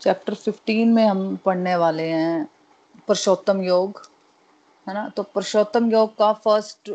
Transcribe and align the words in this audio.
Chapter 0.00 0.34
15 0.34 0.86
में 0.86 1.06
हम 1.06 1.36
पढ़ने 1.36 1.76
वाले 1.76 2.02
हैं 2.02 2.44
पुरुषोत्तम 3.06 3.62
योग, 3.62 4.10
है 4.88 4.94
ना? 4.94 5.08
तो 5.08 5.22
पुरुषोत्तम 5.22 5.90
योग 5.90 6.16
का 6.16 6.32
फ़र्स्ट 6.32 6.90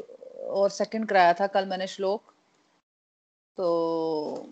और 0.49 0.69
सेकंड 0.69 1.07
कराया 1.10 1.33
था 1.33 1.47
कल 1.47 1.65
मैंने 1.65 1.87
श्लोक। 1.87 2.21
तो 3.57 4.47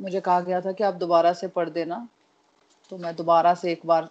मुझे 0.00 0.20
कहा 0.20 0.40
गया 0.40 0.60
था 0.60 0.72
कि 0.72 0.84
आप 0.84 0.94
दोबारा 0.94 1.32
से 1.32 1.48
पढ़ 1.48 1.68
देना। 1.68 2.08
तो 2.90 2.98
मैं 2.98 3.16
दोबारा 3.16 3.54
से 3.54 3.72
एक 3.72 3.80
बार 3.86 4.08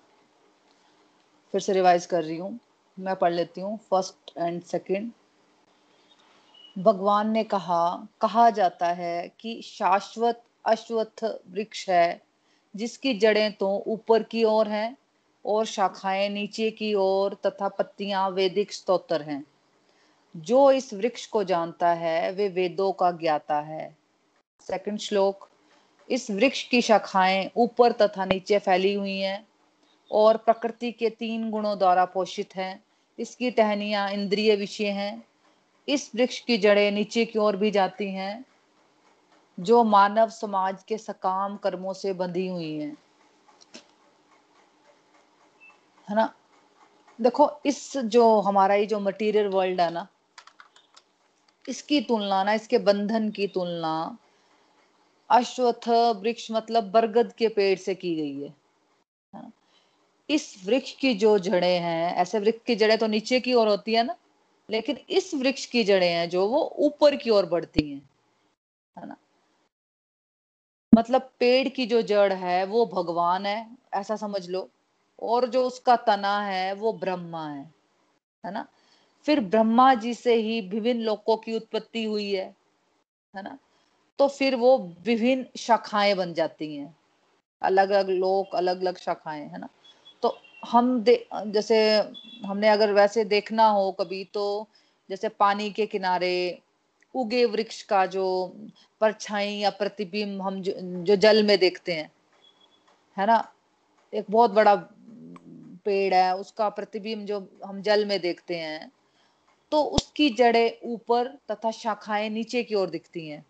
फिर 1.52 1.62
से 1.62 1.74
रिवाइज 1.74 2.06
कर 2.06 2.24
रही 2.24 2.38
हूँ। 2.38 2.60
मैं 3.00 3.16
पढ़ 3.16 3.34
लेती 3.34 3.62
हूँ 3.62 3.78
फ़र्स्ट 3.78 4.38
एंड 4.38 4.62
सेकंड 4.64 5.12
भगवान 6.78 7.32
ने 7.32 7.44
कहा 7.44 8.08
कहा 8.22 8.50
जाता 8.50 8.88
है 8.88 9.32
कि 9.40 9.62
शाश्वत 9.62 10.44
अश्वत्थ 10.66 11.24
वृक्ष 11.50 11.90
है। 11.90 12.33
जिसकी 12.76 13.14
जड़ें 13.14 13.54
तो 13.54 13.84
ऊपर 13.88 14.24
की 14.24 14.44
ओर 14.44 14.68
हैं 14.68 14.98
और 15.46 15.66
शाखाएँ 15.66 16.30
नीचे 16.30 16.72
की 16.72 16.94
ओर 16.94 17.38
तथा 17.46 17.68
पत्तियाँ 17.68 18.30
वैदिक 18.30 18.74
स्तोत्र 18.74 19.22
हैं। 19.22 19.46
जो 20.38 20.72
इस 20.72 20.94
वृक्ष 20.94 21.26
को 21.26 21.44
जानता 21.44 21.90
है, 21.90 22.32
वे 22.32 22.48
वेदों 22.50 22.92
का 22.92 23.12
ज्ञाता 23.12 23.60
है। 23.60 23.98
सेकंड 24.60 25.00
श्लोक, 25.00 25.50
इस 26.10 26.32
वृक्ष 26.32 26.64
की 26.64 26.82
शाखाएँ 26.82 27.52
ऊपर 27.58 27.92
तथा 27.92 28.26
नीचे 28.26 28.60
फैली 28.60 28.94
हुई 28.94 29.18
हैं 29.18 29.48
और 30.12 30.38
प्रकृति 30.38 30.92
के 30.92 31.10
तीन 31.10 31.50
गुणों 31.52 31.78
द्वारा 31.78 32.06
पोषित 32.06 32.56
हैं। 32.56 32.84
इसकी 33.20 33.52
टहनियाँ 33.52 34.12
इंद्रिय 34.12 34.56
विषय 34.56 34.88
हैं। 34.88 35.24
इस 35.88 36.12
वृक्ष 36.16 36.40
की 36.40 36.58
जड़ें 36.58 36.92
नीचे 36.92 37.26
की 37.26 37.40
ओर 37.40 37.56
भी 37.56 37.72
जाती 37.72 38.12
हैं 38.12 38.46
जो 39.60 39.84
मानव 39.84 40.30
समाज 40.30 40.84
के 40.84 40.98
सकाम 40.98 41.58
कर्मों 41.58 41.94
से 41.94 42.14
बंधी 42.14 42.48
हुई 42.48 42.74
हैं। 42.74 42.98
है 46.10 46.16
ना? 46.16 46.34
देखो, 47.22 47.52
इस 47.66 47.98
जो 47.98 48.40
हमारा 48.40 48.76
ये 48.76 48.86
जो 48.86 49.00
मटेरियल 49.00 49.48
वर्ल्ड 49.48 49.82
है 49.82 49.92
ना, 49.92 50.08
इसकी 51.70 52.02
तुलना 52.02 52.44
ना, 52.44 52.54
इसके 52.54 52.78
बंधन 52.78 53.30
की 53.32 53.48
तुलना 53.48 54.18
अश्वत्थ 55.30 55.90
वृक्ष 55.90 56.52
मतलब 56.52 56.92
बरगद 56.92 57.34
के 57.34 57.48
पेड़ 57.48 57.80
से 57.80 57.96
की 57.96 58.16
गई 58.16 58.42
है। 58.42 58.54
इस 60.30 60.64
वृक्ष 60.66 60.92
की 60.92 61.14
जो 61.14 61.40
जड़ें 61.40 61.80
हैं, 61.80 62.16
ऐसे 62.16 62.40
वृक्ष 62.40 62.60
की 62.66 62.76
जड़ें 62.76 62.98
तो 62.98 63.08
नीचे 63.08 63.40
की 63.40 63.54
ओर 63.54 63.68
होती 63.68 63.94
है 63.94 64.04
ना, 64.04 64.16
लेकिन 64.70 64.98
इस 65.10 65.34
वृक्ष 65.34 65.66
की 65.66 65.84
जड़ें 65.84 66.10
हैं 66.10 66.30
जो 66.30 66.48
वो 66.48 66.76
ऊपर 66.78 67.16
की 67.16 67.30
ओर 67.30 67.46
बढ़ती 67.46 67.92
हैं। 67.92 68.10
है 69.00 69.08
ना? 69.08 69.16
मतलब 70.96 71.32
पेड़ 71.40 71.68
की 71.70 71.86
जो 71.86 72.02
जड़ 72.02 72.34
है, 72.34 72.66
वो 72.66 72.86
भगवान 72.86 73.46
है, 73.46 73.68
ऐसा 73.94 74.16
समझ 74.16 74.50
लो। 74.50 74.70
और 75.22 75.48
जो 75.48 75.66
उसका 75.66 75.96
तना 75.96 76.42
है, 76.42 76.74
वो 76.74 76.94
ब्रह्मा 76.94 77.50
है 77.50 77.74
है 78.46 78.52
ना? 78.52 78.68
फिर 79.26 79.40
ब्रह्मा 79.40 79.94
जी 79.94 80.14
से 80.14 80.36
ही 80.36 80.62
विभिन्न 80.62 81.02
लोकों 81.02 81.38
की 81.38 81.56
उत्पत्ति 81.56 82.04
हुई 82.04 82.32
है 82.32 82.56
है 83.36 83.44
ना? 83.44 83.58
तो 84.20 84.28
फिर 84.28 84.56
वो 84.56 84.96
विभिन्न 85.06 85.46
शाखाएँ 85.58 86.16
बन 86.16 86.34
जाती 86.34 86.76
हैं। 86.76 86.98
अलग 87.62 87.90
अलग 87.90 88.10
लोक 88.10 88.56
अलग 88.56 88.82
अलग 88.82 88.98
शाखाएँ, 88.98 89.48
है 89.48 89.60
ना? 89.60 89.70
तो 90.22 90.38
हम 90.66 91.02
दे, 91.02 91.28
जैसे 91.36 91.98
हमने 92.46 92.70
अगर 92.70 92.94
वैसे 92.94 93.26
देखना 93.26 93.68
हो 93.68 93.92
कभी 93.92 94.24
तो 94.26 94.68
जैसे 95.10 95.30
पानी 95.30 95.72
के 95.72 95.86
किनारे 95.86 96.63
उगे 97.16 97.44
वृक्ष 97.46 97.82
का 97.84 98.06
जो 98.06 98.26
परछाई 99.02 99.54
या 99.54 99.70
प्रतिबिंब 99.70 100.42
हम 100.42 100.62
जो, 100.62 100.74
जो 101.04 101.16
जल 101.16 101.44
में 101.44 101.58
देखते 101.60 101.94
हैं 101.94 102.12
है 103.18 103.26
ना? 103.28 103.54
एक 104.14 104.26
बहुत 104.30 104.52
बड़ा 104.52 104.76
पेड़ 105.86 106.14
है 106.14 106.36
उसका 106.38 106.70
प्रतिबिंब 106.70 107.26
जो 107.26 107.40
हम 107.66 107.82
जल 107.82 108.06
में 108.06 108.20
देखते 108.22 108.58
हैं 108.58 108.92
तो 109.72 109.84
उसकी 109.84 110.30
जड़ें 110.30 110.80
ऊपर 110.84 111.28
तथा 111.52 111.72
शाखाएँ 111.72 112.30
नीचे 112.30 112.64
की 112.64 112.76
ओर 112.76 112.90
दिखती 112.90 113.28
हैं। 113.28 113.46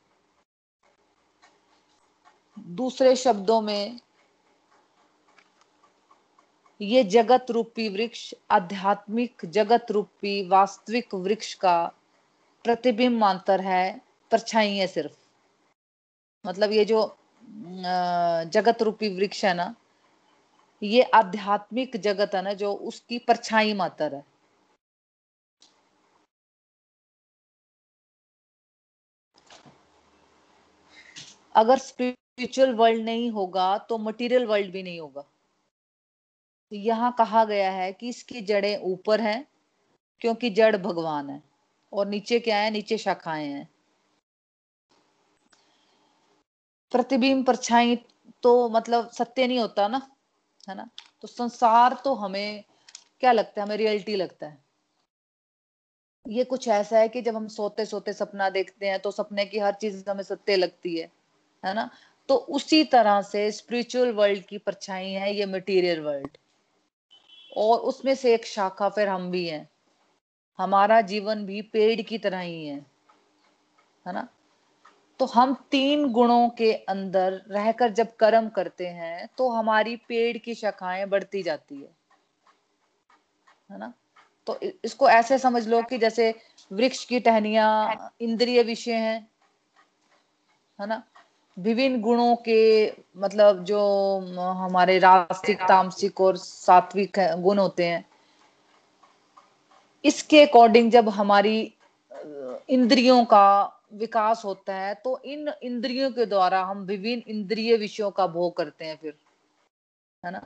दूसरे 2.57 3.15
शब्दों 3.15 3.61
में 3.61 3.99
ये 6.81 7.03
जगत 7.03 7.51
रूपी 7.51 7.87
वृक्ष 7.89 8.33
आध्यात्मिक 8.51 9.45
जगत 9.45 9.91
रूपी 9.91 10.41
वास्तविक 10.47 11.13
वृक्ष 11.15 11.53
का 11.53 11.75
प्रतिबिंब 12.65 13.17
मांतर 13.19 13.61
है, 13.61 14.01
परछाई 14.31 14.75
है 14.75 14.87
सिर्फ़। 14.87 15.17
मतलब 16.45 16.71
ये 16.71 16.85
जो 16.85 17.01
जगत 18.53 18.81
रूपी 18.81 19.09
वृक्ष 19.15 19.43
है 19.45 19.53
ना, 19.53 19.73
ये 20.81 21.01
आध्यात्मिक 21.13 21.97
जगत 21.97 22.35
है 22.35 22.41
ना, 22.41 22.53
जो 22.53 22.73
उसकी 22.73 23.19
परछाई 23.19 23.73
मात्र 23.73 24.15
है। 24.15 24.23
अगर 31.55 31.77
स्पिरिचुअल 31.77 32.73
वर्ल्ड 32.75 33.03
नहीं 33.05 33.29
होगा 33.31 33.77
तो 33.79 33.97
मटेरियल 33.99 34.45
वर्ल्ड 34.45 34.71
भी 34.71 34.83
नहीं 34.83 34.99
होगा। 34.99 35.23
यहाँ 36.71 37.13
कहा 37.17 37.43
गया 37.45 37.71
है 37.71 37.91
कि 37.93 38.09
इसकी 38.09 38.41
जड़ें 38.43 38.77
ऊपर 38.83 39.21
हैं, 39.21 39.45
क्योंकि 40.21 40.49
जड़ 40.51 40.75
भगवान 40.77 41.29
है। 41.29 41.41
और 41.93 42.07
नीचे 42.07 42.39
क्या 42.39 42.57
है? 42.57 42.71
नीचे 42.71 42.97
शाखाएँ 42.97 43.47
हैं। 43.47 43.67
प्रतिबिंब 46.91 47.45
परछाई 47.45 47.95
तो 48.43 48.69
मतलब 48.69 49.09
सत्य 49.09 49.47
नहीं 49.47 49.59
होता 49.59 49.87
ना, 49.87 50.01
है 50.69 50.75
ना? 50.75 50.89
तो 51.21 51.27
संसार 51.27 51.93
तो 52.05 52.13
हमें 52.15 52.63
क्या 53.19 53.31
लगता 53.31 53.61
है? 53.61 53.67
हमें 53.67 53.77
रियलिटी 53.77 54.15
लगता 54.15 54.47
है। 54.47 54.63
ये 56.25 56.43
कुछ 56.43 56.67
ऐसा 56.67 56.99
है 56.99 57.07
कि 57.09 57.21
जब 57.21 57.35
हम 57.35 57.47
सोते 57.47 57.85
सोते 57.85 58.13
सपना 58.13 58.49
देखते 58.49 58.87
हैं 58.87 58.99
तो 58.99 59.11
सपने 59.11 59.45
की 59.45 59.59
हर 59.59 59.73
चीज़ 59.73 60.09
हमें 60.09 60.23
सत्य 60.23 60.55
लगती 60.55 60.97
है 60.97 61.11
है 61.63 61.73
ना? 61.73 61.89
तो 62.29 62.35
उसी 62.35 62.83
तरह 62.83 63.21
से 63.21 63.51
स्पिरिचुअल 63.51 64.11
वर्ल्ड 64.11 64.45
की 64.45 64.57
परछाई 64.57 65.11
है, 65.11 65.35
ये 65.35 65.45
मटेरियल 65.45 65.99
वर्ल्ड 66.01 66.37
और 67.57 67.79
उसमें 67.79 68.15
से 68.15 68.33
एक 68.33 68.45
शाखा 68.45 68.89
फिर 68.89 69.07
हम 69.09 69.31
भी 69.31 69.47
हैं। 69.47 69.69
हमारा 70.57 71.01
जीवन 71.01 71.45
भी 71.45 71.61
पेड़ 71.61 72.01
की 72.01 72.17
तरह 72.17 72.39
ही 72.39 72.65
है 72.67 72.85
है 74.07 74.13
ना? 74.13 74.27
तो 75.19 75.25
हम 75.25 75.53
तीन 75.71 76.07
गुणों 76.11 76.49
के 76.49 76.73
अंदर 76.73 77.41
रहकर 77.47 77.89
जब 77.89 78.15
कर्म 78.15 78.49
करते 78.49 78.87
हैं 78.87 79.29
तो 79.37 79.49
हमारी 79.49 79.95
पेड़ 79.95 80.37
की 80.37 80.55
शाखाएँ 80.55 81.05
बढ़ती 81.05 81.43
जाती 81.43 81.75
है 81.75 81.89
है 83.71 83.77
ना? 83.77 83.93
तो 84.47 84.59
इसको 84.85 85.09
ऐसे 85.09 85.37
समझ 85.37 85.67
लो 85.67 85.81
कि 85.83 85.97
जैसे 85.97 86.33
वृक्ष 86.71 87.05
की 87.05 87.19
टहनिया, 87.19 88.11
इंद्रिय 88.21 88.63
विषय 88.63 88.93
हैं, 88.93 89.27
है 90.79 90.87
ना? 90.87 91.03
विभिन्न 91.59 92.01
गुणों 92.01 92.35
के 92.35 92.93
मतलब 93.17 93.63
जो 93.63 93.79
हमारे 94.37 94.99
रास्तिक, 94.99 95.61
तामसिक 95.61 96.21
और 96.21 96.37
सात्विक 96.37 97.19
गुण 97.19 97.59
होते 97.59 97.85
हैं 97.85 98.05
इसके 100.03 100.41
अकॉर्डिंग 100.45 100.91
जब 100.91 101.09
हमारी 101.09 101.57
इंद्रियों 102.69 103.23
का 103.25 103.45
विकास 103.93 104.41
होता 104.45 104.75
है 104.75 104.93
तो 104.95 105.19
इन 105.25 105.51
इंद्रियों 105.63 106.09
के 106.11 106.25
द्वारा 106.25 106.61
हम 106.65 106.79
विभिन्न 106.85 107.31
इंद्रिय 107.31 107.75
विषयों 107.77 108.09
का 108.11 108.27
भोग 108.27 108.55
करते 108.57 108.85
हैं 108.85 108.95
फिर 109.01 109.13
है 110.23 110.31
ना? 110.31 110.45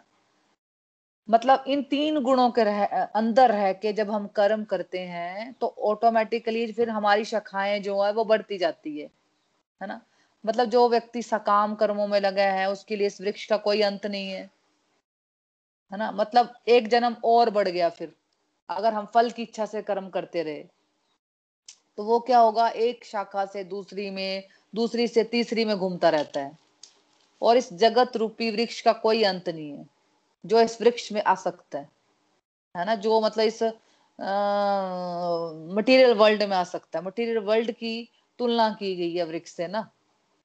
मतलब 1.29 1.63
इन 1.67 1.81
तीन 1.83 2.19
गुणों 2.23 2.49
के 2.51 2.63
रह, 2.63 2.85
अंदर 2.85 3.51
रह 3.51 3.71
के 3.73 3.93
जब 3.93 4.11
हम 4.11 4.27
कर्म 4.35 4.63
करते 4.63 4.99
हैं 4.99 5.53
तो 5.61 5.67
ऑटोमेटिकली 5.83 6.71
फिर 6.71 6.89
हमारी 6.89 7.25
शाखाएँ 7.25 7.79
जो 7.79 8.01
है 8.03 8.11
वो 8.13 8.25
बढ़ती 8.25 8.57
जाती 8.57 8.97
है 8.99 9.09
है 9.81 9.87
ना? 9.87 10.01
मतलब 10.43 10.69
जो 10.69 10.87
व्यक्ति 10.89 11.21
सकाम 11.23 11.75
कर्मों 11.75 12.07
में 12.07 12.19
लगा 12.19 12.43
है 12.51 12.69
उसके 12.71 12.95
लिए 12.95 13.07
इस 13.07 13.21
वृक्ष 13.21 13.45
का 13.45 13.57
कोई 13.57 13.81
अंत 13.81 14.05
नहीं 14.05 14.29
है 14.29 14.41
है 15.91 15.97
ना? 15.97 16.11
मतलब 16.11 16.53
एक 16.67 16.87
जन्म 16.87 17.15
और 17.25 17.49
बढ़ 17.49 17.67
गया 17.67 17.89
फिर। 17.89 18.13
अगर 18.69 18.93
हम 18.93 19.05
फल 19.05 19.29
की 19.31 19.41
इच्छा 19.41 19.65
से 19.65 19.81
कर्म 19.81 20.09
करते 20.09 20.43
रहे 20.43 20.63
तो 21.97 22.03
वो 22.03 22.19
क्या 22.19 22.39
होगा? 22.39 22.67
एक 22.67 23.05
शाखा 23.05 23.45
से 23.45 23.63
दूसरी 23.63 24.09
में, 24.09 24.43
दूसरी 24.75 25.07
से 25.07 25.23
तीसरी 25.23 25.65
में 25.65 25.75
घूमता 25.77 26.09
रहता 26.09 26.39
है। 26.39 26.57
और 27.41 27.57
इस 27.57 27.71
जगत 27.73 28.17
रूपी 28.17 28.49
वृक्ष 28.51 28.81
का 28.81 28.93
कोई 28.93 29.23
अंत 29.23 29.49
नहीं 29.49 29.71
है, 29.71 29.85
जो 30.45 30.61
इस 30.61 30.81
वृक्ष 30.81 31.11
में 31.11 31.21
आ 31.23 31.35
सकता 31.35 31.79
है। 31.79 31.89
है 32.75 32.85
ना? 32.85 32.95
जो 32.95 33.21
मतलब 33.21 33.45
इस 33.45 33.63
मटेरियल 35.75 36.13
वर्ल्ड 36.13 36.43
में 36.43 36.55
आ 36.57 36.63
सकता 36.63 36.99
है। 36.99 37.05
मटेरियल 37.05 37.37
वर्ल्ड 37.39 37.71
की 37.71 38.09
तुलना 38.39 38.69
की 38.69 38.95
गई 38.95 39.13
है 39.15 39.23
वृक्ष 39.23 39.51
से 39.51 39.67
ना? 39.67 39.89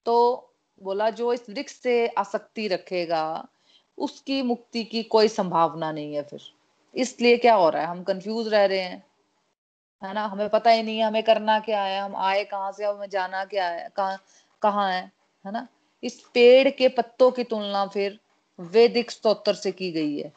तो 0.06 0.48
बोला, 0.82 1.10
जो 1.10 1.32
इस 1.32 1.48
वृक्ष 1.50 1.75
से 1.75 2.06
आसक्ति 2.08 2.68
रखेगा, 2.68 3.48
उसकी 3.98 4.42
मुक्ति 4.42 4.84
की 4.84 5.02
कोई 5.02 5.28
संभावना 5.28 5.92
नहीं 5.92 6.14
है 6.14 6.22
फिर। 6.22 6.40
इसलिए 6.94 7.36
क्या 7.36 7.54
हो 7.54 7.70
रहा 7.70 7.82
है? 7.82 7.88
हम 7.88 8.02
कंफ्यूज 8.02 8.48
रह 8.48 8.64
रहे 8.64 8.80
हैं। 8.80 9.06
है 10.04 10.14
ना? 10.14 10.26
हमें 10.26 10.48
पता 10.48 10.70
ही 10.70 10.82
नहीं 10.82 10.98
है, 10.98 11.04
हमें 11.04 11.22
करना 11.22 11.60
क्या 11.60 11.82
है? 11.82 12.00
हम 12.00 12.16
आए 12.16 12.44
कहाँ 12.44 12.72
से? 12.72 12.84
हमें 12.84 13.10
जाना 13.10 13.44
क्या 13.44 13.68
है? 13.68 13.88
कहाँ 13.96 14.22
कहाँ 14.62 14.92
है? 14.92 15.12
है 15.46 15.52
ना? 15.52 15.68
इस 16.02 16.20
पेड़ 16.34 16.68
के 16.68 16.88
पत्तों 16.88 17.30
की 17.30 17.44
तुलना 17.44 17.86
फिर 17.86 18.20
वैदिक 18.60 19.10
स्तोत्र 19.10 19.54
से 19.54 19.72
की 19.72 19.92
गई 19.92 20.18
है। 20.18 20.32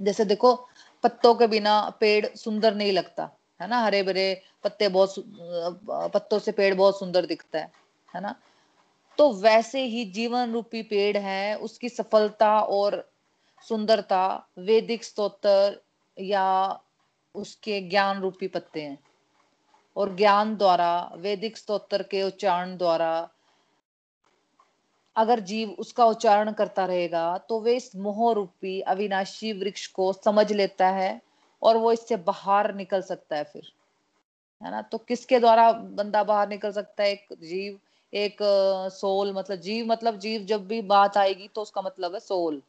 जैसे 0.00 0.24
देखो, 0.24 0.68
पत्तों 1.02 1.34
के 1.34 1.46
बिना 1.46 1.90
पेड़ 2.00 2.26
सुंदर 2.36 2.74
नहीं 2.74 2.92
लगता। 2.92 3.30
है 3.62 3.68
ना? 3.68 3.82
हरे 3.82 4.02
भरे 4.02 4.42
पत्ते 4.64 4.88
बहुत 4.88 5.14
पत्तों 5.90 6.38
से 6.38 6.52
पेड़ 6.52 6.74
बहुत 6.74 6.98
सुंदर 6.98 7.26
दिखता 7.26 7.58
है। 7.58 7.72
है 8.14 8.20
ना? 8.20 8.34
तो 9.18 9.32
वैसे 9.32 9.84
ही 9.84 10.04
जीवन 10.04 10.52
रूपी 10.52 10.82
पेड़ 10.82 11.16
है, 11.16 11.58
उसकी 11.58 11.88
सफलता 11.88 12.60
और 12.60 13.09
सुंदरता, 13.68 14.46
वैदिक 14.58 15.04
स्तोत्र 15.04 15.82
या 16.18 16.80
उसके 17.34 17.80
ज्ञान 17.80 18.20
रूपी 18.20 18.48
पत्ते 18.48 18.82
हैं। 18.82 18.98
और 19.96 20.16
ज्ञान 20.16 20.56
द्वारा, 20.56 21.12
वैदिक 21.16 21.56
स्तोत्र 21.56 22.02
के 22.02 22.22
उच्चारण 22.22 22.76
द्वारा 22.76 23.30
अगर 25.16 25.40
जीव 25.40 25.70
उसका 25.70 26.04
उच्चारण 26.04 26.52
करता 26.52 26.84
रहेगा 26.86 27.38
तो 27.38 27.60
वे 27.60 27.76
इस 27.76 27.96
मोह 27.96 28.34
रूपी 28.34 28.80
अविनाशी 28.80 29.52
वृक्ष 29.52 29.86
को 29.86 30.12
समझ 30.12 30.52
लेता 30.52 30.88
है 30.88 31.22
और 31.62 31.76
वो 31.76 31.92
इससे 31.92 32.16
बाहर 32.16 32.74
निकल 32.74 33.02
सकता 33.02 33.36
है 33.36 33.44
फिर। 33.44 33.72
है 34.62 34.70
ना? 34.70 34.82
तो 34.82 34.98
किसके 34.98 35.38
द्वारा 35.40 35.72
बंदा 35.72 36.24
बाहर 36.24 36.48
निकल 36.48 36.72
सकता 36.72 37.02
है? 37.02 37.12
एक 37.12 37.26
जीव, 37.32 37.78
एक 38.14 38.36
सोल 38.92 39.32
मतलब 39.32 39.56
जीव 39.56 39.86
मतलब 39.86 40.18
जीव 40.18 40.42
जब 40.42 40.66
भी 40.66 40.82
बात 40.82 41.16
आएगी 41.16 41.48
तो 41.48 41.62
उसका 41.62 41.82
मतलब 41.82 42.14
है 42.14 42.20
सोल। 42.20 42.62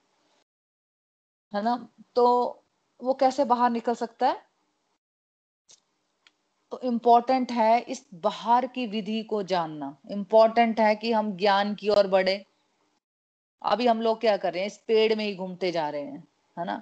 है 1.55 1.61
ना? 1.61 1.87
तो 2.15 2.57
वो 3.03 3.13
कैसे 3.13 3.45
बाहर 3.45 3.69
निकल 3.69 3.93
सकता 3.93 4.27
है? 4.27 4.45
तो 6.71 6.79
इम्पोर्टेंट 6.83 7.51
है 7.51 7.79
इस 7.79 8.05
बाहर 8.13 8.67
की 8.67 8.87
विधि 8.87 9.23
को 9.23 9.43
जानना। 9.43 9.97
इम्पोर्टेंट 10.11 10.79
है 10.79 10.95
कि 10.95 11.11
हम 11.11 11.37
ज्ञान 11.37 11.75
की 11.75 11.89
ओर 11.89 12.07
बढ़े। 12.07 12.45
अभी 13.61 13.87
हम 13.87 14.01
लोग 14.01 14.19
क्या 14.19 14.37
कर 14.37 14.53
रहे 14.53 14.59
हैं? 14.59 14.67
इस 14.67 14.77
पेड़ 14.77 15.15
में 15.15 15.25
ही 15.25 15.35
घूमते 15.35 15.71
जा 15.71 15.89
रहे 15.89 16.01
हैं, 16.01 16.27
है 16.59 16.65
ना? 16.65 16.81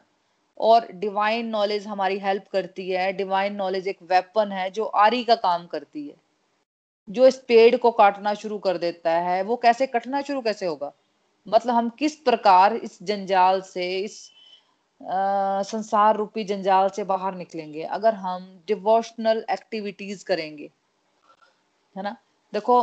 और 0.57 0.91
डिवाइन 0.91 1.47
नॉलेज 1.47 1.87
हमारी 1.87 2.19
हेल्प 2.19 2.47
करती 2.47 2.89
है। 2.89 3.13
डिवाइन 3.13 3.55
नॉलेज 3.55 3.87
एक 3.87 3.97
वेपन 4.01 4.51
है 4.51 4.71
जो 4.71 4.85
आरी 4.85 5.23
का 5.23 5.35
काम 5.35 5.67
करती 5.67 6.07
है। 6.07 6.15
जो 7.09 7.27
इस 7.27 7.37
पेड़ 7.37 7.75
को 7.75 7.91
काटना 7.91 8.33
शुरू 8.33 8.57
कर 8.57 8.77
देता 8.77 9.11
है, 9.11 9.41
वो 9.41 9.55
कैसे 9.55 9.87
कटना 9.87 10.21
शुरू 10.21 10.41
कैसे 10.41 10.65
होगा? 10.65 10.93
मतलब 11.47 11.73
हम 11.73 11.89
किस 11.89 12.15
प्रकार 12.15 12.75
इस 12.75 13.03
जंजाल 13.03 13.61
से, 13.61 13.99
इस 13.99 14.31
संसार 15.01 16.15
रूपी 16.17 16.43
जंजाल 16.43 16.89
से 16.89 17.03
बाहर 17.05 17.35
निकलेंगे, 17.35 17.83
अगर 17.83 18.13
हम 18.15 18.47
डिवोशनल 18.67 19.43
एक्टिविटीज़ 19.49 20.23
करेंगे, 20.25 20.69
है 21.95 22.03
ना? 22.03 22.15
देखो 22.53 22.81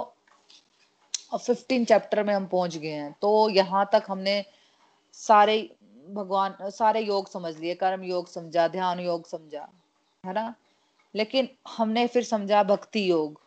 फिफ्टीन 1.37 1.85
चैप्टर 1.85 2.23
में 2.25 2.35
हम 2.35 2.47
पहुँच 2.47 2.77
गए 2.77 2.89
हैं 2.91 3.13
तो 3.23 3.49
यहाँ 3.51 3.89
तक 3.93 4.05
हमने 4.09 4.45
सारे 5.15 5.59
भगवान, 6.07 6.57
सारे 6.63 7.01
योग 7.01 7.29
समझ 7.29 7.57
लिए, 7.57 7.75
कर्म 7.75 8.03
योग 8.05 8.29
समझा, 8.29 8.67
ध्यान 8.69 9.01
योग 9.01 9.27
समझा, 9.29 9.69
है 10.25 10.33
ना? 10.33 10.55
लेकिन 11.15 11.49
हमने 11.69 12.07
फिर 12.07 12.23
समझा 12.25 12.63
भक्ति 12.65 13.11
योग, 13.11 13.41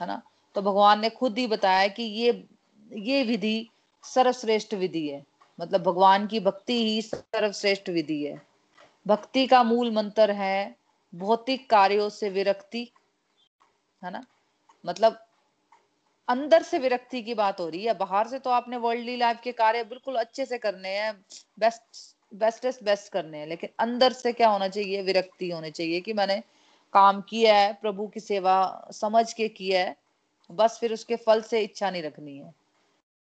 है 0.00 0.06
ना? 0.06 0.20
तो 0.54 0.62
भगवान 0.62 1.00
ने 1.00 1.10
खुद 1.10 1.38
ही 1.38 1.46
बताया 1.46 1.86
कि 1.88 2.02
ये 2.02 2.44
ये 3.04 3.22
विधि 3.24 3.68
सर्वश्रेष्ठ 4.04 4.74
विधि 4.74 5.06
है। 5.08 5.24
मतलब 5.58 5.82
भगवान 5.82 6.26
की 6.26 6.40
भक्ति 6.40 6.82
ही 6.84 7.02
सर्वश्रेष्ठ 7.02 7.88
विधि 7.88 8.22
है। 8.24 8.40
भक्ति 9.06 9.46
का 9.46 9.62
मूल 9.62 9.90
मंत्र 9.90 10.30
है 10.30 10.76
भौतिक 11.12 11.68
कार्यों 11.70 12.08
से 12.08 12.28
विरक्ति, 12.30 12.90
है 14.02 14.10
ना? 14.10 14.24
मतलब 14.84 15.18
अंदर 16.28 16.62
से 16.62 16.78
विरक्ति 16.78 17.22
की 17.22 17.34
बात 17.34 17.60
हो 17.60 17.68
रही 17.68 17.84
है। 17.84 17.94
बाहर 17.94 18.28
से 18.28 18.38
तो 18.38 18.50
आपने 18.50 18.76
वर्ल्डली 18.76 19.16
लाइफ 19.16 19.40
के 19.44 19.52
कार्य 19.52 19.84
बिल्कुल 19.84 20.16
अच्छे 20.16 20.44
से 20.46 20.58
करने 20.58 20.88
हैं 20.88 21.12
बेस्ट 21.58 22.16
बेस्टेस्ट 22.34 22.82
बेस्ट 22.84 23.12
करने 23.12 23.38
हैं, 23.38 23.46
लेकिन 23.46 23.70
अंदर 23.78 24.12
से 24.12 24.32
क्या 24.32 24.48
होना 24.48 24.68
चाहिए? 24.68 25.02
विरक्ति 25.02 25.50
होनी 25.50 25.70
चाहिए 25.70 26.00
कि 26.00 26.12
मैंने 26.12 26.42
काम 26.92 27.20
किया 27.20 27.56
है, 27.56 27.72
प्रभु 27.72 28.06
की 28.06 28.20
सेवा 28.20 28.88
समझ 28.92 29.32
के 29.32 29.48
किया 29.48 29.80
है, 29.80 29.96
बस 30.50 30.78
फिर 30.78 30.92
उसके 30.92 31.16
फल 31.16 31.42
से 31.42 31.60
इच्छा 31.60 31.90
नहीं 31.90 32.02
रखनी 32.02 32.36
है। 32.38 32.54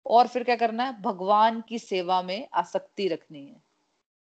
और 0.06 0.26
फिर 0.28 0.44
क्या 0.44 0.56
करना 0.56 0.84
है? 0.84 1.00
भगवान 1.02 1.60
की 1.68 1.78
सेवा 1.78 2.22
में 2.22 2.48
आसक्ति 2.54 3.08
रखनी 3.08 3.44
है 3.46 3.62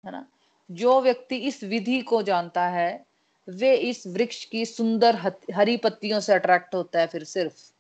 है 0.05 0.13
ना? 0.13 0.27
जो 0.71 1.01
व्यक्ति 1.01 1.37
इस 1.37 1.63
विधि 1.65 2.01
को 2.01 2.23
जानता 2.23 2.67
है, 2.69 3.07
वे 3.49 3.75
इस 3.75 4.07
वृक्ष 4.07 4.45
की 4.45 4.65
सुंदर 4.67 5.17
हरी 5.55 5.77
पत्तियों 5.77 6.21
से 6.21 6.33
अट्रैक्ट 6.33 6.75
होता 6.75 7.01
है 7.01 7.07
फिर 7.07 7.25
सिर्फ़। 7.25 7.73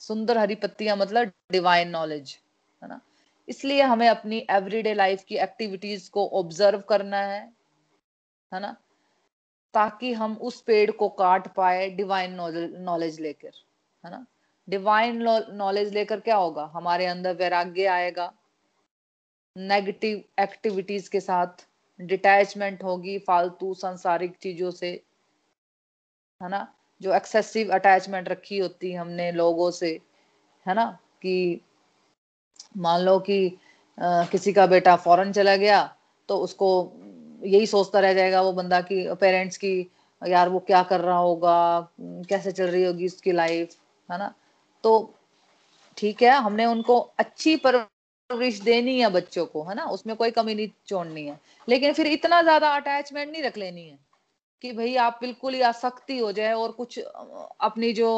सुंदर 0.00 0.38
हरी 0.38 0.54
पत्तियाँ 0.54 0.96
मतलब 0.96 1.32
डिवाइन 1.52 1.88
नॉलेज 1.88 2.38
है 2.82 2.88
ना? 2.88 3.00
इसलिए 3.48 3.82
हमें 3.82 4.08
अपनी 4.08 4.46
एवरीडे 4.50 4.94
लाइफ 4.94 5.24
की 5.24 5.36
एक्टिविटीज़ 5.36 6.10
को 6.10 6.28
ऑब्ज़र्व 6.28 6.80
करना 6.80 7.16
है 7.16 7.40
है 8.52 8.60
ना? 8.60 8.76
ताकि 9.74 10.12
हम 10.12 10.36
उस 10.36 10.60
पेड़ 10.62 10.90
को 10.90 11.08
काट 11.08 11.54
पाए 11.54 11.88
डिवाइन 11.90 12.34
नॉलेज 12.82 13.20
लेकर, 13.20 13.52
है 14.04 14.10
ना? 14.10 14.26
डिवाइन 14.68 15.22
नॉलेज 15.52 15.92
लेकर 15.94 16.20
क्या 16.20 16.36
होगा? 16.36 16.70
हमारे 16.74 17.06
अंदर 17.06 17.34
वैराग्य 17.36 17.86
आएगा। 17.88 18.32
नेगेटिव 19.56 20.22
एक्टिविटीज़ 20.40 21.10
के 21.10 21.20
साथ 21.20 21.66
डिटैचमेंट 21.98 22.82
होगी 22.84 23.18
फालतू 23.18 23.72
सांसारिक 23.74 24.36
चीज़ों 24.42 24.70
से, 24.70 24.90
है 26.40 26.48
ना? 26.48 26.66
जो 27.00 27.14
एक्सेसिव 27.14 27.72
अटैचमेंट 27.74 28.28
रखी 28.28 28.58
होती 28.58 28.92
हमने 28.92 29.30
लोगों 29.32 29.70
से, 29.70 29.90
है 30.66 30.74
ना? 30.74 30.86
कि 31.22 31.60
मान 32.76 33.00
लो 33.00 33.18
कि 33.20 33.58
किसी 33.98 34.52
का 34.52 34.66
बेटा 34.66 34.94
फॉरेन 34.96 35.32
चला 35.32 35.56
गया 35.56 35.82
तो 36.28 36.36
उसको 36.38 36.68
यही 37.44 37.66
सोचता 37.66 38.00
रह 38.00 38.14
जाएगा 38.14 38.40
वो 38.42 38.52
बंदा 38.52 38.80
की 38.82 39.06
पेरेंट्स 39.20 39.56
की, 39.56 39.90
यार 40.22 40.48
वो 40.48 40.58
क्या 40.60 40.82
कर 40.82 41.00
रहा 41.00 41.18
होगा? 41.18 41.88
कैसे 42.00 42.52
चल 42.52 42.66
रही 42.66 42.84
होगी 42.84 43.06
उसकी 43.06 43.32
लाइफ 43.32 43.76
है 44.08 44.18
ना? 44.18 44.32
तो 44.84 45.14
ठीक 45.98 46.22
है, 46.22 46.30
हमने 46.38 46.66
उनको 46.66 46.98
अच्छी 47.18 47.56
परवरिश 47.58 48.60
देनी 48.60 48.98
है 49.00 49.10
बच्चों 49.10 49.46
को, 49.46 49.62
है 49.64 49.74
ना? 49.74 49.84
उसमें 49.86 50.16
कोई 50.16 50.30
कमी 50.30 50.54
नहीं 50.54 50.68
छोड़नी 50.88 51.26
है। 51.26 51.38
लेकिन 51.68 51.92
फिर 51.92 52.06
इतना 52.06 52.42
ज़्यादा 52.42 52.68
अटैचमेंट 52.76 53.32
नहीं 53.32 53.42
रख 53.42 53.58
लेनी 53.58 53.86
है 53.88 53.98
कि 54.64 54.72
भाई 54.72 54.94
आप 54.96 55.18
बिल्कुल 55.20 55.54
ही 55.54 55.60
आसक्ति 55.62 56.18
हो 56.18 56.32
जाए 56.32 56.52
और 56.54 56.72
कुछ 56.72 56.98
अपनी 56.98 57.92
जो 57.92 58.10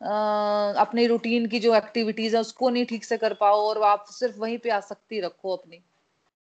अपनी 0.00 1.06
रूटीन 1.06 1.46
की 1.46 1.58
जो 1.60 1.74
एक्टिविटीज़ 1.74 2.34
है 2.36 2.40
उसको 2.40 2.70
नहीं 2.70 2.84
ठीक 2.86 3.04
से 3.04 3.16
कर 3.16 3.34
पाओ 3.34 3.60
और 3.60 3.82
आप 3.82 4.04
सिर्फ़ 4.10 4.38
वहीं 4.38 4.58
पे 4.58 4.70
आसक्ति 4.70 5.20
रखो 5.20 5.56
अपनी। 5.56 5.80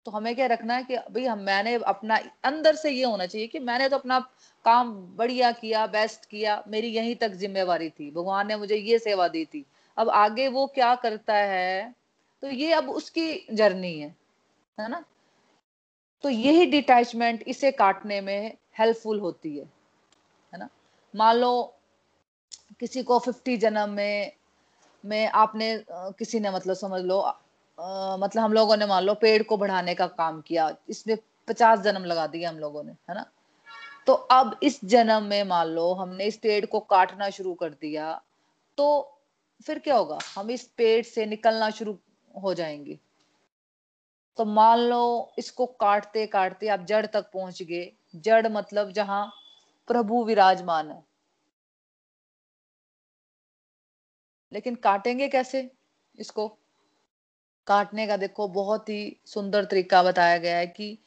तो 0.06 0.12
हमें 0.12 0.36
क्या 0.36 0.46
रखना 0.48 0.74
है 0.74 0.84
कि 0.84 0.98
भाई 0.98 1.26
हम, 1.26 1.40
मैंने 1.40 1.74
अपना, 1.76 2.20
अंदर 2.44 2.76
से 2.76 2.92
ये 2.92 3.04
होना 3.06 3.26
चाहिए 3.26 3.48
कि 3.48 3.60
मैंने 3.62 3.90
तो 3.90 3.98
अपना 3.98 4.20
काम 4.66 4.94
बढ़िया 5.18 5.52
किया 5.52 5.86
बेस्ट 5.88 6.26
किया, 6.26 6.64
मेरी 6.68 6.88
यहीं 6.88 7.16
तक 7.16 7.32
जिम्मेवारी 7.36 7.90
थी। 7.90 8.12
भगवान 8.12 8.48
ने 8.48 8.56
मुझे 8.56 8.76
ये 8.76 9.00
सेवा 9.00 9.28
दी 9.28 9.44
थी। 9.46 9.66
अब 9.98 10.10
आगे 10.10 10.48
वो 10.48 10.68
क्या 10.68 10.96
करता 10.96 11.34
है? 11.34 11.96
तो 12.42 12.48
ये 12.48 12.74
अब 12.74 12.90
उसकी 12.90 13.48
जर्नी 13.54 14.00
है 14.00 14.16
है 14.80 14.90
ना? 14.90 15.04
तो 16.24 16.30
यही 16.30 16.66
डिटैचमेंट 16.66 17.44
इसे 17.48 17.72
काटने 17.72 18.22
में 18.22 18.58
हेल्पफुल 18.80 19.20
होती 19.20 19.58
है 19.58 19.66
है 20.54 20.60
ना? 20.60 20.70
मान 21.16 21.36
लो 21.36 21.74
किसी 22.80 23.04
को 23.04 23.20
फिफ्टी 23.20 23.58
जन्म 23.58 23.90
में 23.90 24.32
में 25.06 25.28
आपने 25.28 25.84
किसी 25.92 26.40
ने 26.40 26.52
मतलब 26.52 26.74
समझ 26.74 27.02
लो 27.02 27.20
आ, 27.20 28.18
मतलब 28.18 28.44
हम 28.44 28.54
लोगों 28.54 28.78
ने 28.78 28.86
मान 28.86 29.04
लो 29.04 29.14
पेड़ 29.14 29.44
को 29.44 29.58
बढ़ाने 29.58 29.96
का 29.96 30.08
काम 30.08 30.42
किया 30.42 30.76
इसमें 30.90 31.18
पचास 31.48 31.80
जन्म 31.80 32.06
लगा 32.06 32.28
दिए 32.28 32.46
हम 32.46 32.60
लोगों 32.60 32.84
ने 32.84 32.92
है 32.92 33.16
ना? 33.16 33.26
तो 34.08 34.14
अब 34.14 34.60
इस 34.64 34.86
जन्म 34.86 35.24
में 35.24 35.44
मान 35.44 35.68
लो 35.68 35.94
हमने 35.94 36.26
इस 36.26 36.38
पेड़ 36.38 36.66
को 36.66 36.80
काटना 36.80 37.30
शुरू 37.30 37.54
कर 37.54 37.70
दिया 37.70 38.22
तो 38.78 39.17
फिर 39.66 39.80
क्या 39.80 39.96
होगा? 39.96 40.20
हम 40.36 40.52
इस 40.52 40.68
पेड़ 40.68 41.06
से 41.06 41.26
निकलना 41.26 41.70
शुरू 41.70 42.00
हो 42.44 42.54
जाएँगे। 42.54 43.00
तो 44.38 44.46
मान 44.46 44.80
लो 44.80 45.34
इसको 45.40 45.66
काटते 45.66 46.28
काटते 46.28 46.68
आप 46.68 46.80
जड़ 46.80 47.06
तक 47.06 47.22
पहुँच 47.22 47.64
गए। 47.64 47.92
जड़ 48.16 48.48
मतलब 48.48 48.92
जहाँ 48.92 49.32
प्रभु 49.88 50.24
विराजमान 50.24 50.92
है। 50.92 51.04
लेकिन 54.54 54.76
काटेंगे 54.76 55.28
कैसे 55.28 55.72
इसको? 56.20 56.60
काटने 57.68 58.08
का 58.08 58.18
देखो, 58.18 58.48
बहुत 58.48 58.90
ही 58.90 59.22
सुंदर 59.26 59.66
तरीका 59.66 60.04
बताया 60.04 60.38
गया 60.38 60.58
है 60.58 60.68
कि 60.68 60.98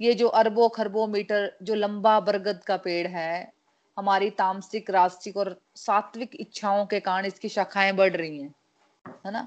ये 0.00 0.14
जो 0.14 0.28
अरबों 0.28 0.68
खरबों 0.68 1.06
मीटर, 1.06 1.58
जो 1.62 1.74
लंबा 1.74 2.20
बरगद 2.20 2.64
का 2.64 2.76
पेड़ 2.76 3.08
है 3.08 3.53
हमारी 3.96 4.30
तामसिक 4.30 4.90
रास्तिक 4.90 5.36
और 5.36 5.56
सात्विक 5.76 6.34
इच्छाओं 6.34 6.84
के 6.86 7.00
कारण 7.00 7.26
इसकी 7.26 7.48
शाखाएँ 7.48 7.92
बढ़ 7.92 8.16
रही 8.16 8.38
हैं, 8.38 8.54
है 9.26 9.32
ना? 9.32 9.46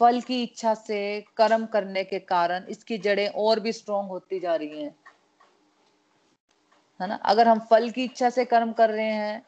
फल 0.00 0.20
की 0.20 0.42
इच्छा 0.42 0.74
से 0.74 1.00
कर्म 1.36 1.66
करने 1.66 2.04
के 2.04 2.18
कारण 2.18 2.64
इसकी 2.70 2.98
जड़ें 2.98 3.28
और 3.28 3.60
भी 3.60 3.72
स्ट्रोंग 3.72 4.08
होती 4.08 4.40
जा 4.40 4.54
रही 4.54 4.82
हैं, 4.82 4.94
है 7.00 7.08
ना? 7.08 7.14
अगर 7.14 7.48
हम 7.48 7.60
फल 7.70 7.90
की 7.90 8.04
इच्छा 8.04 8.30
से 8.30 8.44
कर्म 8.44 8.72
कर 8.72 8.90
रहे 8.90 9.12
हैं 9.12 9.42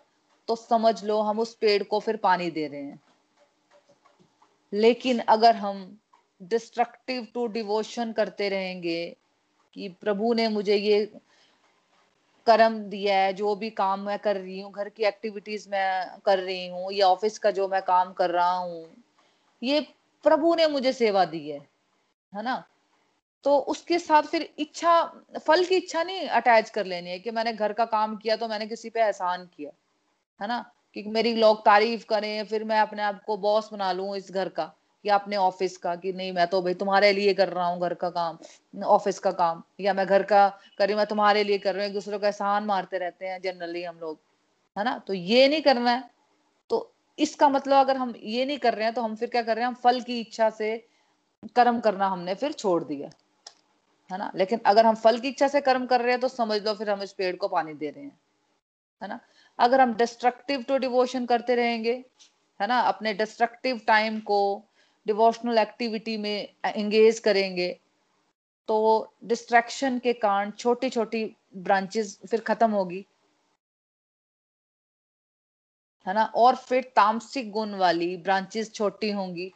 तो 0.49 0.57
समझ 0.57 1.05
लो 1.05 1.21
हम 1.21 1.39
उस 1.41 1.55
पेड़ 1.55 1.83
को 1.83 2.01
फिर 2.01 2.17
पानी 2.17 2.51
दे 2.51 2.67
रहे 2.67 2.83
हैं। 2.83 3.01
लेकिन 4.73 5.19
अगर 5.19 5.57
हम 5.57 5.99
डिस्ट्रक्टिव 6.41 7.27
टू 7.35 7.47
डिवोशन 7.47 8.13
करते 8.13 8.49
रहेंगे 8.49 9.17
कि 9.77 9.89
प्रभु 10.01 10.33
ने 10.35 10.49
मुझे 10.49 10.77
ये 10.77 11.05
कर्म 12.47 12.79
दिया 12.85 13.17
है, 13.19 13.33
जो 13.33 13.55
भी 13.57 13.71
काम 13.71 14.01
मैं 14.01 14.19
कर 14.19 14.37
रही 14.37 14.61
हूँ, 14.61 14.73
घर 14.73 14.89
की 14.89 15.05
एक्टिविटीज़ 15.05 15.69
मैं 15.71 16.21
कर 16.27 16.39
रही 16.39 16.67
हूँ, 16.69 16.93
या 16.93 17.09
ऑफ़िस 17.09 17.39
का 17.39 17.51
जो 17.51 17.69
मैं 17.69 17.83
काम 17.83 18.13
कर 18.13 18.31
रहा 18.31 18.53
हूँ, 18.53 18.87
ये 19.63 19.81
प्रभु 20.25 20.55
ने 20.55 20.67
मुझे 20.67 20.93
सेवा 20.93 21.25
दी 21.25 21.49
है 21.49 21.59
है 22.33 22.43
ना? 22.43 22.65
तो 23.45 23.59
उसके 23.59 23.99
साथ 23.99 24.23
फिर 24.23 24.49
इच्छा, 24.59 25.03
फल 25.47 25.65
की 25.65 25.77
इच्छा 25.77 26.03
नहीं 26.03 26.29
अटैच 26.29 26.71
कर 26.71 26.87
लेनी 26.87 27.11
है 27.11 27.19
कि 27.19 27.31
मैंने 27.31 27.53
घर 27.53 27.73
का 27.73 27.85
काम 27.85 28.17
किया 28.17 28.37
तो 28.37 28.49
मैंने 28.49 28.67
किसी 28.67 28.91
पे 28.91 29.01
एहसान 29.01 29.47
किया, 29.47 29.71
है 30.41 30.49
ना? 30.49 30.73
कि 30.95 31.03
मेरी 31.03 31.35
लोग 31.35 31.65
तारीफ़ 31.65 32.07
करें, 32.07 32.45
फिर 32.45 32.65
मैं 32.65 32.81
अपने 32.81 33.03
आप 33.03 33.23
को 33.27 33.37
बॉस 33.37 33.71
बना 33.73 33.93
लू 33.93 34.15
इस 34.17 34.33
घर 34.33 34.49
का। 34.49 34.73
या 35.05 35.15
अपने 35.15 35.37
ऑफ़िस 35.37 35.77
का 35.77 35.95
कि 35.97 36.13
नहीं, 36.13 36.33
मैं 36.33 36.47
तो 36.47 36.61
भाई 36.63 36.75
तुम्हारे 36.75 37.13
लिए 37.13 37.35
कर 37.35 37.49
रहा 37.49 37.67
हूँ 37.67 37.81
घर 37.81 37.95
का 37.95 38.11
काम, 38.11 38.39
ऑफ़िस 38.75 39.19
का 39.19 39.31
काम, 39.33 39.63
या 39.81 39.95
मैं 39.95 40.07
घर 40.07 40.23
का 40.23 40.49
कर 40.79 40.87
रही 40.87 40.97
मैं 40.97 41.07
तुम्हारे 41.07 41.43
लिए 41.45 41.59
कर 41.59 41.75
रहा 41.75 41.83
हूँ, 41.83 41.89
एक 41.89 41.95
दूसरे 41.95 42.19
को 42.19 42.27
एहसान 42.27 42.65
मारते 42.65 42.99
रहते 42.99 43.27
हैं 43.27 43.41
जनरली 43.43 43.83
हम 43.83 43.99
लोग, 44.01 44.19
है 44.77 44.85
ना? 44.85 44.99
तो 44.99 45.15
ये 45.15 45.49
नहीं 45.49 45.63
करना 45.63 45.91
है। 45.91 46.11
तो 46.71 46.93
इसका 47.19 47.49
मतलब 47.49 47.77
अगर 47.77 47.97
हम 47.97 48.15
ये 48.19 48.45
नहीं 48.45 48.59
कर 48.59 48.75
रहे 48.75 48.85
हैं 48.85 48.95
तो 48.95 49.03
हम 49.03 49.15
फिर 49.17 49.29
क्या 49.29 49.43
कर 49.43 49.57
रहे 49.57 49.65
हैं? 49.65 49.69
हम 49.69 49.75
फल 49.83 50.01
की 50.01 50.21
इच्छा 50.21 50.51
से 50.53 50.77
कर्म 51.57 51.81
करना 51.81 52.07
हमने 52.09 52.35
फिर 52.35 52.53
छोड़ 52.55 52.83
दिया, 52.85 53.11
है 54.11 54.19
ना? 54.19 54.31
लेकिन 54.35 54.61
अगर 54.67 54.87
हम 54.87 54.95
फल 54.97 55.19
की 55.19 55.29
इच्छा 55.29 55.49
से 55.49 55.61
कर्म 55.63 55.87
कर 55.87 56.01
रहे 56.01 56.11
हैं 56.11 56.21
तो 56.21 56.29
समझ 56.31 56.61
लो 56.63 56.75
फिर 56.75 56.91
हम 56.91 57.03
इस 57.03 57.13
पेड़ 57.13 57.35
को 57.37 57.49
पानी 57.49 57.75
दे 57.75 57.91
रहे 57.91 58.05
हैं, 58.05 58.19
है 59.03 59.09
ना? 59.09 59.19
अगर 59.59 59.81
हम 59.81 59.95
डिस्ट्रक्टिव 59.95 60.63
टू 60.63 60.77
डिवोशन 60.79 61.27
करते 61.27 61.55
रहेंगे, 61.55 61.93
है 62.61 62.67
ना? 62.67 62.79
अपने 62.81 63.15
डिस्ट्रक्टिव 63.15 63.81
टाइम 63.87 64.19
को 64.21 64.41
डिवोशनल 65.07 65.59
एक्टिविटी 65.59 66.17
में 66.17 66.55
एंगेज 66.65 67.19
करेंगे 67.19 67.81
तो 68.69 69.15
डिस्ट्रैक्शन 69.25 69.99
के 69.99 70.13
कारण 70.13 70.51
छोटी 70.51 70.91
छोटी 70.91 71.25
ब्रांचेस 71.57 72.19
फिर 72.31 72.41
खत्म 72.41 72.71
होगी। 72.71 73.07
है 76.07 76.15
ना? 76.15 76.25
और 76.25 76.57
फिर 76.57 76.93
तामसिक 76.97 77.51
गुण 77.51 77.75
वाली 77.75 78.17
ब्रांचेस 78.17 78.73
छोटी 78.75 79.11
होंगी। 79.11 79.53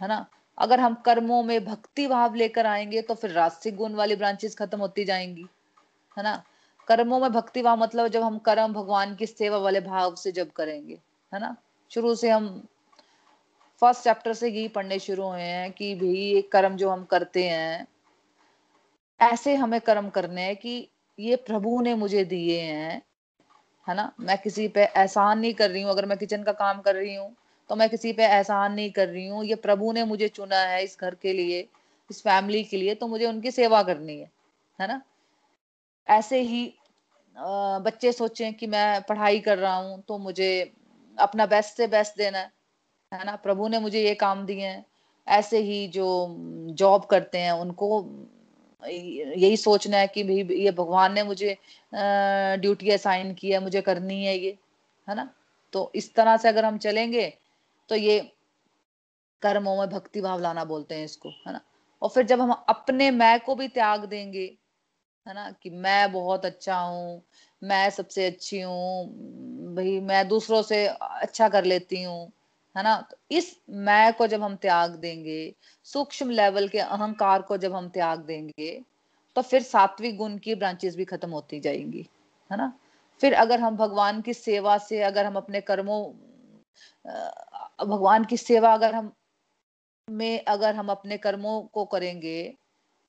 है 0.00 0.08
ना? 0.08 0.26
अगर 0.58 0.80
हम 0.80 0.94
कर्मों 0.94 1.42
में 1.42 1.64
भक्ति 1.64 2.06
भाव 2.06 2.34
लेकर 2.34 2.66
आएँगे 2.66 3.02
तो 3.02 3.14
फिर 3.14 3.30
रास्तिक 3.30 3.76
गुण 3.76 3.94
वाली 3.94 4.16
ब्रांचेस 4.16 4.56
खत्म 4.56 4.80
होती 4.80 5.04
जाएँगी। 5.04 5.46
है 6.16 6.22
ना? 6.22 6.42
कर्मों 6.88 7.20
में 7.20 7.32
भक्ति 7.32 7.62
भाव 7.62 7.76
मतलब 7.76 8.08
जब 8.08 8.22
हम 8.22 8.38
कर्म 8.38 8.72
भगवान 8.72 9.14
की 9.14 9.26
सेवा 9.26 9.58
वाले 9.58 9.80
भाव 9.80 10.14
से 10.14 10.32
जब 10.32 10.50
करेंगे। 10.50 10.94
है 11.34 11.40
ना? 11.40 11.56
शुरू 11.90 12.14
से 12.14 12.30
हम 12.30 12.68
फ़र्स्ट 13.82 14.04
चैप्टर 14.04 14.32
से 14.34 14.48
यही 14.48 14.68
पढ़ने 14.68 14.98
शुरू 14.98 15.24
हुए 15.24 15.42
हैं 15.42 15.70
कि 15.72 15.94
भाई, 15.94 16.08
ये 16.08 16.42
कर्म 16.52 16.76
जो 16.76 16.90
हम 16.90 17.04
करते 17.04 17.44
हैं, 17.44 17.86
ऐसे 19.20 19.54
हमें 19.56 19.80
कर्म 19.80 20.08
करने 20.10 20.42
हैं 20.42 20.56
कि 20.56 20.88
ये 21.18 21.36
प्रभु 21.38 21.80
ने 21.82 21.94
मुझे 21.94 22.24
दिए 22.24 22.60
हैं, 22.60 23.02
है 23.86 23.94
ना? 23.94 24.12
मैं 24.20 24.36
किसी 24.38 24.66
पे 24.68 24.84
एहसान 24.84 25.38
नहीं 25.38 25.54
कर 25.54 25.70
रही 25.70 25.82
हूँ। 25.82 25.90
अगर 25.90 26.06
मैं 26.06 26.18
किचन 26.18 26.42
का 26.42 26.52
काम 26.54 26.80
कर 26.80 26.94
रही 26.94 27.14
हूँ 27.14 27.34
तो 27.70 27.76
मैं 27.76 27.88
किसी 27.90 28.12
पे 28.12 28.24
एहसान 28.24 28.72
नहीं 28.72 28.90
कर 28.92 29.08
रही 29.08 29.26
हूँ। 29.26 29.44
ये 29.44 29.54
प्रभु 29.56 29.92
ने 29.92 30.04
मुझे 30.04 30.28
चुना 30.30 30.56
है 30.58 30.82
इस 30.84 30.96
घर 31.00 31.14
के 31.14 31.32
लिए, 31.32 31.66
इस 32.10 32.20
फैमिली 32.22 32.62
के 32.64 32.76
लिए 32.76 32.94
तो 32.94 33.06
मुझे 33.08 33.26
उनकी 33.26 33.50
सेवा 33.50 33.82
करनी 33.82 34.18
है 34.18 34.30
है 34.78 34.86
ना? 34.88 35.00
ऐसे 36.08 36.40
ही 36.42 36.64
बच्चे 37.36 38.12
सोचें 38.12 38.52
कि 38.54 38.66
मैं 38.66 39.02
पढ़ाई 39.02 39.40
कर 39.40 39.58
रहा 39.58 39.74
हूँ 39.76 40.02
तो 40.08 40.18
मुझे 40.18 40.50
अपना 41.16 41.46
बेस्ट 41.46 41.76
से 41.76 41.86
बेस्ट 41.88 42.16
देना 42.18 42.38
है। 42.38 42.50
है 43.12 43.24
ना? 43.24 43.34
प्रभु 43.36 43.68
ने 43.68 43.78
मुझे 43.78 44.02
ये 44.02 44.14
काम 44.14 44.44
दिए 44.46 44.66
हैं। 44.66 44.84
ऐसे 45.26 45.58
ही 45.60 45.86
जो 45.88 46.06
जॉब 46.78 47.04
करते 47.04 47.38
हैं, 47.38 47.52
उनको 47.52 47.88
यही 48.82 49.56
सोचना 49.56 49.96
है 49.96 50.06
कि 50.06 50.22
भाई, 50.24 50.56
ये 50.56 50.70
भगवान 50.72 51.12
ने 51.12 51.22
मुझे 51.22 51.56
ड्यूटी 51.92 52.90
असाइन 52.90 53.32
की 53.34 53.50
है, 53.50 53.60
मुझे 53.60 53.80
करनी 53.80 54.24
है 54.24 54.36
ये, 54.38 54.56
है 55.08 55.14
ना? 55.16 55.28
तो 55.72 55.90
इस 55.94 56.14
तरह 56.14 56.36
से 56.36 56.48
अगर 56.48 56.64
हम 56.64 56.78
चलेंगे 56.78 57.32
तो 57.88 57.96
ये 57.96 58.18
कर्मों 59.42 59.76
में 59.78 59.88
भक्ति 59.90 60.20
भाव 60.20 60.40
लाना 60.40 60.64
बोलते 60.64 60.94
हैं 60.94 61.04
इसको, 61.04 61.28
है 61.46 61.52
ना? 61.52 61.60
और 62.02 62.08
फिर 62.08 62.26
जब 62.26 62.40
हम 62.40 62.50
अपने 62.68 63.10
मैं 63.10 63.38
को 63.40 63.54
भी 63.54 63.68
त्याग 63.68 64.04
देंगे, 64.06 64.44
है 65.26 65.34
ना? 65.34 65.50
कि 65.62 65.70
मैं 65.70 66.12
बहुत 66.12 66.44
अच्छा 66.46 66.76
हूँ, 66.78 67.22
मैं 67.62 67.88
सबसे 67.90 68.26
अच्छी 68.26 68.60
हूँ, 68.60 69.06
भाई, 69.76 69.98
मैं 70.00 70.26
दूसरों 70.28 70.62
से 70.62 70.86
अच्छा 70.88 71.48
कर 71.48 71.64
लेती 71.64 72.02
हूँ 72.02 72.32
है 72.78 72.82
ना? 72.84 73.00
तो 73.00 73.16
इस 73.30 73.56
मैं 73.70 74.12
को 74.12 74.26
जब 74.26 74.42
हम 74.42 74.54
त्याग 74.56 74.94
देंगे, 74.96 75.54
सूक्ष्म 75.84 76.30
लेवल 76.30 76.68
के 76.68 76.78
अहंकार 76.78 77.42
को 77.42 77.56
जब 77.56 77.74
हम 77.74 77.88
त्याग 77.88 78.18
देंगे 78.18 78.84
तो 79.36 79.42
फिर 79.42 79.62
सात्विक 79.62 80.16
गुण 80.16 80.36
की 80.38 80.54
ब्रांचेस 80.54 80.96
भी 80.96 81.04
खत्म 81.04 81.30
होती 81.30 81.60
जाएँगी, 81.60 82.06
है 82.50 82.56
ना? 82.58 82.72
फिर 83.20 83.34
अगर 83.34 83.60
हम 83.60 83.76
भगवान 83.76 84.20
की 84.20 84.34
सेवा 84.34 84.78
से 84.78 85.02
अगर 85.02 85.26
हम 85.26 85.36
अपने 85.36 85.60
कर्मों 85.60 86.02
भगवान 87.88 88.24
की 88.24 88.36
सेवा 88.36 88.72
अगर 88.74 88.94
हम, 88.94 89.12
में 90.08 90.44
अगर 90.44 90.74
हम 90.76 90.90
अपने 90.90 91.18
कर्मों 91.18 91.60
को 91.62 91.84
करेंगे 91.84 92.54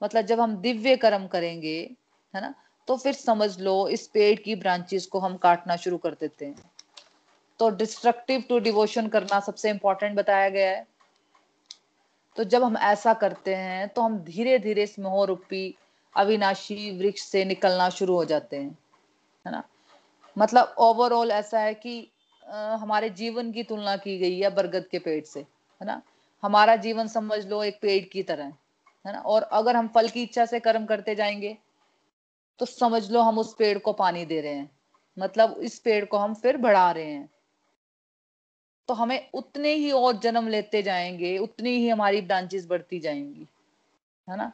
मतलब 0.01 0.25
जब 0.25 0.39
हम 0.39 0.55
दिव्य 0.57 0.95
कर्म 0.97 1.27
करेंगे, 1.27 1.79
है 2.35 2.41
ना? 2.41 2.53
तो 2.87 2.97
फिर 2.97 3.13
समझ 3.13 3.59
लो 3.59 3.87
इस 3.87 4.07
पेड़ 4.07 4.39
की 4.39 4.55
ब्रांचेस 4.55 5.05
को 5.05 5.19
हम 5.19 5.37
काटना 5.37 5.75
शुरू 5.75 5.97
कर 5.97 6.13
देते 6.13 6.45
हैं। 6.45 6.71
तो 7.59 7.69
डिस्ट्रक्टिव 7.69 8.43
टू 8.49 8.59
डिवोशन 8.59 9.07
करना 9.07 9.39
सबसे 9.39 9.69
इंपॉर्टेंट 9.69 10.15
बताया 10.15 10.49
गया 10.49 10.69
है। 10.69 10.85
तो 12.37 12.43
जब 12.43 12.63
हम 12.63 12.77
ऐसा 12.77 13.13
करते 13.13 13.55
हैं 13.55 13.87
तो 13.89 14.01
हम 14.01 14.17
धीरे 14.19 14.57
धीरे 14.59 14.83
इस 14.83 14.97
मोहरूपी 14.99 15.75
अविनाशी 16.15 16.91
वृक्ष 16.99 17.21
से 17.21 17.43
निकलना 17.45 17.89
शुरू 17.89 18.15
हो 18.15 18.25
जाते 18.25 18.57
हैं 18.57 18.77
है 19.45 19.51
ना? 19.51 19.63
मतलब 20.37 20.75
ओवरऑल 20.77 21.31
ऐसा 21.31 21.59
है 21.59 21.73
कि 21.73 22.11
आ, 22.43 22.75
हमारे 22.75 23.09
जीवन 23.09 23.51
की 23.51 23.63
तुलना 23.63 23.95
की 23.97 24.17
गई 24.19 24.39
है 24.39 24.49
बरगद 24.49 24.85
के 24.91 24.99
पेड़ 24.99 25.23
से 25.25 25.39
है 25.39 25.85
ना? 25.85 26.01
हमारा 26.43 26.75
जीवन 26.75 27.07
समझ 27.07 27.45
लो 27.47 27.63
एक 27.63 27.79
पेड़ 27.81 28.03
की 28.03 28.23
तरह 28.23 28.53
है 29.05 29.13
ना? 29.13 29.19
और 29.19 29.43
अगर 29.43 29.75
हम 29.75 29.87
फल 29.87 30.07
की 30.09 30.23
इच्छा 30.23 30.45
से 30.45 30.59
कर्म 30.59 30.85
करते 30.85 31.15
जाएँगे 31.15 31.57
तो 32.59 32.65
समझ 32.65 33.09
लो 33.11 33.21
हम 33.21 33.39
उस 33.39 33.53
पेड़ 33.55 33.77
को 33.77 33.93
पानी 33.93 34.25
दे 34.25 34.39
रहे 34.41 34.53
हैं। 34.53 34.69
मतलब 35.17 35.55
इस 35.59 35.77
पेड़ 35.79 36.05
को 36.05 36.17
हम 36.17 36.33
फिर 36.33 36.57
बढ़ा 36.57 36.91
रहे 36.91 37.05
हैं। 37.05 37.29
तो 38.89 38.93
हमें 38.93 39.29
उतने 39.33 39.73
ही 39.73 39.91
और 39.91 40.17
जन्म 40.19 40.47
लेते 40.47 40.81
जाएँगे 40.83 41.37
उतनी 41.37 41.69
ही 41.69 41.89
हमारी 41.89 42.21
ब्रांचेस 42.21 42.65
बढ़ती 42.69 42.99
जाएँगी 42.99 43.47
है 44.27 44.37
ना? 44.37 44.51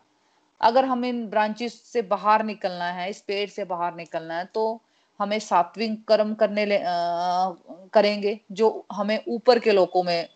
अगर 0.61 0.85
हम 0.85 1.05
इन 1.05 1.25
ब्रांचेस 1.27 1.81
से 1.93 2.01
बाहर 2.01 2.43
निकलना 2.43 2.85
है 2.91 3.09
इस 3.09 3.21
पेड़ 3.21 3.49
से 3.49 3.65
बाहर 3.65 3.95
निकलना 3.95 4.37
है 4.37 4.45
तो 4.45 4.81
हमें 5.19 5.37
सात्विक 5.39 6.03
कर्म 6.07 6.33
करने 6.33 6.65
ले, 6.65 6.77
आ, 6.77 7.51
करेंगे 7.93 8.39
जो 8.51 8.85
हमें 8.91 9.19
ऊपर 9.27 9.59
के 9.59 9.71
लोगों 9.71 10.03
में 10.03 10.29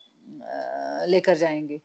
लेकर 1.08 1.38
जाएँगे 1.38 1.82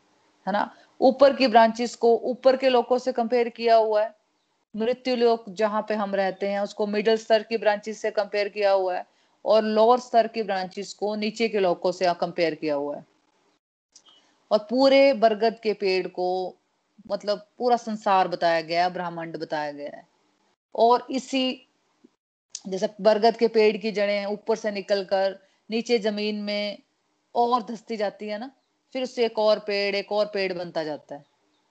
है 0.47 0.53
ना? 0.53 0.71
ऊपर 1.01 1.37
की 1.37 1.47
ब्रांचेस 1.47 1.95
को 1.97 2.15
ऊपर 2.25 2.57
के 2.57 2.69
लोगों 2.69 2.99
से 2.99 3.13
कंपेयर 3.13 3.49
किया 3.49 3.77
हुआ 3.77 4.03
है। 4.03 4.15
मृत्यु 4.77 5.17
लोक 5.17 5.45
जहाँ 5.51 5.85
पे 5.89 5.95
हम 5.95 6.15
रहते 6.15 6.49
हैं 6.49 6.61
उसको 6.61 6.87
मिडिल 6.87 7.17
स्तर 7.17 7.43
की 7.43 7.57
ब्रांचेस 7.57 8.01
से 8.03 8.11
कंपेयर 8.11 8.49
किया 8.49 8.71
हुआ 8.73 8.97
है। 8.97 9.14
और 9.45 9.65
लोअर 9.65 9.99
स्तर 10.01 10.27
की 10.27 10.43
ब्रांचेस 10.43 10.93
को 10.95 11.15
नीचे 11.15 11.49
के 11.49 11.61
लोगों 11.61 11.93
से 11.93 12.15
कंपेयर 12.15 12.55
किया 12.55 12.75
हुआ 12.75 12.97
है। 12.97 13.05
और 14.51 14.59
पूरे 14.71 15.13
बरगद 15.13 15.59
के 15.63 15.73
पेड़ 15.73 16.07
को 16.09 16.57
मतलब 17.11 17.47
पूरा 17.59 17.77
संसार 17.77 18.29
बताया 18.29 18.61
गया 18.61 18.89
ब्रह्मांड 18.89 19.37
बताया 19.37 19.73
गया 19.73 19.97
है। 19.97 20.07
और 20.75 21.07
इसी, 21.11 21.69
जैसे 22.69 22.89
बरगद 23.01 23.37
के 23.37 23.49
पेड़ 23.49 23.77
की 23.77 23.93
जड़ें 23.93 24.27
ऊपर 24.27 24.57
से 24.57 24.71
निकलकर 24.71 25.39
नीचे 25.71 25.99
ज़मीन 25.99 26.43
में 26.43 26.79
और 27.35 27.63
धसती 27.63 27.97
जाती 27.97 28.29
है 28.29 28.39
ना, 28.39 28.51
फिर 28.95 29.03
उससे 29.03 29.25
एक 29.25 29.39
और 29.39 29.59
पेड़, 29.59 29.95
एक 29.97 30.13
और 30.13 30.27
पेड़ 30.27 30.53
बनता 30.53 30.85
जाता 30.85 31.15
है। 31.15 31.25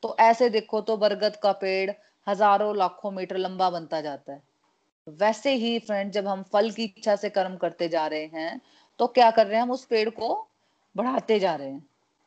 तो 0.03 0.15
ऐसे 0.19 0.49
देखो 0.49 0.81
तो 0.81 0.97
बरगद 0.97 1.35
का 1.35 1.51
पेड़ 1.51 1.91
हज़ारों 2.27 2.75
लाखों 2.77 3.11
मीटर 3.11 3.37
लंबा 3.37 3.69
बनता 3.69 4.01
जाता 4.01 4.33
है। 4.33 4.41
वैसे 5.07 5.53
ही 5.55 5.77
फ्रेंड 5.79 6.11
जब 6.11 6.27
हम 6.27 6.43
फल 6.43 6.69
की 6.71 6.83
इच्छा 6.83 7.15
से 7.15 7.29
कर्म 7.29 7.55
करते 7.55 7.87
जा 7.89 8.05
रहे 8.07 8.25
हैं 8.25 8.59
तो 8.99 9.07
क्या 9.07 9.29
कर 9.31 9.47
रहे 9.47 9.55
हैं 9.55 9.61
हम 9.63 9.71
उस 9.71 9.85
पेड़ 9.85 10.09
को 10.09 10.47
बढ़ाते 10.95 11.39
जा 11.39 11.55
रहे 11.55 11.69
हैं। 11.69 11.85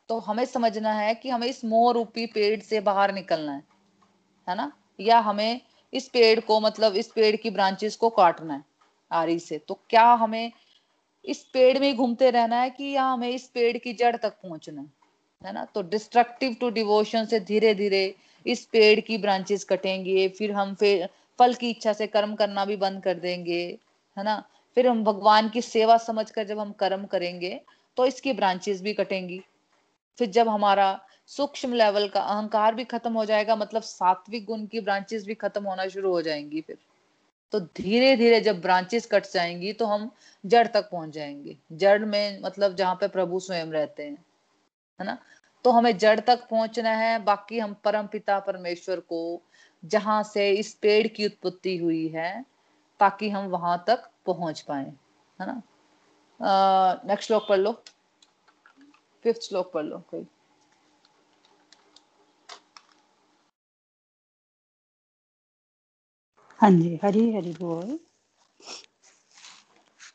तो 0.09 0.18
हमें 0.18 0.45
समझना 0.45 0.92
है 0.92 1.14
कि 1.14 1.30
हमें 1.30 1.47
इस 1.47 1.64
मोह 1.64 1.92
रूपी 1.92 2.26
पेड़ 2.26 2.61
से 2.61 2.80
बाहर 2.80 3.12
निकलना 3.14 3.52
है 3.52 3.62
है 4.49 4.56
ना? 4.56 4.71
या 5.00 5.18
हमें 5.18 5.61
इस 5.92 6.09
पेड़ 6.09 6.40
को 6.40 6.61
मतलब 6.61 6.97
इस 6.97 7.06
पेड़ 7.09 7.35
की 7.37 7.50
ब्रांचेस 7.50 7.97
को 7.97 8.11
काटना 8.11 8.54
है, 8.54 8.64
आरी 9.11 9.38
से। 9.38 9.59
तो 9.59 9.78
क्या 9.90 10.04
हमें 10.14 10.52
इस 11.25 11.42
पेड़ 11.45 11.78
में 11.78 11.97
घूमते 11.97 12.30
रहना 12.30 12.61
है 12.61 12.71
कि 12.71 12.90
या 12.95 13.04
हमें 13.04 13.28
इस 13.28 13.47
पेड़ 13.49 13.76
की 13.78 13.92
जड़ 13.92 14.16
तक 14.16 14.35
पहुँचना 14.42 14.80
है 14.80 14.90
है 15.42 15.52
ना? 15.52 15.64
तो 15.64 15.83
डिस्ट्रक्टिव 15.83 16.56
टू 16.61 16.71
डिवोशन 16.71 17.25
से 17.25 17.40
धीरे 17.40 17.75
धीरे 17.75 18.14
इस 18.47 18.64
पेड़ 18.66 19.00
की 19.00 19.18
ब्रांचेस 19.18 19.64
कटेंगे, 19.64 20.28
फिर 20.28 20.52
हम 20.52 20.75
फिर 20.75 21.09
फल 21.38 21.55
की 21.55 21.71
इच्छा 21.71 21.93
से 21.93 22.07
कर्म 22.07 22.35
करना 22.35 22.64
भी 22.64 22.76
बंद 22.76 23.02
कर 23.02 23.14
देंगे, 23.14 23.62
है 24.16 24.25
ना? 24.25 24.43
फिर 24.76 24.87
हम 24.88 25.02
भगवान 25.05 25.49
की 25.49 25.62
सेवा 25.62 25.97
समझकर 25.99 26.45
जब 26.45 26.59
हम 26.59 26.73
कर्म 26.73 27.05
करेंगे 27.07 27.61
तो 27.97 28.07
इसकी 28.07 28.33
ब्रांचेस 28.33 28.81
भी 28.83 28.93
कटेंगी। 28.95 29.40
फिर 30.19 30.31
जब 30.31 30.49
हमारा 30.49 30.99
सूक्ष्म 31.31 31.75
लेवल 31.75 32.09
का 32.09 32.21
अहंकार 32.23 32.75
भी 32.75 32.85
खत्म 32.85 33.12
हो 33.12 33.25
जाएगा 33.25 33.57
मतलब 33.57 33.83
सात्विक 33.83 34.45
गुण 34.45 34.66
की 34.66 34.81
ब्रांचेस 34.81 35.25
भी 35.26 35.35
खत्म 35.35 35.64
होना 35.64 35.87
शुरू 35.88 36.11
हो 36.11 36.21
जाएँगी 36.23 36.61
फिर। 36.61 36.76
तो 37.52 37.61
धीरे 37.61 38.16
धीरे 38.16 38.40
जब 38.40 38.61
ब्रांचेस 38.61 39.07
कट 39.07 39.26
जाएँगी 39.33 39.73
तो 39.73 39.87
हम 39.87 40.11
जड़ 40.45 40.66
तक 40.66 40.90
पहुँच 40.90 41.11
जाएँगे। 41.11 41.57
जड़ 41.73 42.05
में 42.05 42.40
मतलब 42.43 42.75
जहाँ 42.76 42.95
पे 42.95 43.09
प्रभु 43.09 43.40
स्वयं 43.40 43.66
रहते 43.66 44.02
हैं, 44.02 44.19
है 44.99 45.07
ना? 45.07 45.19
तो 45.66 45.70
हमें 45.70 45.96
जड़ 45.99 46.20
तक 46.20 46.46
पहुँचना 46.49 46.90
है। 46.90 47.18
बाकी 47.25 47.58
हम 47.58 47.73
परम 47.85 48.06
पिता 48.06 48.38
परमेश्वर 48.40 49.00
को, 49.00 49.42
जहाँ 49.82 50.23
से 50.23 50.50
इस 50.50 50.73
पेड़ 50.75 51.06
की 51.06 51.26
उत्पत्ति 51.26 51.76
हुई 51.76 52.06
है, 52.08 52.44
ताकि 53.00 53.30
हम 53.30 53.46
वहाँ 53.46 53.85
तक 53.87 54.08
पहुँच 54.26 54.61
पाए, 54.61 54.85
है 55.40 55.46
ना? 55.46 55.62
नेक्स्ट 57.06 57.26
श्लोक 57.26 57.46
पढ़ 57.49 57.58
लो। 57.58 57.73
फिफ्थ 59.25 59.42
श्लोक 59.42 59.73
पढ़ 59.73 59.85
लो 59.85 59.99
कोई। 60.11 60.26
हाँ 66.61 66.70
जी, 66.70 66.99
हरी 67.04 67.32
हरी 67.35 67.52
बोल। 67.52 67.99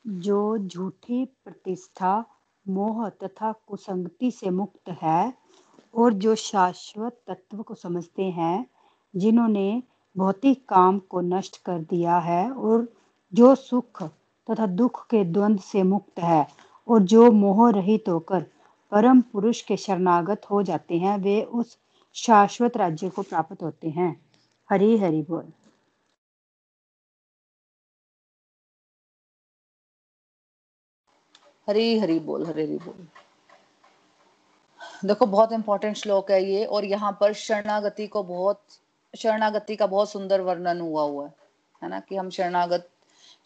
जो 0.07 0.57
झूठी 0.57 1.25
प्रतिष्ठा, 1.25 2.25
मोह 2.65 3.07
तथा 3.09 3.51
कुसंगति 3.67 4.31
से 4.31 4.49
मुक्त 4.49 4.89
है 5.01 5.40
और 5.93 6.13
जो 6.13 6.35
शाश्वत 6.35 7.21
तत्व 7.27 7.61
को 7.63 7.75
समझते 7.75 8.23
हैं, 8.23 8.65
जिन्होंने 9.15 9.83
भौतिक 10.17 10.69
काम 10.69 10.99
को 10.99 11.21
नष्ट 11.21 11.63
कर 11.63 11.79
दिया 11.79 12.17
है 12.17 12.51
और 12.51 12.93
जो 13.33 13.55
सुख 13.55 14.03
तथा 14.49 14.65
दुख 14.67 15.05
के 15.05 15.23
द्वंद 15.23 15.59
से 15.59 15.83
मुक्त 15.83 16.19
है 16.19 16.47
और 16.87 16.99
जो 16.99 17.31
मोह 17.31 17.71
रहित 17.71 18.03
होकर 18.09 18.45
परम 18.91 19.21
पुरुष 19.21 19.61
के 19.61 19.77
शरणागत 19.77 20.41
हो 20.51 20.63
जाते 20.63 20.97
हैं, 20.97 21.17
वे 21.17 21.43
उस 21.43 21.77
शाश्वत 22.13 22.77
राज्य 22.77 23.09
को 23.09 23.21
प्राप्त 23.21 23.63
होते 23.63 23.89
हैं। 23.89 24.25
हरी 24.69 24.97
हरि 24.97 25.21
बोल। 25.21 25.51
हरी 31.69 31.99
हरी 31.99 32.19
बोल, 32.19 32.45
हरी 32.45 32.63
हरी 32.63 32.77
बोल। 32.77 33.07
देखो 35.03 35.25
बहुत 35.25 35.51
इंपॉर्टेंट 35.51 35.95
श्लोक 35.97 36.31
है 36.31 36.43
ये 36.43 36.65
और 36.65 36.85
यहाँ 36.85 37.11
पर 37.21 37.33
शरणागति 37.33 38.07
को 38.07 38.23
बहुत 38.23 38.61
शरणागति 39.13 39.75
का 39.75 39.87
बहुत 39.87 40.09
सुंदर 40.11 40.41
वर्णन 40.41 40.81
हुआ 40.81 41.03
हुआ 41.03 41.25
है 41.25 41.33
है 41.81 41.89
ना 41.89 41.99
कि 41.99 42.15
हम 42.15 42.29
शरणागत 42.29 42.89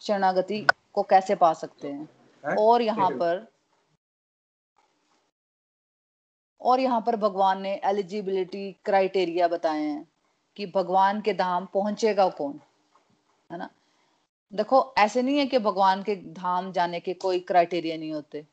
शरणागति 0.00 0.66
को 0.94 1.02
कैसे 1.02 1.34
पा 1.34 1.52
सकते 1.52 1.88
हैं। 1.88 2.56
और 2.56 2.82
यहाँ 2.82 3.10
पर 3.12 3.46
और 6.60 6.80
यहाँ 6.80 7.00
पर 7.06 7.16
भगवान 7.16 7.60
ने 7.62 7.74
एलिजिबिलिटी 7.84 8.70
क्राइटेरिया 8.84 9.48
बताए 9.48 9.82
हैं 9.82 10.06
कि 10.56 10.66
भगवान 10.66 11.20
के 11.20 11.34
धाम 11.34 11.66
पहुंचेगा 11.74 12.28
कौन 12.28 12.60
है 13.50 13.58
ना। 13.58 13.68
देखो 14.52 14.94
ऐसे 14.98 15.22
नहीं 15.22 15.38
है 15.38 15.46
कि 15.46 15.58
भगवान 15.58 16.02
के 16.02 16.16
धाम 16.32 16.70
जाने 16.72 17.00
के 17.00 17.14
कोई 17.16 17.40
क्राइटेरिया 17.40 17.96
नहीं 17.96 18.12
होते 18.12 18.46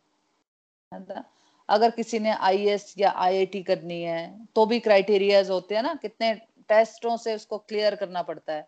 है 0.91 0.99
ना। 0.99 1.23
अगर 1.69 1.91
किसी 1.91 2.19
ने 2.19 2.31
आईएएस 2.31 2.93
या 2.97 3.11
आईआईटी 3.11 3.63
करनी 3.63 4.01
है 4.01 4.45
तो 4.55 4.65
भी 4.65 4.79
क्राइटेरियाज 4.79 5.49
होते 5.49 5.75
हैं 5.75 5.83
ना 5.83 5.93
कितने 5.95 6.33
टेस्टों 6.69 7.17
से 7.17 7.35
उसको 7.35 7.57
क्लियर 7.57 7.95
करना 7.95 8.21
पड़ता 8.21 8.53
है 8.53 8.67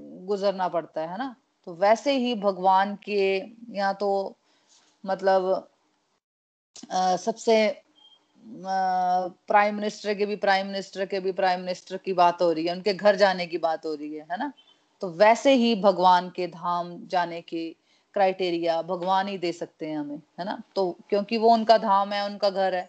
गुजरना 0.00 0.68
पड़ता 0.68 1.00
है 1.00 1.18
ना? 1.18 1.34
तो 1.64 1.74
वैसे 1.74 2.12
ही 2.12 2.34
भगवान 2.34 2.94
के 2.96 3.36
या 3.76 3.92
तो 3.92 4.36
मतलब 5.06 5.68
आ, 6.92 7.16
सबसे 7.16 7.82
प्राइम 9.48 9.74
मिनिस्टर 9.74 10.14
के 10.14 10.26
भी 10.26 10.36
प्राइम 10.36 10.66
मिनिस्टर 10.66 11.06
के 11.06 11.20
भी 11.20 11.32
प्राइम 11.32 11.60
मिनिस्टर 11.60 11.96
की 11.96 12.12
बात 12.12 12.42
हो 12.42 12.52
रही 12.52 12.66
है 12.66 12.72
उनके 12.72 12.94
घर 12.94 13.16
जाने 13.16 13.46
की 13.46 13.58
बात 13.58 13.86
हो 13.86 13.94
रही 13.94 14.14
है 14.14 14.26
है 14.30 14.38
ना? 14.38 14.52
तो 15.00 15.10
वैसे 15.10 15.52
ही 15.52 15.74
भगवान 15.74 16.30
के 16.30 16.46
धाम 16.46 17.06
जाने 17.06 17.40
की 17.40 17.76
क्राइटेरिया 18.16 18.80
भगवान 18.82 19.28
ही 19.28 19.38
दे 19.38 19.52
सकते 19.52 19.86
हैं 19.86 19.98
हमें, 19.98 20.20
है 20.38 20.44
ना? 20.44 20.62
तो 20.76 20.90
क्योंकि 21.10 21.36
वो 21.36 21.52
उनका 21.52 21.78
धाम 21.78 22.12
है, 22.12 22.24
उनका 22.26 22.50
घर 22.50 22.74
है 22.74 22.88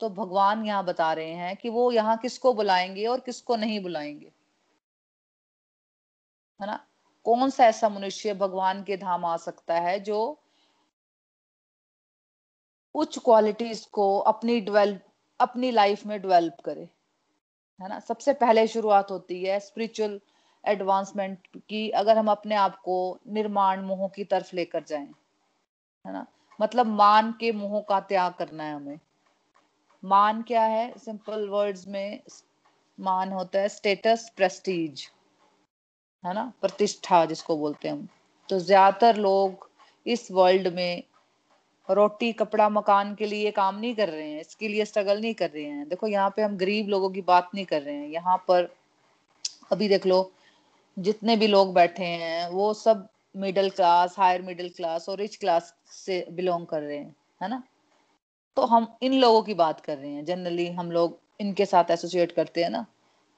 तो 0.00 0.08
भगवान 0.10 0.64
यहाँ 0.66 0.84
बता 0.84 1.12
रहे 1.12 1.32
हैं 1.32 1.56
कि 1.56 1.68
वो 1.68 1.90
यहाँ 1.92 2.16
किसको 2.18 2.52
बुलाएँगे 2.54 3.06
और 3.06 3.20
किसको 3.20 3.56
नहीं 3.56 3.80
बुलाएँगे, 3.82 4.32
है 6.60 6.66
ना? 6.66 6.78
कौन 7.26 7.50
सा 7.50 7.66
ऐसा 7.66 7.88
मनुष्य 7.88 8.34
भगवान 8.34 8.82
के 8.82 8.96
धाम 8.96 9.24
आ 9.24 9.36
सकता 9.36 9.78
है 9.80 9.98
जो 10.00 10.18
उच्च 12.94 13.18
क्वालिटीज 13.18 13.84
को 13.86 14.18
अपनी 14.18 14.60
डेवलप 14.60 15.02
अपनी 15.40 15.70
लाइफ 15.70 16.04
में 16.06 16.20
डेवलप 16.22 16.60
करे, 16.64 16.88
है 17.80 17.88
ना? 17.88 17.98
सबसे 18.00 18.32
पहले 18.34 18.66
शुरुआत 18.66 19.10
होती 19.10 19.42
है 19.44 19.58
स्पिरिचुअल 19.60 20.20
एडवांसमेंट 20.66 21.46
की 21.58 21.88
अगर 21.90 22.18
हम 22.18 22.30
अपने 22.30 22.54
आप 22.54 22.76
को 22.80 22.96
निर्माण 23.28 23.82
मोह 23.82 24.08
की 24.08 24.24
तरफ़ 24.24 24.54
लेकर 24.56 24.84
जाएँ, 24.84 25.08
है 26.04 26.12
ना? 26.12 26.26
मतलब 26.58 26.86
मान 26.86 27.32
के 27.40 27.52
मोह 27.52 27.80
का 27.80 28.00
त्याग 28.02 28.32
करना 28.32 28.64
है 28.64 28.74
हमें। 28.74 28.98
मान 30.02 30.42
क्या 30.42 30.62
है? 30.62 30.92
सिंपल 30.98 31.48
वर्ड्स 31.48 31.86
में 31.88 32.20
मान 32.98 33.32
होता 33.32 33.58
है 33.58 33.68
स्टेटस 33.68 34.30
प्रेस्टीज 34.36 35.08
है 36.24 36.34
ना? 36.34 36.52
प्रतिष्ठा 36.60 37.24
जिसको 37.24 37.56
बोलते 37.56 37.88
हैं 37.88 37.94
हम। 37.94 38.08
तो 38.48 38.58
ज़्यादातर 38.58 39.16
लोग 39.16 39.68
इस 40.06 40.30
वर्ल्ड 40.30 40.68
में 40.68 41.02
रोटी, 41.88 42.32
कपड़ा, 42.32 42.68
मकान 42.68 43.14
के 43.14 43.26
लिए 43.26 43.50
काम 43.50 43.78
नहीं 43.78 43.94
कर 43.94 44.08
रहे 44.08 44.30
हैं, 44.30 44.40
इसके 44.40 44.68
लिए 44.68 44.84
स्ट्रगल 44.84 45.20
नहीं 45.20 45.34
कर 45.34 45.50
रहे 45.50 45.64
हैं। 45.64 45.88
देखो, 45.88 46.06
यहाँ 46.06 46.30
पे 46.36 46.42
हम 46.42 46.56
गरीब 46.56 46.88
लोगों 46.88 47.10
की 47.10 47.20
बात 47.22 47.50
नहीं 47.54 47.64
कर 47.66 47.82
रहे 47.82 47.94
हैं। 47.94 48.08
यहाँ 48.08 48.36
पर, 48.48 48.68
अभी 49.72 49.88
देख 49.88 50.06
लो 50.06 50.32
जितने 50.96 51.36
भी 51.36 51.46
लोग 51.46 51.74
बैठे 51.74 52.04
हैं, 52.04 52.48
वो 52.48 52.74
सब 52.74 53.08
middle 53.36 53.70
class 53.70 54.14
higher 54.18 54.42
middle 54.42 54.68
class 54.68 55.08
और 55.08 55.18
रिच 55.18 55.36
क्लास 55.36 55.74
से 55.90 56.26
बिलोंग 56.30 56.66
कर 56.66 56.82
रहे 56.82 56.96
हैं, 56.96 57.14
है 57.42 57.48
ना? 57.48 57.62
तो 58.56 58.62
हम 58.62 58.96
इन 59.02 59.14
लोगों 59.14 59.42
की 59.42 59.54
बात 59.54 59.80
कर 59.80 59.98
रहे 59.98 60.10
हैं। 60.10 60.24
जनरली 60.24 60.66
हम 60.66 60.90
लोग 60.90 61.18
इनके 61.40 61.66
साथ 61.66 61.90
एसोसिएट 61.90 62.32
करते 62.32 62.62
हैं 62.62 62.70
ना। 62.70 62.86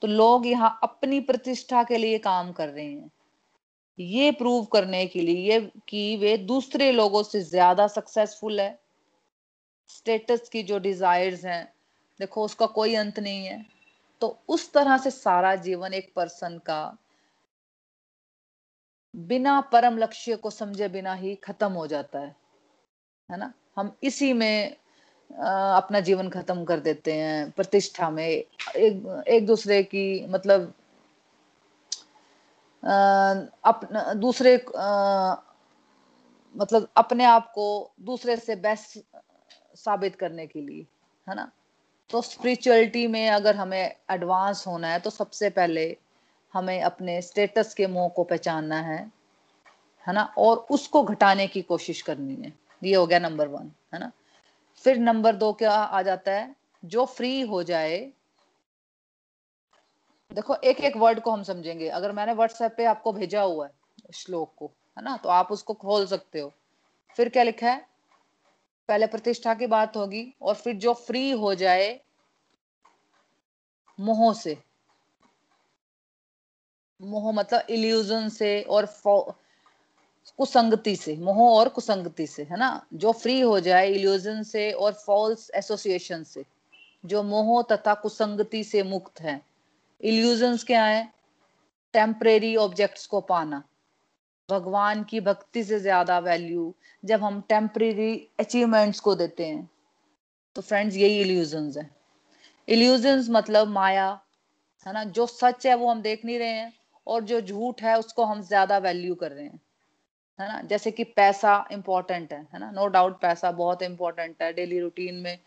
तो 0.01 0.07
लोग 0.07 0.45
यहाँ 0.47 0.79
अपनी 0.83 1.19
प्रतिष्ठा 1.19 1.83
के 1.83 1.97
लिए 1.97 2.17
काम 2.17 2.51
कर 2.51 2.69
रहे 2.69 2.85
हैं। 2.85 3.11
ये 3.99 4.31
प्रूव 4.31 4.65
करने 4.65 5.05
के 5.05 5.21
लिए 5.21 5.59
कि 5.87 6.17
वे 6.17 6.37
दूसरे 6.37 6.91
लोगों 6.91 7.23
से 7.23 7.41
ज़्यादा 7.41 7.87
सक्सेसफुल 7.87 8.59
है। 8.59 8.79
स्टेटस 9.89 10.49
की 10.49 10.63
जो 10.63 10.79
डिजायर्स 10.79 11.45
हैं, 11.45 11.73
देखो 12.19 12.45
उसका 12.45 12.65
कोई 12.65 12.95
अंत 12.95 13.19
नहीं 13.19 13.45
है। 13.45 13.65
तो 14.21 14.39
उस 14.49 14.71
तरह 14.73 14.97
से 14.97 15.11
सारा 15.11 15.55
जीवन 15.55 15.93
एक 15.93 16.11
पर्सन 16.15 16.57
का 16.57 16.97
बिना 19.15 19.61
परम 19.61 19.97
लक्ष्य 19.97 20.35
को 20.35 20.49
समझे 20.49 20.87
बिना 20.89 21.13
ही 21.13 21.35
खत्म 21.35 21.71
हो 21.71 21.87
जाता 21.87 22.19
है। 22.19 22.35
है 23.31 23.37
ना? 23.37 23.53
हम 23.75 23.95
इसी 24.03 24.33
में 24.33 24.75
अपना 25.31 25.99
जीवन 25.99 26.29
खत्म 26.29 26.63
कर 26.65 26.79
देते 26.79 27.13
हैं 27.13 27.51
प्रतिष्ठा 27.51 28.09
में 28.09 28.27
एक 28.27 29.23
एक 29.27 29.45
दूसरे 29.45 29.83
की 29.83 30.25
मतलब 30.27 30.73
अपना 33.65 34.13
दूसरे 34.13 34.65
आ, 34.77 35.35
मतलब 36.57 36.87
अपने 36.97 37.23
आप 37.25 37.51
को 37.51 37.91
दूसरे 38.01 38.37
से 38.37 38.55
बेस्ट 38.55 38.99
साबित 39.75 40.15
करने 40.15 40.47
के 40.47 40.61
लिए 40.61 40.85
है 41.29 41.35
ना? 41.35 41.51
तो 42.09 42.21
स्पिरिचुअलिटी 42.21 43.07
में 43.07 43.29
अगर 43.29 43.55
हमें 43.55 43.95
एडवांस 44.11 44.63
होना 44.67 44.87
है 44.87 44.99
तो 44.99 45.09
सबसे 45.09 45.49
पहले 45.49 45.97
हमें 46.53 46.81
अपने 46.81 47.21
स्टेटस 47.21 47.73
के 47.73 47.87
मोह 47.87 48.09
को 48.09 48.23
पहचानना 48.23 48.81
है 48.81 49.11
है 50.07 50.13
ना? 50.13 50.33
और 50.37 50.57
उसको 50.57 51.03
घटाने 51.03 51.47
की 51.47 51.61
कोशिश 51.61 52.01
करनी 52.01 52.35
है। 52.35 52.53
ये 52.83 52.95
हो 52.95 53.07
गया 53.07 53.19
नंबर 53.19 53.47
वन 53.47 53.71
है 53.93 53.99
ना? 53.99 54.11
फिर 54.75 54.97
नंबर 54.97 55.35
दो 55.35 55.53
क्या 55.53 55.71
आ 55.71 56.01
जाता 56.01 56.31
है? 56.31 56.55
जो 56.85 57.05
फ्री 57.05 57.41
हो 57.41 57.63
जाए। 57.63 58.11
देखो 60.31 60.55
एक 60.55 60.79
एक 60.79 60.97
वर्ड 60.97 61.19
को 61.19 61.31
हम 61.31 61.43
समझेंगे। 61.43 61.89
अगर 61.89 62.11
मैंने 62.11 62.33
व्हाट्सएप 62.33 62.73
पे 62.77 62.85
आपको 62.85 63.13
भेजा 63.13 63.41
हुआ 63.41 63.65
है, 63.65 63.71
श्लोक 64.13 64.53
को, 64.57 64.71
है 64.97 65.03
ना? 65.03 65.17
तो 65.17 65.29
आप 65.29 65.51
उसको 65.51 65.73
खोल 65.73 66.05
सकते 66.05 66.39
हो। 66.39 66.53
फिर 67.15 67.29
क्या 67.29 67.43
लिखा 67.43 67.69
है? 67.69 67.87
पहले 68.87 69.07
प्रतिष्ठा 69.07 69.53
की 69.53 69.67
बात 69.67 69.97
होगी, 69.97 70.33
और 70.41 70.55
फिर 70.55 70.75
जो 70.75 70.93
फ्री 70.93 71.31
हो 71.31 71.55
जाए, 71.55 72.01
मोह 73.99 74.33
से 74.33 74.57
मोह 76.99 77.31
मतलब 77.31 77.65
इल्यूजन 77.69 78.29
से 78.29 78.61
और 78.63 78.85
कुसंगति 80.39 80.95
से, 80.95 81.15
मोह 81.17 81.37
और 81.49 81.69
कुसंगति 81.69 82.25
से, 82.27 82.43
है 82.43 82.57
ना? 82.57 82.85
जो 82.93 83.11
फ्री 83.11 83.39
हो 83.39 83.59
जाए 83.59 83.89
इल्यूजन 83.89 84.43
से 84.43 84.71
और 84.71 84.93
फॉल्स 84.95 85.49
एसोसिएशन 85.55 86.23
से, 86.23 86.45
जो 87.03 87.23
मोह 87.23 87.61
तथा 87.71 87.93
कुसंगति 87.93 88.63
से 88.63 88.83
मुक्त 88.83 89.21
है। 89.21 89.39
इल्यूजन्स 90.01 90.63
क्या 90.63 90.83
है? 90.83 91.07
टेम्परेरी 91.93 92.55
ऑब्जेक्ट्स 92.55 93.05
को 93.07 93.21
पाना। 93.21 93.63
भगवान 94.49 95.03
की 95.03 95.19
भक्ति 95.19 95.63
से 95.63 95.79
ज़्यादा 95.79 96.17
वैल्यू 96.19 96.73
जब 97.03 97.23
हम 97.23 97.41
टेम्परेरी 97.49 98.13
अचीवमेंट्स 98.39 98.99
को 98.99 99.15
देते 99.15 99.45
हैं 99.45 99.69
तो 100.55 100.61
फ्रेंड्स 100.61 100.95
यही 100.95 101.19
इल्यूजन्स 101.21 101.77
है। 101.77 101.89
इल्यूजन्स 102.67 103.29
मतलब 103.29 103.67
माया, 103.67 104.09
है 104.85 104.93
ना? 104.93 105.03
जो 105.03 105.25
सच 105.25 105.65
है, 105.67 105.75
वो 105.75 105.89
हम 105.91 106.01
देख 106.01 106.25
नहीं 106.25 106.39
रहे 106.39 106.49
हैं। 106.49 106.73
और 107.09 107.23
जो 107.23 107.41
झूठ 107.41 107.81
है 107.83 107.97
उसको 107.99 108.25
हम 108.25 108.41
ज़्यादा 108.43 108.77
वैल्यू 108.77 109.15
कर 109.15 109.31
रहे 109.31 109.45
हैं 109.45 109.59
है 110.39 110.47
ना? 110.47 110.61
जैसे 110.61 110.91
कि 110.91 111.03
पैसा 111.03 111.65
इंपॉर्टेंट 111.71 112.33
है 112.33 112.41
है 112.53 112.59
ना? 112.59 112.71
नो 112.71 112.87
डाउट 112.87 113.19
पैसा 113.21 113.51
बहुत 113.53 113.81
इंपॉर्टेंट 113.83 114.41
है। 114.43 114.53
डेली 114.53 114.79
रूटीन 114.79 115.15
में 115.15 115.37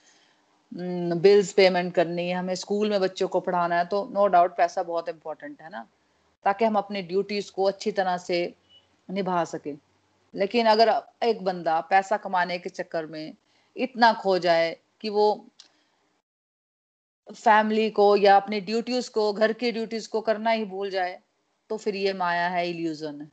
बिल्स 0.75 1.49
हम्म, 1.49 1.57
पेमेंट 1.57 1.95
करनी 1.95 2.29
है 2.29 2.35
हमें 2.35 2.55
स्कूल 2.55 2.91
में 2.91 3.01
बच्चों 3.01 3.29
को 3.29 3.41
पढ़ाना 3.41 3.79
है 3.79 3.85
तो 3.87 4.05
नो 4.15 4.21
no 4.21 4.33
डाउट 4.33 4.57
पैसा 4.57 4.83
बहुत 4.83 5.09
इंपॉर्टेंट 5.09 5.63
है 5.63 5.71
ना? 5.71 5.87
ताकि 6.45 6.65
हम 6.65 6.77
अपनी 6.77 7.03
ड्यूटीज़ 7.03 7.53
को 7.53 7.65
अच्छी 7.65 7.93
तरह 7.93 8.17
से 8.19 8.39
निभा 9.09 9.45
सके। 9.45 9.75
लेकिन 10.35 10.67
अगर 10.67 10.91
एक 11.25 11.45
बंदा 11.45 11.81
पैसा 11.81 12.17
कमाने 12.17 12.59
के 12.59 12.71
चक्कर 12.71 13.07
में 13.07 13.35
इतना 13.77 14.13
खो 14.15 14.39
जाए 14.39 14.77
कि 15.01 15.11
वो 15.11 15.27
फैमिली 17.29 17.91
को 17.91 18.17
या 18.17 18.37
अपनी 18.37 18.61
ड्यूटीज़ 18.61 19.11
को 19.11 19.33
घर 19.33 19.53
की 19.53 19.73
ड्यूटीज़ 19.73 20.09
को 20.09 20.21
करना 20.21 20.51
ही 20.51 20.65
भूल 20.65 20.91
जाए 20.91 21.19
तो 21.73 21.77
फिर 21.79 21.97
ये 21.97 22.13
माया 22.15 22.49
है 22.49 22.69
इल्यूजन 22.71 23.21
है 23.21 23.29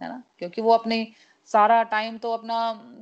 है 0.00 0.08
ना? 0.08 0.22
क्योंकि 0.38 0.62
वो 0.62 0.72
अपनी 0.72 1.06
सारा 1.50 1.82
टाइम 1.84 2.16
तो 2.18 2.32
अपना 2.32 2.56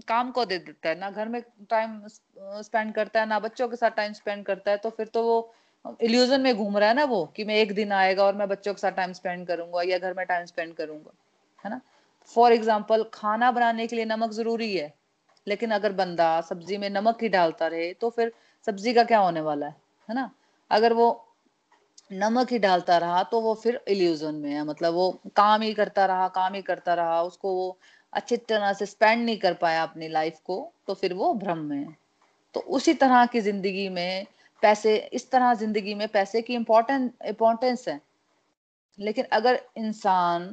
काम 0.09 0.31
को 0.31 0.44
दे 0.44 0.59
देता 0.59 0.88
है, 0.88 0.99
ना 0.99 1.11
घर 1.11 1.29
में 1.29 1.40
टाइम 1.70 2.01
स्पेंड 2.09 2.92
करता 2.94 3.20
है, 3.20 3.27
ना 3.27 3.38
बच्चों 3.40 3.68
के 3.68 3.77
साथ 3.77 3.90
टाइम 3.92 4.12
स्पेंड 4.12 4.44
करता 4.46 4.70
है 4.70 4.77
तो 4.79 4.90
फिर 4.90 5.07
तो 5.07 5.23
वो 5.25 5.55
इल्यूजन 6.03 6.40
में 6.40 6.55
घूम 6.57 6.77
रहा 6.79 6.88
है 6.88 6.94
ना 6.94 7.05
वो, 7.05 7.25
कि 7.27 7.44
मैं 7.44 7.55
एक 7.57 7.75
दिन 7.75 7.92
आएगा 7.94 8.25
और 8.25 8.35
मैं 8.37 8.49
बच्चों 8.49 8.75
के 8.75 8.81
साथ 8.81 8.92
टाइम 8.92 9.12
स्पेंड 9.12 9.46
करूँगा 9.46 9.83
या 9.85 9.99
घर 9.99 10.14
में 10.14 10.25
टाइम 10.27 10.44
स्पेंड 10.46 10.75
करूँगा, 10.75 11.12
है 11.64 11.70
ना? 11.70 11.81
फॉर 12.37 12.53
एग्ज़ाम्पल 12.53 13.05
खाना 13.14 13.51
बनाने 13.53 13.87
के 13.87 13.96
लिए 13.96 14.05
नमक 14.07 14.31
ज़रूरी 14.33 14.75
है, 14.77 14.92
लेकिन 15.46 15.70
अगर 15.70 15.92
बंदा 15.94 16.40
सब्ज़ी 16.42 16.79
में 16.79 16.88
नमक 16.90 17.23
ही 17.23 17.29
डालता 17.31 17.66
रहे 17.68 17.92
तो 17.94 18.11
फिर 18.11 18.33
सब्ज़ी 18.66 18.94
का 18.94 19.05
क्या 19.05 19.18
होने 19.20 19.40
वाला 19.42 19.66
है 19.66 19.77
है 20.09 20.14
ना? 20.14 20.31
अगर 20.70 20.92
वो 20.92 21.09
नमक 22.11 22.53
ही 22.53 22.59
डालता 22.59 22.96
रहा 22.99 23.23
तो 23.25 23.40
वो 23.40 23.55
फिर 23.55 23.81
इल्यूजन 23.88 24.35
में 24.35 24.51
है। 24.51 24.64
मतलब 24.64 24.94
वो 24.94 25.11
काम 25.37 25.62
ही 25.62 25.73
करता 25.75 26.07
रहा, 26.07 26.29
काम 26.31 26.55
ही 26.55 26.62
करता 26.62 26.94
रहा, 26.94 27.23
उसको 27.23 27.55
वो 27.55 27.79
अच्छी 28.12 28.37
तरह 28.38 28.73
से 28.73 28.87
स्पेंड 28.87 29.25
नहीं 29.25 29.37
कर 29.38 29.55
पाया 29.57 29.83
अपनी 29.83 30.09
लाइफ 30.09 30.38
को 30.44 30.73
तो 30.87 30.94
फिर 30.94 31.14
वो 31.14 31.33
भ्रम 31.35 31.59
में 31.61 31.77
है। 31.79 31.96
तो 32.55 32.61
उसी 32.61 32.94
तरह 32.94 33.25
की 33.27 33.40
ज़िंदगी 33.40 33.88
में 33.90 34.27
पैसे, 34.62 34.96
इस 34.96 35.31
तरह 35.31 35.55
ज़िंदगी 35.55 35.94
में 35.94 36.07
पैसे 36.09 36.42
की 36.42 36.55
इम्पोर्टेंट 36.55 37.12
इम्पोर्टेंस 37.27 37.88
है। 37.88 38.01
लेकिन 38.99 39.25
अगर 39.33 39.61
इंसान 39.79 40.49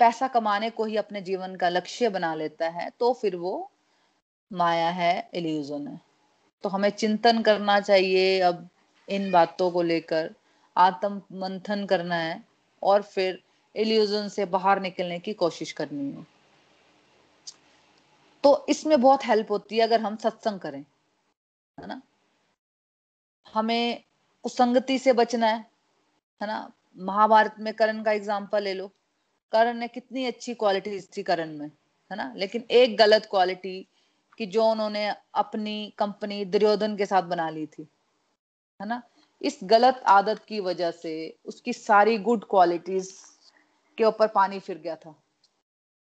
पैसा 0.00 0.28
कमाने 0.28 0.70
को 0.70 0.84
ही 0.84 0.96
अपने 0.96 1.20
जीवन 1.22 1.54
का 1.56 1.68
लक्ष्य 1.68 2.08
बना 2.08 2.34
लेता 2.34 2.68
है 2.70 2.90
तो 3.00 3.12
फिर 3.12 3.36
वो 3.36 3.70
माया 4.50 4.88
है 4.90 5.28
इल्यूजन 5.34 5.86
है। 5.88 6.00
तो 6.64 6.68
हमें 6.68 6.90
चिंतन 6.90 7.42
करना 7.42 7.78
चाहिए 7.80 8.40
अब 8.42 8.68
इन 9.08 9.30
बातों 9.30 9.70
को 9.70 9.82
लेकर। 9.82 10.30
आत्म 10.76 11.22
मंथन 11.32 11.84
करना 11.86 12.16
है 12.16 12.42
और 12.82 13.02
फिर 13.02 13.42
इल्यूजन 13.74 14.28
से 14.28 14.44
बाहर 14.46 14.80
निकलने 14.80 15.18
की 15.18 15.32
कोशिश 15.34 15.72
करनी 15.72 16.10
है। 16.10 16.26
तो 18.44 18.66
इसमें 18.68 19.00
बहुत 19.00 19.24
हेल्प 19.26 19.50
होती 19.50 19.76
है 19.76 19.82
अगर 19.82 20.00
हम 20.00 20.16
सत्संग 20.16 20.60
करें, 20.60 20.84
है 21.78 21.86
ना? 21.86 22.00
हमें 23.46 24.02
कुसंगति 24.44 24.98
से 24.98 25.12
बचना 25.12 25.46
है 25.46 25.58
है 26.40 26.46
ना? 26.46 26.70
महाभारत 26.96 27.54
में 27.60 27.72
करण 27.74 28.02
का 28.02 28.12
एग्ज़ाम्पल 28.12 28.62
ले 28.62 28.74
लो। 28.74 28.90
करण 29.52 29.76
ने 29.76 29.88
कितनी 29.88 30.24
अच्छी 30.26 30.54
क्वालिटी 30.54 31.00
थी 31.16 31.22
करण 31.22 31.56
में, 31.58 31.66
है 32.10 32.16
ना? 32.16 32.32
लेकिन 32.36 32.64
एक 32.70 32.96
गलत 32.96 33.26
क्वालिटी 33.30 33.86
कि 34.38 34.46
जो 34.46 34.64
उन्होंने 34.64 35.06
अपनी 35.34 35.92
कंपनी 35.98 36.44
दुर्योधन 36.44 36.96
के 36.96 37.06
साथ 37.06 37.22
बना 37.22 37.48
ली 37.50 37.66
थी, 37.66 37.82
है 38.80 38.88
ना? 38.88 39.02
इस 39.42 39.58
गलत 39.62 40.02
आदत 40.06 40.44
की 40.44 40.60
वजह 40.60 40.90
से 40.90 41.36
उसकी 41.44 41.72
सारी 41.72 42.18
गुड 42.18 42.44
क्वालिटीज 42.44 43.18
के 43.98 44.04
ऊपर 44.04 44.28
पानी 44.28 44.60
फिर 44.60 44.78
गया 44.78 44.96
था। 44.96 45.22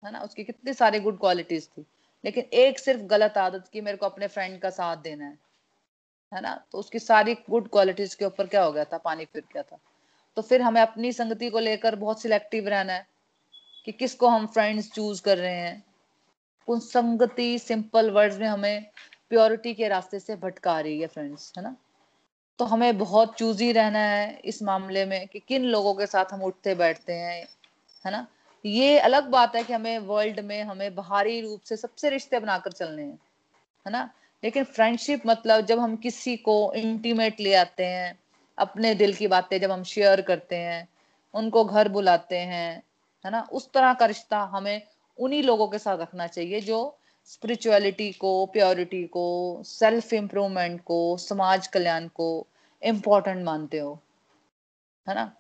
है 0.05 0.11
ना? 0.11 0.21
उसकी 0.21 0.43
कितनी 0.43 0.73
सारी 0.73 0.99
गुड 0.99 1.19
क्वालिटीज 1.19 1.69
थी। 1.69 1.85
लेकिन 2.25 2.43
एक 2.43 2.79
सिर्फ़ 2.79 3.01
गलत 3.01 3.37
आदत 3.37 3.67
की 3.73 3.81
मेरे 3.81 3.97
को 3.97 4.05
अपने 4.05 4.27
फ्रेंड 4.27 4.61
का 4.61 4.69
साथ 4.69 4.97
देना 4.97 5.25
है। 5.25 5.39
है 6.33 6.41
ना? 6.41 6.65
तो 6.71 6.77
उसकी 6.77 6.99
सारी 6.99 7.33
गुड 7.33 7.69
क्वालिटीज 7.69 8.15
के 8.15 8.25
ऊपर 8.25 8.47
क्या 8.47 8.63
हो 8.63 8.71
गया 8.71 8.85
था? 8.85 8.97
पानी 8.97 9.25
फिर 9.25 9.43
गया 9.53 9.63
था। 9.63 9.79
तो 10.35 10.41
फिर 10.41 10.61
हमें 10.61 10.81
अपनी 10.81 11.11
संगति 11.11 11.49
को 11.49 11.59
लेकर 11.59 11.95
बहुत 11.95 12.21
सिलेक्टिव 12.21 12.67
रहना 12.67 12.93
है 12.93 13.07
कि 13.85 13.91
किसको 13.91 14.27
हम 14.27 14.47
फ्रेंड्स 14.47 14.91
चूज़ 14.91 15.21
कर 15.21 15.37
रहे 15.37 15.55
हैं। 15.55 15.85
उन 16.67 16.79
संगति 16.79 17.59
सिंपल 17.59 18.11
वर्ड्स 18.11 18.37
में 18.37 18.47
हमें 18.47 18.91
प्योरिटी 19.29 19.73
के 19.73 19.87
रास्ते 19.87 20.19
से 20.19 20.35
भटका 20.35 20.79
रही 20.79 21.01
है 21.01 21.07
फ्रेंड्स 21.07 21.53
है 21.57 21.63
ना? 21.63 21.75
तो 22.59 22.65
हमें 22.65 22.97
बहुत 22.97 23.35
चूजी 23.35 23.71
रहना 23.71 23.99
है 23.99 24.41
इस 24.45 24.63
मामले 24.63 25.05
में 25.05 25.27
कि 25.27 25.39
किन 25.39 25.63
लोगों 25.63 25.93
के 25.93 26.05
साथ 26.05 26.25
हम 26.33 26.41
उठते 26.41 26.75
बैठते 26.75 27.13
हैं, 27.13 27.47
है 28.05 28.11
ना? 28.11 28.27
ये 28.65 28.99
अलग 28.99 29.29
बात 29.29 29.55
है 29.55 29.63
कि 29.63 29.73
हमें 29.73 29.99
वर्ल्ड 29.99 30.39
में 30.39 30.63
हमें 30.63 30.95
बाहरी 30.95 31.41
रूप 31.41 31.61
से 31.61 31.77
सबसे 31.77 32.09
रिश्ते 32.09 32.39
बनाकर 32.39 32.71
चलने 32.71 33.03
हैं, 33.03 33.19
है 33.85 33.91
ना? 33.91 34.09
लेकिन 34.43 34.63
फ्रेंडशिप 34.63 35.23
मतलब 35.25 35.65
जब 35.65 35.79
हम 35.79 35.95
किसी 35.95 36.37
को 36.37 36.73
इंटीमेट 36.73 37.39
ले 37.39 37.53
आते 37.53 37.85
हैं, 37.85 38.19
अपने 38.57 38.95
दिल 38.95 39.13
की 39.13 39.27
बातें 39.27 39.61
जब 39.61 39.71
हम 39.71 39.83
शेयर 39.83 40.21
करते 40.21 40.55
हैं, 40.55 40.89
उनको 41.33 41.65
घर 41.65 41.89
बुलाते 41.89 42.37
हैं, 42.37 42.83
है 43.25 43.31
ना? 43.31 43.47
उस 43.51 43.71
तरह 43.71 43.93
का 43.93 44.05
रिश्ता 44.05 44.39
हमें 44.39 44.81
उन्हीं 45.19 45.43
लोगों 45.43 45.67
के 45.67 45.79
साथ 45.79 45.97
रखना 45.97 46.27
चाहिए 46.27 46.61
जो 46.61 46.97
स्पिरिचुअलिटी 47.27 48.11
को 48.11 48.45
प्योरिटी 48.45 49.03
को 49.07 49.25
सेल्फ 49.63 50.13
इम्प्रूवमेंट 50.13 50.81
को, 50.83 51.17
समाज 51.17 51.67
कल्याण 51.67 52.07
को 52.07 52.47
इम्पोर्टेंट 52.81 53.43
मानते 53.45 53.79
हो, 53.79 53.99
है 55.07 55.15
ना? 55.15 55.31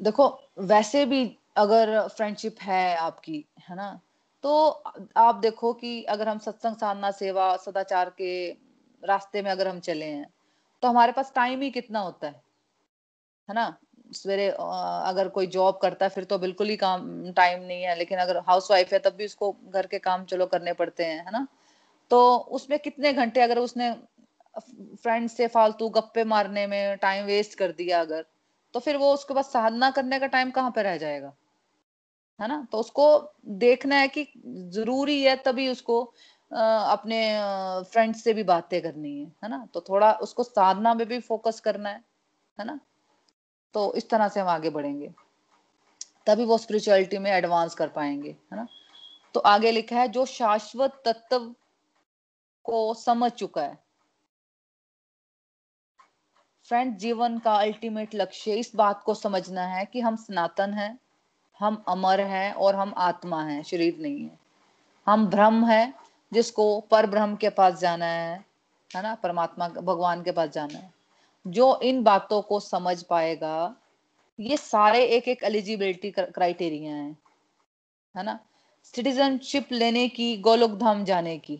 देखो, 0.00 0.28
वैसे 0.58 1.04
भी 1.06 1.24
अगर 1.56 2.08
फ्रेंडशिप 2.08 2.60
है 2.62 2.96
आपकी, 2.96 3.44
है 3.68 3.76
ना? 3.76 4.00
तो 4.42 4.68
आप 5.16 5.34
देखो 5.34 5.72
कि 5.72 6.02
अगर 6.04 6.28
हम 6.28 6.38
सत्संग 6.38 6.76
साधना, 6.76 7.10
सेवा, 7.10 7.56
सदाचार 7.56 8.10
के 8.10 8.50
रास्ते 9.02 9.42
में 9.42 9.50
अगर 9.50 9.68
हम 9.68 9.80
चले 9.80 10.04
हैं 10.04 10.26
तो 10.82 10.88
हमारे 10.88 11.12
पास 11.12 11.32
टाइम 11.34 11.60
ही 11.60 11.70
कितना 11.70 12.00
होता 12.00 12.26
है 12.26 12.42
है 13.48 13.54
ना? 13.54 13.76
सवेरे 14.12 14.48
अगर 14.50 15.28
कोई 15.28 15.46
जॉब 15.48 15.78
करता 15.82 16.06
है, 16.06 16.10
फिर 16.10 16.24
तो 16.24 16.38
बिल्कुल 16.38 16.68
ही 16.68 16.76
काम 16.76 17.32
टाइम 17.32 17.62
नहीं 17.62 17.82
है। 17.82 17.96
लेकिन 17.98 18.18
अगर 18.18 18.38
हाउस 18.48 18.70
वाइफ 18.70 18.92
है, 18.92 18.98
तब 18.98 19.14
भी 19.14 19.24
उसको 19.24 19.52
घर 19.68 19.86
के 19.86 19.98
काम 20.00 20.24
चलो 20.24 20.46
करने 20.46 20.72
पड़ते 20.74 21.04
हैं, 21.04 21.24
है 21.26 21.32
ना? 21.32 21.46
तो 22.10 22.36
उसमें 22.52 22.78
कितने 22.78 23.12
घंटे 23.12 23.40
अगर 23.40 23.58
उसने 23.58 23.92
फ्रेंड 24.56 25.28
से 25.30 25.46
फालतू 25.48 25.88
गप्पे 25.90 26.24
मारने 26.24 26.66
में 26.66 26.96
टाइम 26.98 27.24
वेस्ट 27.26 27.58
कर 27.58 27.72
दिया 27.72 28.00
अगर 28.00 28.24
तो 28.74 28.80
फिर 28.80 28.96
वो 28.96 29.12
उसके 29.14 29.34
बाद 29.34 29.44
साधना 29.44 29.90
करने 29.90 30.18
का 30.20 30.26
टाइम 30.28 30.50
कहाँ 30.50 30.70
पे 30.70 30.82
रह 30.82 30.96
जाएगा? 30.98 31.32
है 32.40 32.48
ना? 32.48 32.66
तो 32.72 32.78
उसको 32.78 33.06
देखना 33.58 33.96
है 33.96 34.08
कि 34.08 34.26
ज़रूरी 34.74 35.22
है 35.22 35.36
तभी 35.36 35.68
उसको 35.68 36.02
अपने 36.50 37.18
फ्रेंड 37.92 38.14
से 38.16 38.32
भी 38.34 38.42
बातें 38.44 38.80
करनी 38.82 39.18
है 39.18 39.26
है 39.44 39.50
ना? 39.50 39.66
तो 39.74 39.80
थोड़ा 39.80 40.12
उसको 40.22 40.42
साधना 40.44 40.94
में 40.94 41.06
भी 41.08 41.18
फोकस 41.20 41.60
करना 41.60 41.88
है 41.88 42.02
है 42.58 42.66
ना? 42.66 42.78
तो 43.74 43.94
इस 43.94 44.10
तरह 44.10 44.28
से 44.28 44.40
हम 44.40 44.48
आगे 44.48 44.70
बढ़ेंगे। 44.70 45.12
तभी 46.26 46.44
वो 46.44 46.58
स्पिरिचुअलिटी 46.58 47.18
में 47.18 47.30
एडवांस 47.30 47.74
कर 47.74 47.88
पाएँगे, 47.88 48.30
है 48.30 48.56
ना? 48.56 48.66
तो 49.34 49.40
आगे 49.40 49.70
लिखा 49.70 49.96
है, 49.96 50.08
जो 50.08 50.26
शाश्वत 50.26 51.02
तत्व 51.04 51.54
को 52.64 52.94
समझ 52.94 53.32
चुका 53.32 53.62
है। 53.62 53.78
फ्रेंड 56.62 56.96
जीवन 56.96 57.38
का 57.38 57.54
अल्टीमेट 57.54 58.14
लक्ष्य 58.14 58.54
इस 58.54 58.76
बात 58.76 59.02
को 59.02 59.14
समझना 59.14 59.62
है 59.62 59.84
कि 59.84 60.00
हम 60.00 60.16
सनातन 60.16 60.74
हैं, 60.74 60.98
हम 61.58 61.84
अमर 61.88 62.20
हैं 62.20 62.52
और 62.52 62.74
हम 62.74 62.94
आत्मा 62.96 63.42
हैं, 63.42 63.62
शरीर 63.62 63.98
नहीं 63.98 64.24
है। 64.24 64.38
हम 65.06 65.26
ब्रह्म 65.26 65.66
है, 65.66 65.94
जिसको 66.32 66.80
पर 66.80 67.06
ब्रह्म 67.06 67.36
के 67.36 67.50
पास 67.50 67.74
जाना 67.74 68.06
है 68.06 68.50
है 68.96 69.02
ना? 69.02 69.14
परमात्मा, 69.14 69.68
भगवान 69.68 70.22
के 70.22 70.32
पास 70.32 70.48
जाना 70.48 70.78
है। 70.78 70.99
जो 71.46 71.80
इन 71.80 72.02
बातों 72.02 72.42
को 72.42 72.60
समझ 72.60 73.02
पाएगा, 73.02 73.76
ये 74.40 74.56
सारे 74.56 75.04
एक 75.04 75.28
एक 75.28 75.42
एलिजिबिलिटी 75.42 76.10
क्राइटेरिया 76.10 76.94
हैं, 76.94 77.18
है 78.16 78.22
ना? 78.22 78.40
सिटीजनशिप 78.84 79.72
लेने 79.72 80.08
की 80.08 80.36
गोलोक 80.36 80.70
धाम 80.70 81.04
जाने 81.04 81.38
की 81.38 81.56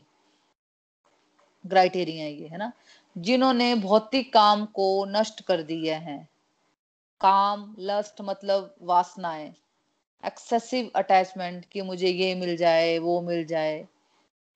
क्राइटेरिया 1.68 2.26
ये, 2.26 2.48
है 2.48 2.56
ना? 2.56 2.72
जिन्होंने 3.18 3.74
भौतिक 3.74 4.32
काम 4.32 4.64
को 4.64 5.04
नष्ट 5.04 5.40
कर 5.40 5.62
दिया 5.62 5.98
है। 5.98 6.28
काम 7.20 7.76
लस्ट 7.78 8.20
मतलब 8.20 8.74
वासनाएँ। 8.82 9.54
एक्सेसिव 10.26 10.90
अटैचमेंट 10.96 11.64
कि 11.64 11.82
मुझे 11.82 12.08
ये 12.08 12.34
मिल 12.34 12.56
जाए, 12.56 12.98
वो 12.98 13.20
मिल 13.20 13.44
जाए, 13.44 13.88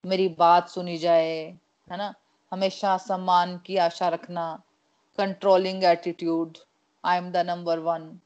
मेरी 0.06 0.28
बात 0.28 0.68
सुनी 0.68 0.96
जाए, 0.96 1.37
है 1.92 1.96
ना? 1.96 2.14
हमेशा 2.52 2.96
सम्मान 2.96 3.58
की 3.58 3.76
आशा 3.76 4.08
रखना 4.08 4.62
controlling 5.18 5.85
attitude 5.85 6.59
I 7.05 7.16
am 7.16 7.31
the 7.33 7.37
number 7.37 7.79
one 7.79 8.20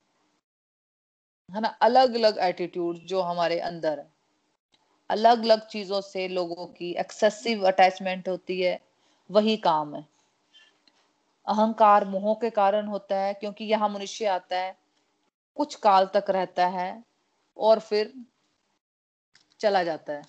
है 1.55 1.61
ना? 1.61 1.68
अलग 1.68 2.14
अलग 2.14 2.38
एटीट्यूड 2.38 2.96
जो 2.96 3.20
हमारे 3.20 3.59
अंदर 3.61 3.98
है। 3.98 4.12
अलग 5.11 5.42
अलग 5.42 5.66
चीज़ों 5.66 6.01
से 6.01 6.29
लोगों 6.29 6.66
की 6.66 6.92
एक्सेसिव 6.92 7.66
अटैचमेंट 7.66 8.29
होती 8.29 8.61
है, 8.62 8.81
वही 9.31 9.57
काम 9.57 9.94
है। 9.94 10.07
अहंकार 11.46 12.05
मोह 12.05 12.35
के 12.35 12.51
कारण 12.51 12.87
होता 12.87 13.16
है, 13.16 13.35
क्योंकि 13.35 13.64
यहाँ 13.64 13.88
मनुष्य 13.88 14.27
आता 14.27 14.57
है, 14.57 14.77
कुछ 15.57 15.74
काल 15.74 16.07
तक 16.07 16.24
रहता 16.31 16.66
है, 16.66 17.05
और 17.57 17.79
फिर 17.79 18.12
चला 19.61 19.83
जाता 19.83 20.12
है। 20.12 20.22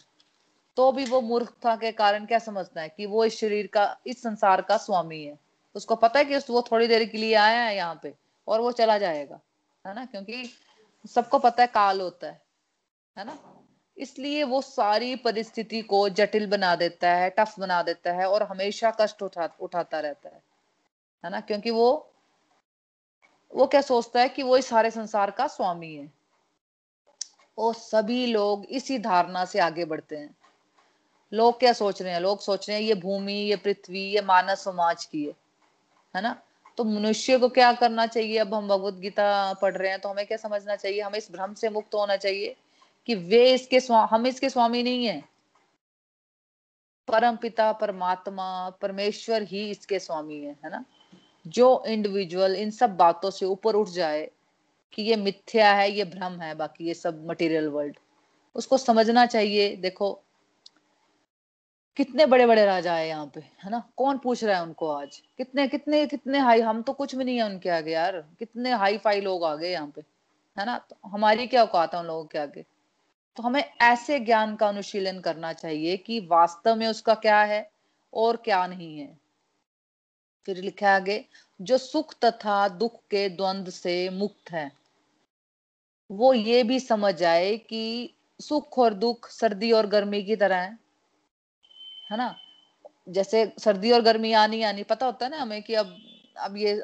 तो 0.78 0.91
भी 0.91 1.06
वो 1.06 1.22
मूर्खता 1.22 1.76
के 1.76 1.91
कारण 1.91 2.26
क्या 2.26 2.39
समझता 2.39 2.82
है 2.82 2.89
कि 2.89 3.06
वो 3.06 3.26
इस 3.26 3.39
शरीर 3.39 3.67
का, 3.67 3.98
इस 4.08 4.22
संसार 4.24 4.62
का 4.62 4.78
स्वामी 4.78 5.24
है। 5.24 5.49
उसको 5.75 5.95
पता 5.95 6.19
है 6.19 6.25
कि 6.25 6.38
वो 6.49 6.62
थोड़ी 6.62 6.88
देर 6.88 7.05
के 7.05 7.17
लिए 7.17 7.34
आया 7.36 7.62
है 7.62 7.75
यहाँ 7.75 7.99
पे, 8.03 8.13
और 8.47 8.62
वो 8.62 8.71
चला 8.71 8.97
जाएगा, 8.97 9.39
है 9.86 9.93
ना? 9.95 10.05
क्योंकि 10.05 10.49
सबको 11.05 11.39
पता 11.39 11.63
है 11.63 11.67
काल 11.67 12.01
होता 12.01 12.27
है 12.27 12.41
है 13.15 13.25
ना? 13.25 13.38
इसलिए 13.97 14.43
वो 14.43 14.62
सारी 14.62 15.15
परिस्थिति 15.15 15.82
को 15.82 16.08
जटिल 16.10 16.47
बना 16.47 16.75
देता 16.75 17.10
है, 17.12 17.29
टफ 17.29 17.55
बना 17.60 17.82
देता 17.84 18.12
है, 18.12 18.27
और 18.27 18.43
हमेशा 18.43 18.91
कष्ट 19.01 19.23
उठा 19.23 19.49
उठाता 19.60 19.99
रहता 19.99 20.29
है 20.29 20.41
है 21.23 21.32
ना? 21.32 21.39
क्योंकि 21.39 21.71
वो 21.71 22.05
वो 23.53 23.65
क्या 23.67 23.82
सोचता 23.82 24.21
है 24.21 24.29
कि 24.29 24.43
वो 24.43 24.58
इस 24.58 24.67
सारे 24.67 24.91
संसार 24.91 25.32
का 25.32 25.47
स्वामी 25.47 25.93
है। 25.95 26.12
और 27.58 27.73
सभी 27.73 28.25
लोग 28.25 28.65
इसी 28.65 28.97
धारणा 28.99 29.45
से 29.45 29.60
आगे 29.60 29.86
बढ़ते 29.86 30.17
हैं। 30.17 30.36
लोग 31.32 31.60
क्या 31.60 31.73
सोच 31.73 32.01
रहे 32.01 32.13
हैं? 32.13 32.19
लोग 32.19 32.39
सोच 32.39 32.69
रहे 32.69 32.77
हैं, 32.77 32.84
ये 32.86 32.95
भूमि, 32.95 33.34
ये 33.34 33.55
पृथ्वी, 33.55 34.03
ये 34.05 34.21
मानव 34.21 34.55
समाज 34.55 35.05
की 35.05 35.25
है। 35.25 35.34
है 36.15 36.22
ना? 36.22 36.36
तो 36.78 36.84
मनुष्य 36.84 37.38
को 37.39 37.50
क्या 37.50 37.72
करना 37.74 38.06
चाहिए? 38.06 38.38
अब 38.38 38.54
हम 38.54 38.67
भगवत 38.67 38.93
गीता 38.95 39.54
पढ़ 39.54 39.76
रहे 39.78 39.89
हैं 39.91 40.00
तो 40.02 40.10
हमें 40.10 40.26
क्या 40.26 40.38
समझना 40.38 40.76
चाहिए? 40.76 41.02
हमें 41.02 41.17
इस 41.17 41.32
भ्रम 41.32 41.54
से 41.54 41.69
मुक्त 41.69 41.95
होना 41.95 42.15
चाहिए 42.17 42.56
कि 43.08 43.15
वे 43.15 43.54
इसके 43.54 43.80
हम 43.93 44.28
इसके 44.28 44.50
स्वामी 44.50 44.84
नहीं 44.84 45.06
है। 45.06 45.24
परम 47.08 47.36
पिता, 47.36 47.72
परमात्मा, 47.72 48.69
परमेश्वर 48.82 49.43
ही 49.43 49.69
इसके 49.69 50.00
स्वामी 50.00 50.39
है 50.39 50.56
है 50.65 50.69
ना? 50.72 50.84
जो 51.48 51.84
इंडिविजुअल 51.88 52.56
इन 52.56 52.72
सब 52.72 52.95
बातों 52.98 53.30
से 53.32 53.45
ऊपर 53.45 53.76
उठ 53.76 53.88
जाए 53.89 54.30
कि 54.93 55.02
ये 55.02 55.15
मिथ्या 55.15 55.72
है, 55.74 55.91
ये 55.91 56.04
भ्रम 56.06 56.39
है, 56.41 56.54
बाकी 56.56 56.88
ये 56.88 56.93
सब 56.93 57.26
मटेरियल 57.30 57.67
वर्ल्ड 57.67 57.98
उसको 58.56 58.78
समझना 58.78 59.26
चाहिए, 59.26 59.76
देखो 59.76 60.22
कितने 62.00 62.26
बड़े 62.26 62.46
बड़े 62.46 62.66
राजा 62.66 62.94
है 62.94 63.08
यहाँ 63.08 63.32
पे, 63.34 63.40
है 63.40 63.70
ना? 63.70 63.90
कौन 63.98 64.18
पूछ 64.18 64.44
रहा 64.44 64.58
है 64.58 64.64
उनको 64.64 64.88
आज? 64.88 65.22
कितने 65.38 65.68
कितने 65.68 66.06
कितने 66.08 66.40
हाई 66.40 66.62
हम 66.62 66.82
तो 66.82 66.94
कुछ 66.94 67.16
भी 67.16 67.24
नहीं 67.24 67.38
है 67.38 67.44
उनके 67.44 67.70
आगे 67.70 67.92
यार। 67.92 68.26
कितने 68.40 68.72
हाई 68.72 68.98
फाई 68.98 69.22
लोग 69.22 69.44
आ 69.44 69.56
गए 69.56 69.72
यहाँ 69.72 69.92
पे, 69.96 70.02
है 70.58 70.66
ना? 70.66 70.78
तो 70.78 71.10
हमारी 71.10 71.48
क्या 71.48 71.64
औकात 71.64 71.94
है 71.94 72.00
उन 72.00 72.06
लोगों 72.06 72.26
के 72.26 72.40
आगे? 72.40 72.66
तो 73.36 73.44
हमें 73.44 73.64
ऐसे 73.82 74.20
ज्ञान 74.20 74.56
का 74.56 74.68
अनुशीलन 74.68 75.20
करना 75.20 75.54
चाहिए 75.54 75.98
कि 75.98 76.20
वास्तव 76.20 76.76
में 76.76 76.88
उसका 76.88 77.14
क्या 77.14 77.42
है 77.42 77.72
और 78.14 78.38
क्या 78.38 78.68
नहीं 78.68 79.00
है। 79.00 79.18
फिर 80.46 80.58
लिखा 80.58 80.96
आगे, 80.96 81.26
जो 81.62 81.78
सुख 81.78 82.16
तथा 82.26 82.68
दुख 82.68 83.00
के 83.12 83.30
द्वंद 83.30 83.70
से 83.70 84.10
मुक्त 84.10 84.52
है, 84.52 84.72
वो 86.12 86.34
ये 86.34 86.64
भी 86.64 86.80
समझ 86.80 87.24
आए 87.24 87.58
कि 87.58 88.14
सुख 88.42 88.80
और 88.80 88.94
दुख 88.94 89.30
सर्दी 89.30 89.72
और 89.72 89.88
गर्मी 89.88 90.24
की 90.24 90.36
तरह 90.36 90.58
है। 90.58 90.88
है 92.10 92.17
ना? 92.17 92.36
जैसे 93.10 93.45
सर्दी 93.60 93.91
और 93.91 94.02
गर्मी 94.02 94.32
आनी 94.34 94.62
आनी, 94.63 94.84
पता 94.84 95.06
होता 95.06 95.26
है 95.26 95.32
ना 95.32 95.38
हमें 95.38 95.62
कि 95.63 95.74
अब 95.76 95.95
अब 96.38 96.56
ये 96.58 96.82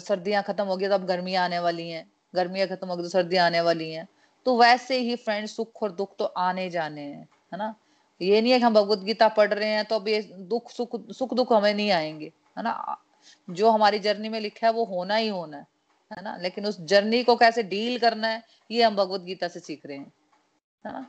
सर्दियाँ 0.00 0.42
खत्म 0.42 0.64
हो 0.64 0.76
गई 0.76 0.88
तो 0.88 0.94
अब 0.94 1.04
गर्मियाँ 1.06 1.44
आने 1.44 1.58
वाली 1.58 1.88
हैं। 1.90 2.04
गर्मियाँ 2.34 2.68
खत्म 2.68 2.88
हो 2.88 2.96
गई 2.96 3.02
तो 3.02 3.08
सर्दियाँ 3.08 3.46
आने 3.46 3.60
वाली 3.60 3.90
हैं। 3.92 4.06
तो 4.46 4.56
वैसे 4.58 4.98
ही 4.98 5.16
फ्रेंड 5.16 5.46
सुख 5.48 5.82
और 5.82 5.92
दुख 5.92 6.16
तो 6.18 6.24
आने 6.24 6.68
जाने 6.70 7.00
हैं, 7.00 7.22
है 7.52 7.58
ना? 7.58 7.74
ये 8.20 8.40
नहीं 8.40 8.52
है 8.52 8.58
कि 8.58 8.64
हम 8.64 8.74
भगवत 8.74 8.98
गीता 8.98 9.28
पढ़ 9.28 9.52
रहे 9.54 9.68
हैं 9.68 9.84
तो 9.84 9.96
अब 9.96 10.08
ये 10.08 10.20
दुख, 10.22 10.70
सुख 10.70 10.96
सुख, 11.12 11.34
दुख 11.34 11.52
हमें 11.52 11.72
नहीं 11.74 11.90
आएँगे, 11.90 12.32
है 12.58 12.62
ना? 12.62 12.96
जो 13.48 13.70
हमारी 13.70 13.98
जर्नी 13.98 14.28
में 14.28 14.40
लिखा 14.40 14.66
है, 14.66 14.72
वो 14.72 14.84
होना 14.84 15.16
ही 15.16 15.28
होना 15.28 15.56
है 15.56 15.66
है 16.10 16.22
ना? 16.24 16.36
लेकिन 16.36 16.66
उस 16.66 16.80
जर्नी 16.82 17.22
को 17.24 17.36
कैसे 17.36 17.62
डील 17.62 17.98
करना 17.98 18.28
है, 18.28 18.42
ये 18.70 18.82
हम 18.82 18.96
भगवत 18.96 19.20
गीता 19.20 19.48
से 19.48 19.60
सीख 19.60 19.86
रहे 19.86 19.96
हैं, 19.98 20.12
है 20.84 20.92
ना? 20.92 21.06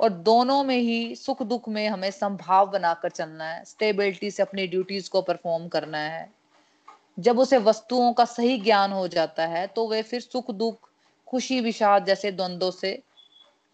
और 0.00 0.10
दोनों 0.10 0.62
में 0.64 0.76
ही 0.76 1.14
सुख 1.16 1.42
दुख 1.42 1.68
में 1.68 1.86
हमें 1.88 2.10
संभाव 2.10 2.70
बनाकर 2.70 3.10
चलना 3.10 3.44
है 3.44 3.64
स्टेबिलिटी 3.64 4.30
से 4.30 4.42
अपनी 4.42 4.66
ड्यूटीज़ 4.66 5.10
को 5.10 5.22
परफॉर्म 5.22 5.68
करना 5.68 5.98
है। 5.98 6.28
जब 7.18 7.38
उसे 7.38 7.58
वस्तुओं 7.58 8.12
का 8.12 8.24
सही 8.24 8.58
ज्ञान 8.60 8.92
हो 8.92 9.06
जाता 9.08 9.46
है 9.46 9.66
तो 9.66 9.88
वे 9.88 10.02
फिर 10.02 10.20
सुख 10.20 10.50
दुख, 10.50 10.88
खुशी, 11.28 11.60
विषाद 11.60 12.04
जैसे 12.04 12.32
द्वंद्वों 12.32 12.70
से 12.70 13.02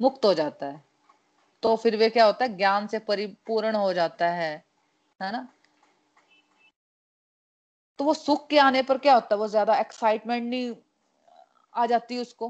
मुक्त 0.01 0.25
हो 0.25 0.35
जाता 0.35 0.67
है। 0.67 0.83
तो 1.63 1.75
फिर 1.77 1.97
वे 1.97 2.09
क्या 2.11 2.25
होता 2.25 2.45
है? 2.45 2.57
ज्ञान 2.57 2.87
से 2.87 2.99
परिपूर्ण 2.99 3.75
हो 3.77 3.93
जाता 3.93 4.29
है 4.29 4.53
है 5.21 5.33
ना? 5.33 5.49
तो 7.99 8.05
वो 8.05 8.15
सुख 8.15 8.47
के 8.49 8.59
आने 8.59 8.83
पर 8.83 8.99
क्या 8.99 9.15
होता 9.15 9.35
है? 9.35 9.39
वो 9.39 9.49
ज़्यादा 9.49 9.77
एक्साइटमेंट 9.79 10.45
नहीं 10.45 10.75
आ 11.75 11.87
जाती 11.87 12.19
उसको, 12.19 12.49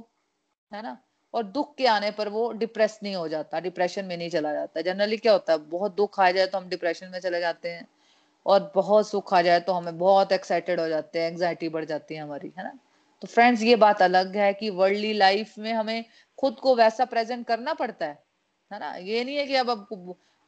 है 0.71 0.83
ना? 0.83 0.97
और 1.35 1.43
दुख 1.45 1.75
के 1.75 1.87
आने 1.87 2.11
पर 2.11 2.29
वो 2.29 2.51
डिप्रेस 2.55 2.99
नहीं 3.03 3.15
हो 3.15 3.27
जाता 3.29 3.61
डिप्रेशन 3.61 4.05
में 4.05 4.17
नहीं 4.17 4.31
चला 4.31 4.53
जाता। 4.53 4.81
जनरली 4.83 5.17
क्या 5.17 5.33
होता 5.33 5.53
है, 5.53 5.59
बहुत 5.61 5.95
दुख 5.97 6.21
आ 6.21 6.31
जाए 6.31 6.47
तो 6.47 6.59
हम 6.59 6.69
डिप्रेशन 6.69 7.09
में 7.09 7.19
चले 7.21 7.41
जाते 7.41 7.69
हैं 7.69 7.87
और 8.47 8.71
बहुत 8.75 9.09
सुख 9.09 9.33
आ 9.35 9.43
जाए 9.43 9.61
तो 9.61 9.73
हमें 9.73 9.99
बहुत 9.99 10.33
एक्साइटेड 10.33 10.81
हो 10.81 10.89
जाते 10.89 11.21
हैं 11.21 11.31
एंग्जाइटी 11.31 11.69
बढ़ 11.69 11.85
जाती 11.85 12.15
है 12.15 12.23
हमारी, 12.23 12.53
है 12.59 12.65
ना? 12.65 12.73
तो 13.23 13.29
फ्रेंड्स 13.29 13.63
ये 13.63 13.77
बात 13.77 14.03
अलग 14.03 14.37
है 14.37 14.53
कि 14.55 14.71
वर्ल्डली 14.73 15.13
लाइफ 15.15 15.55
में 15.59 15.73
हमें 15.73 16.05
खुद 16.39 16.55
को 16.55 16.75
वैसा 16.77 17.05
प्रेजेंट 17.07 17.47
करना 17.47 17.75
पड़ता 17.75 18.07
है 18.07 18.19
है 18.71 18.79
ना? 18.81 18.95
ये 18.97 19.25
नहीं 19.25 19.37
है 19.37 19.47
कि 19.47 19.55
अब 19.57 19.71
अब 19.71 19.87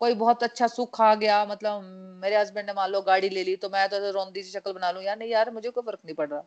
कोई 0.01 0.15
बहुत 0.15 0.43
अच्छा 0.43 0.67
सुख 0.69 1.01
आ 1.01 1.15
गया 1.15 1.45
मतलब 1.47 1.83
मेरे 2.23 2.37
हस्बैंड 2.37 2.67
ने 2.67 2.73
मान 2.73 2.91
लो 2.91 3.01
गाड़ी 3.03 3.29
ले 3.29 3.45
ली 3.45 3.55
तो 3.57 3.69
मैं 3.69 3.89
तो 3.89 4.11
रोंदी 4.13 4.43
सी 4.43 4.51
शक्ल 4.51 4.73
बना 4.73 4.91
लू। 4.91 5.01
यार 5.01 5.19
नहीं 5.19 5.31
यार, 5.31 5.51
मुझे 5.51 5.71
कोई 5.71 5.83
फ़र्क 5.83 5.99
नहीं 6.05 6.15
पड़ 6.15 6.29
रहा। 6.29 6.43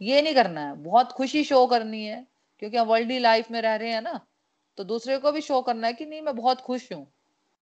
ये 0.00 0.22
नहीं 0.22 0.34
करना 0.34 0.60
है, 0.60 0.74
बहुत 0.76 1.12
खुशी 1.12 1.44
शो 1.44 1.66
करनी 1.66 2.04
है। 2.04 2.24
क्योंकि 2.62 2.76
हम 2.76 2.86
वर्ल्डली 2.86 3.18
लाइफ 3.18 3.50
में 3.50 3.60
रह 3.62 3.74
रहे 3.76 3.90
हैं 3.90 4.02
ना 4.02 4.20
तो 4.78 4.84
दूसरे 4.84 5.16
को 5.18 5.32
भी 5.32 5.40
शो 5.40 5.60
करना 5.62 5.86
है 5.86 5.92
कि 5.92 6.04
नहीं, 6.06 6.20
मैं 6.22 6.36
बहुत 6.36 6.60
खुश 6.60 6.92
हूँ, 6.92 7.06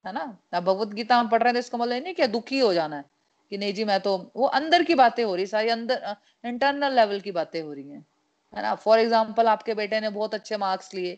है 0.06 0.14
ना? 0.14 0.38
अब 0.54 0.64
भगवत 0.64 0.94
गीता 0.94 1.16
हम 1.16 1.30
पढ़ 1.30 1.42
रहे 1.42 1.50
हैं 1.50 1.54
तो 1.54 1.60
इसका 1.60 1.78
मतलब 1.78 2.04
नहीं 2.04 2.14
क्या 2.14 2.28
दुखी 2.28 2.60
हो 2.60 2.74
जाना 2.74 2.96
है, 2.96 3.06
कि 3.52 3.58
नहीं 3.58 3.74
जी, 3.74 3.84
मैं 3.86 4.00
तो 4.02 4.32
वो 4.36 4.48
अंदर 4.50 4.84
की 4.84 4.96
बातें 4.96 5.24
हो 5.24 5.36
रही 5.36 5.46
सारी 5.48 5.70
अंदर 5.70 6.16
इंटरनल 6.44 6.96
लेवल 6.96 7.20
की 7.20 7.32
बातें 7.32 7.62
हो 7.62 7.74
रही 7.74 7.90
हैं, 7.90 8.06
है 8.54 8.62
ना? 8.62 8.74
फॉर 8.76 9.00
एग्ज़ाम्पल 9.00 9.48
आपके 9.48 9.74
बेटे 9.76 10.00
ने 10.00 10.10
बहुत 10.12 10.34
अच्छे 10.34 10.58
मार्क्स 10.58 10.94
लिए, 10.94 11.18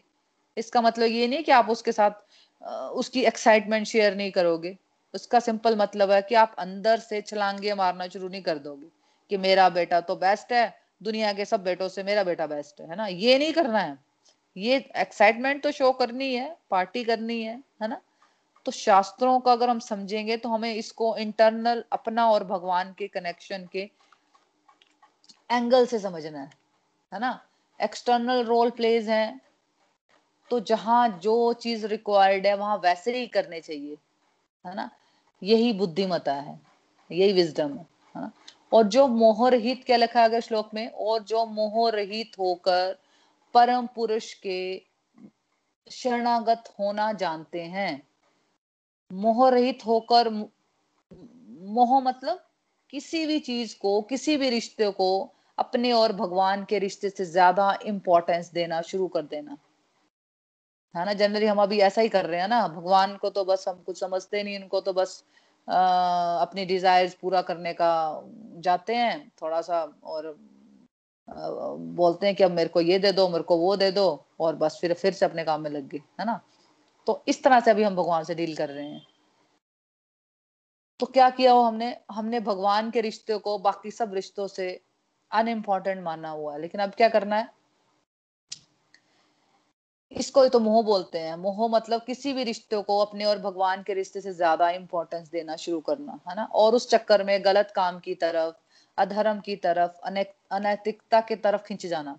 इसका 0.58 0.82
मतलब 0.82 1.08
ये 1.08 1.28
नहीं 1.28 1.44
कि 1.44 1.52
आप 1.54 1.70
उसके 1.70 1.92
साथ 1.92 2.92
उसकी 2.94 3.24
एक्साइटमेंट 3.24 3.88
शेयर 3.88 4.16
नहीं 4.16 4.32
करोगे, 4.32 4.78
उसका 5.14 5.40
सिंपल 5.40 5.76
मतलब 5.78 6.12
है 6.12 6.22
कि 6.22 6.36
आप 6.36 6.56
अंदर 6.60 7.00
से 7.00 7.22
छलांगे 7.22 7.74
मारना 7.76 8.08
शुरू 8.08 8.28
नहीं 8.30 8.42
कर 8.42 8.58
दोगे, 8.60 8.88
कि 9.32 9.38
मेरा 9.38 9.70
बेटा 9.72 10.02
तो 10.02 10.16
बेस्ट 10.18 10.52
है 10.54 10.68
दुनिया 11.02 11.34
के 11.34 11.46
सब 11.46 11.64
बेटों 11.64 11.88
से 11.90 12.04
मेरा 12.04 12.24
बेटा 12.24 12.48
बेस्ट 12.48 12.82
है 12.82 12.96
ना? 12.96 13.08
ये 13.08 13.38
नहीं 13.38 13.54
करना 13.54 13.80
है। 13.80 13.98
ये 14.58 14.78
एक्साइटमेंट 14.98 15.64
तो 15.64 15.72
शो 15.72 15.92
करनी 15.92 16.34
है 16.36 16.56
पार्टी 16.72 17.04
करनी 17.04 17.42
है 17.44 17.56
है 17.82 17.88
ना? 17.88 18.02
तो 18.66 18.72
शास्त्रों 18.72 19.40
का 19.40 19.52
अगर 19.52 19.70
हम 19.70 19.80
समझेंगे 19.80 20.38
तो 20.38 20.50
हमें 20.50 20.74
इसको 20.74 21.16
इंटरनल 21.18 21.84
अपना 21.92 22.30
और 22.30 22.44
भगवान 22.44 22.94
के 22.98 23.08
कनेक्शन 23.08 23.68
के 23.72 23.90
एंगल 25.52 25.86
से 25.86 26.00
समझना 26.00 26.40
है 26.40 26.50
है 27.14 27.20
ना? 27.20 27.40
एक्सटर्नल 27.80 28.44
रोल 28.44 28.70
प्लेज 28.70 29.10
हैं। 29.10 29.42
तो 30.52 30.60
जहाँ 30.60 31.08
जो 31.24 31.54
चीज़ 31.54 31.86
रिक्वायर्ड 31.88 32.46
है, 32.48 32.54
वहाँ 32.54 32.78
वैसे 32.78 33.18
ही 33.18 33.28
करने 33.28 33.60
चाहिए, 33.62 33.98
है 34.66 34.76
ना? 34.76 34.90
यही 35.44 35.74
बुद्धिमता 35.74 36.34
है, 36.34 36.60
यही 37.12 37.34
विजडम 37.34 37.70
है 37.70 37.86
ना? 38.16 38.32
और 38.72 38.88
जो 38.88 39.08
मोह 39.08 39.50
रहित 39.50 39.84
क्या 39.86 39.98
लिखा 39.98 40.28
गया 40.28 40.40
श्लोक 40.40 40.70
में? 40.74 40.90
और 40.90 41.24
जो 41.24 41.46
मोह 41.46 41.90
रहित 41.90 42.40
होकर 42.40 42.98
परम 43.56 43.88
पुरुष 43.96 44.34
के 44.34 44.82
शरणागत 45.88 46.74
होना 46.80 47.12
जानते 47.14 47.62
हैं। 47.62 48.02
मोह 49.12 49.50
रहित 49.50 49.86
होकर 49.86 50.30
मोह 50.30 52.00
मतलब 52.00 52.46
किसी 52.90 53.26
भी 53.26 53.40
चीज़ 53.40 53.76
को, 53.80 54.02
किसी 54.02 54.38
भी 54.38 54.50
रिश्ते 54.50 54.90
को 54.92 55.34
अपने 55.58 55.92
और 55.92 56.14
भगवान 56.14 56.64
के 56.66 56.80
रिश्ते 56.80 57.10
से 57.10 57.26
ज़्यादा 57.26 57.78
इंपॉर्टेंस 57.86 58.52
देना 58.52 58.82
शुरू 58.82 59.08
कर 59.08 59.22
देना। 59.22 59.58
है 60.96 61.06
ना? 61.06 61.14
जनरली 61.14 61.46
हम 61.46 61.62
अभी 61.62 61.80
ऐसा 61.80 62.02
ही 62.02 62.10
कर 62.10 62.26
रहे 62.26 62.40
हैं 62.42 62.48
ना? 62.48 62.68
भगवान 62.68 63.16
को 63.18 63.30
तो 63.30 63.44
बस 63.46 63.66
हम 63.68 63.82
कुछ 63.84 64.00
समझते 64.00 64.44
नहीं, 64.44 64.60
उनको 64.60 64.82
तो 64.82 64.94
बस 64.94 65.24
अपनी 65.68 66.66
डिजायर्स 66.66 67.14
पूरा 67.14 67.42
करने 67.42 67.74
का 67.74 68.22
जाते 68.58 68.96
हैं 68.96 69.32
थोड़ा 69.42 69.62
सा 69.62 69.82
और 70.04 70.36
बोलते 71.28 72.26
हैं 72.28 72.36
कि 72.36 72.44
अब 72.44 72.52
मेरे 72.52 72.70
को 72.70 72.82
ये 72.82 73.00
दे 73.00 73.12
दो, 73.12 73.28
मेरे 73.30 73.44
को 73.44 73.58
वो 73.58 73.76
दे 73.76 73.92
दो 73.92 74.26
और 74.40 74.56
बस 74.56 74.78
फिर 74.82 74.94
फिर 74.94 75.14
से 75.14 75.26
अपने 75.26 75.44
काम 75.44 75.62
में 75.62 75.70
लग 75.70 75.88
गए, 75.88 76.02
है 76.20 76.26
ना? 76.26 76.40
तो 77.08 77.24
इस 77.28 77.44
तरह 77.44 77.60
से 77.60 77.72
अभी 77.72 77.84
हम 77.84 77.96
भगवान 77.96 78.24
से 78.24 78.36
डील 78.36 78.56
कर 78.56 78.70
रहे 78.70 78.86
हैं। 78.86 79.06
तो 81.00 81.06
क्या 81.06 81.30
किया 81.30 81.52
हो 81.52 81.62
हमने? 81.62 81.96
हमने 82.12 82.40
भगवान 82.40 82.92
के 82.92 83.02
रिश्ते 83.02 83.38
को 83.38 83.58
बाकी 83.60 83.92
सब 83.92 84.14
रिश्तों 84.14 84.48
से 84.48 84.82
अनइम्पॉर्टेंट 85.32 86.04
माना 86.04 86.30
हुआ 86.30 86.54
है, 86.54 86.62
लेकिन 86.62 86.82
अब 86.82 86.90
क्या 86.90 87.10
करना 87.10 87.36
है? 87.36 87.59
इसको 90.12 90.44
ही 90.44 90.50
तो 90.50 90.60
मोह 90.60 90.82
बोलते 90.84 91.20
हैं। 91.20 91.36
मोह 91.38 91.68
मतलब 91.70 92.02
किसी 92.04 92.34
भी 92.34 92.44
रिश्ते 92.44 92.82
को 92.84 92.98
अपने 93.00 93.26
और 93.26 93.40
भगवान 93.40 93.84
के 93.84 93.94
रिश्ते 93.94 94.22
से 94.22 94.34
ज़्यादा 94.34 94.70
इंपॉर्टेंस 94.72 95.30
देना 95.30 95.56
शुरू 95.56 95.80
करना, 95.82 96.20
है 96.30 96.36
ना? 96.36 96.44
और 96.46 96.76
उस 96.76 96.90
चक्कर 96.90 97.24
में 97.24 97.44
गलत 97.46 97.72
काम 97.76 98.00
की 98.00 98.16
तरफ़, 98.16 98.54
अधर्म 98.98 99.40
की 99.40 99.56
तरफ़ 99.58 100.00
अनैतिकता 100.52 101.22
की 101.22 101.36
तरफ़ 101.38 101.62
खिंच 101.64 101.86
जाना। 101.86 102.18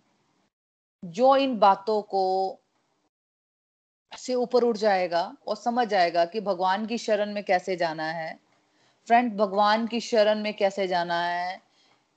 जो 1.03 1.37
इन 1.37 1.59
बातों 1.59 2.01
को 2.05 2.59
से 4.13 4.35
ऊपर 4.35 4.63
उठ 4.63 4.77
जाएगा 4.77 5.23
और 5.47 5.57
समझ 5.57 5.87
जाएगा 5.89 6.25
कि 6.25 6.41
भगवान 6.41 6.87
की 6.87 6.99
शरण 6.99 7.33
में 7.35 7.43
कैसे 7.45 7.77
जाना 7.77 8.05
है 8.05 8.39
फ्रेंड 9.09 9.37
भगवान 9.37 9.87
की 9.87 10.01
शरण 10.01 10.43
में 10.43 10.53
कैसे 10.57 10.87
जाना 10.87 11.21
है, 11.23 11.61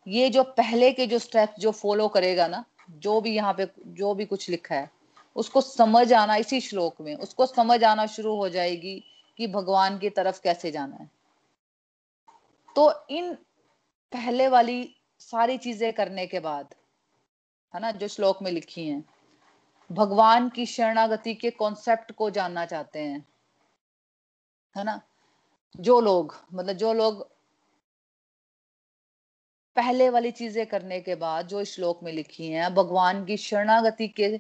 ये 0.08 0.30
जो 0.30 0.44
पहले 0.58 0.92
के 0.92 1.06
जो 1.08 1.20
स्टेप 1.20 1.56
जो 1.60 1.72
फॉलो 1.72 2.08
करेगा 2.08 2.48
ना, 2.48 2.64
जो 2.92 3.20
भी 3.22 3.36
यहाँ 3.36 3.54
पे, 3.54 3.68
जो 3.88 4.14
भी 4.16 4.26
कुछ 4.26 4.50
लिखा 4.50 4.76
है 4.76 4.90
उसको 5.36 5.62
समझ 5.62 6.14
आना 6.14 6.36
इसी 6.36 6.62
श्लोक 6.62 7.02
में, 7.02 7.16
उसको 7.16 7.46
समझ 7.46 7.84
आना 7.84 8.06
शुरू 8.06 8.36
हो 8.36 8.50
जाएगी 8.50 9.04
कि 9.38 9.48
भगवान 9.48 9.98
की 9.98 10.10
तरफ़ 10.10 10.42
कैसे 10.42 10.72
जाना 10.72 10.96
है। 10.96 11.10
तो 12.76 13.08
इन 13.10 13.34
पहले 14.12 14.48
वाली 14.48 14.96
सारी 15.20 15.58
चीज़ें 15.58 15.94
करने 15.94 16.28
के 16.28 16.40
बाद, 16.40 16.76
है 17.74 17.82
ना, 17.82 17.92
जो 17.92 18.08
श्लोक 18.08 18.42
में 18.42 18.52
लिखी 18.52 18.88
हैं, 18.88 19.04
भगवान 19.92 20.50
की 20.50 20.66
शरणागति 20.66 21.34
के 21.34 21.50
कॉन्सेप्ट 21.50 22.12
को 22.12 22.30
जानना 22.30 22.66
चाहते 22.66 23.00
हैं, 23.00 23.26
है 24.76 24.84
ना। 24.84 25.02
जो 25.76 26.00
लोग 26.02 26.36
मतलब 26.54 26.76
जो 26.76 26.94
लोग 26.94 27.22
पहले 29.76 30.10
वाली 30.10 30.32
चीज़ें 30.32 30.66
करने 30.66 31.00
के 31.02 31.16
बाद 31.16 31.48
जो 31.48 31.64
श्लोक 31.66 32.04
में 32.04 32.12
लिखी 32.12 32.48
हैं, 32.48 32.74
भगवान 32.76 33.26
की 33.26 33.38
शरणागति 33.38 34.08
के 34.08 34.40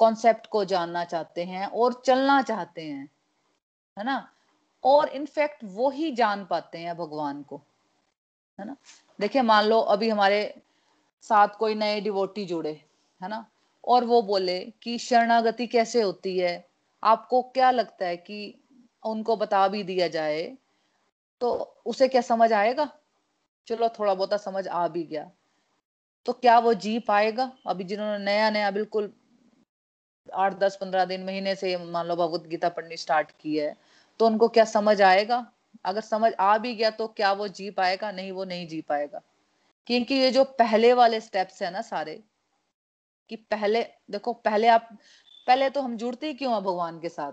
कॉन्सेप्ट 0.00 0.46
को 0.46 0.64
जानना 0.64 1.04
चाहते 1.04 1.44
हैं 1.44 1.66
और 1.66 2.02
चलना 2.06 2.40
चाहते 2.42 2.82
हैं, 2.82 3.08
है 3.96 4.04
ना? 4.04 4.28
और 4.84 5.08
इनफैक्ट 5.08 5.64
वो 5.64 5.90
ही 5.90 6.10
जान 6.12 6.44
पाते 6.44 6.78
हैं 6.78 6.96
भगवान 6.96 7.42
को, 7.42 7.60
है 8.58 8.66
ना? 8.66 8.76
देखिए 9.20 9.42
मान 9.42 9.64
लो 9.64 9.80
अभी 9.80 10.08
हमारे 10.08 10.62
साथ 11.24 11.48
कोई 11.48 11.74
नए 11.74 12.00
डिवोटी 12.00 12.44
जुड़े, 12.44 12.72
है 13.22 13.28
ना? 13.28 13.46
और 13.84 14.04
वो 14.04 14.22
बोले 14.22 14.60
कि 14.82 14.98
शरणागति 14.98 15.66
कैसे 15.66 16.02
होती 16.02 16.38
है? 16.38 16.68
आपको 17.02 17.42
क्या 17.42 17.70
लगता 17.70 18.06
है 18.06 18.16
कि 18.16 18.54
उनको 19.02 19.36
बता 19.36 19.66
भी 19.68 19.82
दिया 19.82 20.08
जाए 20.08 20.42
तो 21.40 21.50
उसे 21.86 22.08
क्या 22.08 22.20
समझ 22.20 22.52
आएगा? 22.52 22.88
चलो 23.66 23.88
थोड़ा 23.88 24.14
बहुत 24.14 24.42
समझ 24.42 24.66
आ 24.68 24.86
भी 24.88 25.02
गया। 25.04 25.30
तो 26.26 26.32
क्या 26.32 26.58
वो 26.58 26.74
जी 26.74 26.98
पाएगा? 26.98 27.50
अभी 27.66 27.84
जिन्होंने 27.84 28.24
नया 28.24 28.50
नया 28.50 28.70
बिल्कुल 28.70 29.12
आठ, 30.32 30.54
दस, 30.54 30.76
पंद्रह 30.76 31.04
दिन 31.04 31.24
महीने 31.24 31.54
से 31.54 31.76
मान 31.76 32.06
लो 32.06 32.16
भगवत 32.16 32.46
गीता 32.46 32.68
पढ़नी 32.68 32.96
स्टार्ट 32.96 33.30
की 33.40 33.56
है 33.56 33.74
तो 34.20 34.26
उनको 34.26 34.48
क्या 34.48 34.64
समझ 34.64 35.00
आएगा? 35.02 35.46
अगर 35.84 36.00
समझ 36.00 36.32
आ 36.40 36.56
भी 36.58 36.74
गया 36.74 36.90
तो 36.90 37.06
क्या 37.08 37.32
वो 37.32 37.48
जी 37.48 37.70
पाएगा? 37.70 38.10
नहीं, 38.12 38.32
वो 38.32 38.44
नहीं 38.44 38.66
जी 38.68 38.80
पाएगा। 38.80 39.20
क्योंकि 39.86 40.14
ये 40.14 40.30
जो 40.30 40.44
पहले 40.44 40.92
वाले 40.92 41.20
स्टेप्स 41.20 41.62
है 41.62 41.70
ना 41.70 41.82
सारे, 41.82 42.22
कि 43.30 43.36
पहले, 43.36 43.82
देखो, 44.10 44.32
पहले 44.32 44.68
आप, 44.68 44.88
पहले 45.46 45.70
तो 45.70 45.82
हम 45.82 45.96
जुड़ते 45.96 46.26
ही 46.26 46.34
क्यों 46.34 46.52
हैं 46.52 46.62
भगवान 46.62 47.00
के 47.00 47.08
साथ? 47.08 47.32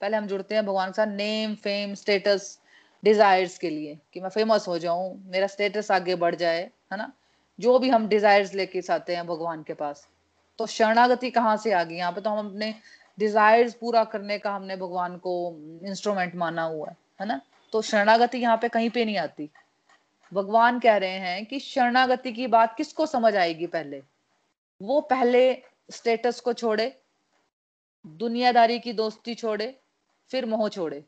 पहले 0.00 0.16
हम 0.16 0.26
जुड़ते 0.26 0.54
हैं 0.54 0.66
भगवान 0.66 0.90
के 0.90 0.96
साथ 0.96 1.06
नेम 1.06 1.54
फेम 1.54 1.94
स्टेटस 1.94 2.58
डिजायर्स 3.04 3.58
के 3.58 3.70
लिए, 3.70 3.98
कि 4.12 4.20
मैं 4.20 4.28
फ़ेमस 4.28 4.68
हो 4.68 4.78
जाऊँ, 4.78 5.22
मेरा 5.26 5.46
स्टेटस 5.46 5.90
आगे 5.90 6.14
बढ़ 6.14 6.34
जाए, 6.34 6.60
है 6.92 6.98
ना? 6.98 7.12
जो 7.60 7.78
भी 7.78 7.88
हम 7.90 8.08
डिजायर्स 8.08 8.54
लेके 8.54 8.82
आते 8.92 9.16
हैं 9.16 9.26
भगवान 9.26 9.62
के 9.62 9.74
पास 9.74 10.08
तो 10.58 10.66
शरणागति 10.66 11.30
कहाँ 11.30 11.56
से 11.56 11.72
आ 11.72 11.84
गई? 11.84 11.94
यहाँ 11.94 12.12
पे 12.12 12.20
तो 12.20 12.30
हम 12.30 12.46
अपने 12.46 12.74
डिजायर्स 13.18 13.74
पूरा 13.74 14.04
करने 14.04 14.38
का 14.38 14.54
हमने 14.54 14.76
भगवान 14.76 15.16
को 15.16 15.56
इंस्ट्रूमेंट 15.82 16.34
माना 16.36 16.62
हुआ 16.62 16.88
है 16.88 16.96
है 17.20 17.26
ना? 17.26 17.40
तो 17.72 17.82
शरणागति 17.82 18.38
यहाँ 18.38 18.56
पे 18.56 18.68
कहीं 18.68 18.90
पे 18.90 19.04
नहीं 19.04 19.18
आती। 19.18 19.50
भगवान 20.34 20.78
कह 20.78 20.96
रहे 20.96 21.18
हैं 21.18 21.46
कि 21.46 21.60
शरणागति 21.60 22.32
की 22.32 22.46
बात 22.46 22.76
किसको 22.76 23.06
समझ 23.06 23.36
आएगी 23.36 23.66
पहले? 23.66 24.02
वो 24.82 25.00
पहले 25.00 25.62
स्टेटस 25.90 26.40
को 26.40 26.52
छोड़े, 26.52 27.02
दुनियादारी 28.06 28.78
की 28.78 28.92
दोस्ती 28.92 29.34
छोड़े, 29.34 29.80
फिर 30.30 30.46
मोह 30.46 30.68
छोड़े, 30.68 31.04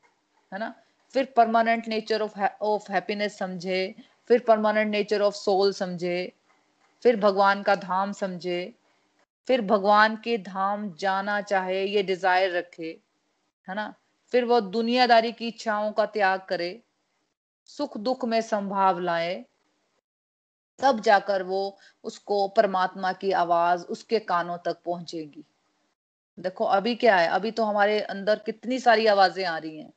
है 0.52 0.58
ना? 0.58 0.74
फिर 1.12 1.24
permanent 1.36 1.88
nature 1.88 2.22
of 2.22 2.40
of 2.62 2.92
happiness 2.92 3.38
समझे, 3.38 3.94
फिर 4.28 4.40
परमानेंट 4.40 4.90
नेचर 4.90 5.20
ऑफ़ 5.20 5.34
सोल 5.34 5.72
समझे, 5.72 6.32
फिर 7.02 7.16
भगवान 7.16 7.62
का 7.62 7.74
धाम 7.74 8.12
समझे 8.12 8.74
फिर 9.46 9.60
भगवान 9.60 10.16
के 10.16 10.38
धाम 10.38 10.94
जाना 10.94 11.40
चाहे, 11.40 11.84
ये 11.84 12.02
डिज़ायर 12.02 12.56
रखे, 12.56 13.00
है 13.68 13.74
ना? 13.74 13.94
फिर 14.32 14.44
वो 14.44 14.60
दुनियादारी 14.60 15.32
की 15.32 15.48
इच्छाओं 15.48 15.92
का 15.92 16.06
त्याग 16.06 16.40
करे, 16.48 16.82
सुख 17.66 17.98
दुख 17.98 18.24
में 18.24 18.40
संभाव 18.40 19.00
लाए, 19.00 19.44
तब 20.78 21.00
जाकर 21.00 21.42
वो 21.42 21.78
उसको 22.04 22.48
परमात्मा 22.48 23.12
की 23.12 23.32
आवाज़ 23.32 23.84
उसके 23.86 24.18
कानों 24.18 24.58
तक 24.58 24.76
पहुंचेगी। 24.84 25.44
देखो, 26.38 26.64
अभी 26.64 26.94
क्या 26.94 27.16
है? 27.16 27.28
अभी 27.28 27.50
तो 27.50 27.64
हमारे 27.64 28.00
अंदर 28.00 28.38
कितनी 28.38 28.78
सारी 28.78 29.06
आवाज़ें 29.06 29.44
आ 29.44 29.58
रही 29.58 29.78
हैं, 29.78 29.92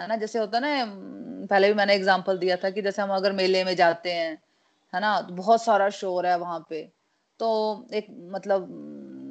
है 0.00 0.08
ना? 0.08 0.16
जैसे 0.16 0.38
होता 0.38 0.58
है 0.58 0.86
ना 0.86 1.46
पहले 1.50 1.68
भी 1.68 1.74
मैंने 1.74 1.94
एग्जांपल 1.94 2.38
दिया 2.38 2.56
था 2.56 2.70
कि 2.70 2.82
जैसे 2.82 3.02
हम 3.02 3.10
अगर 3.10 3.32
मेले 3.32 3.64
में 3.64 3.76
जाते 3.76 4.12
हैं, 4.12 4.42
है 4.94 5.00
ना? 5.00 5.20
तो 5.20 5.34
बहुत 5.34 5.62
सारा 5.64 5.90
शोर 5.90 6.26
है 6.26 6.38
वहाँ 6.38 6.66
पे। 6.70 6.93
तो 7.40 7.86
एक 7.94 8.06
मतलब 8.32 8.68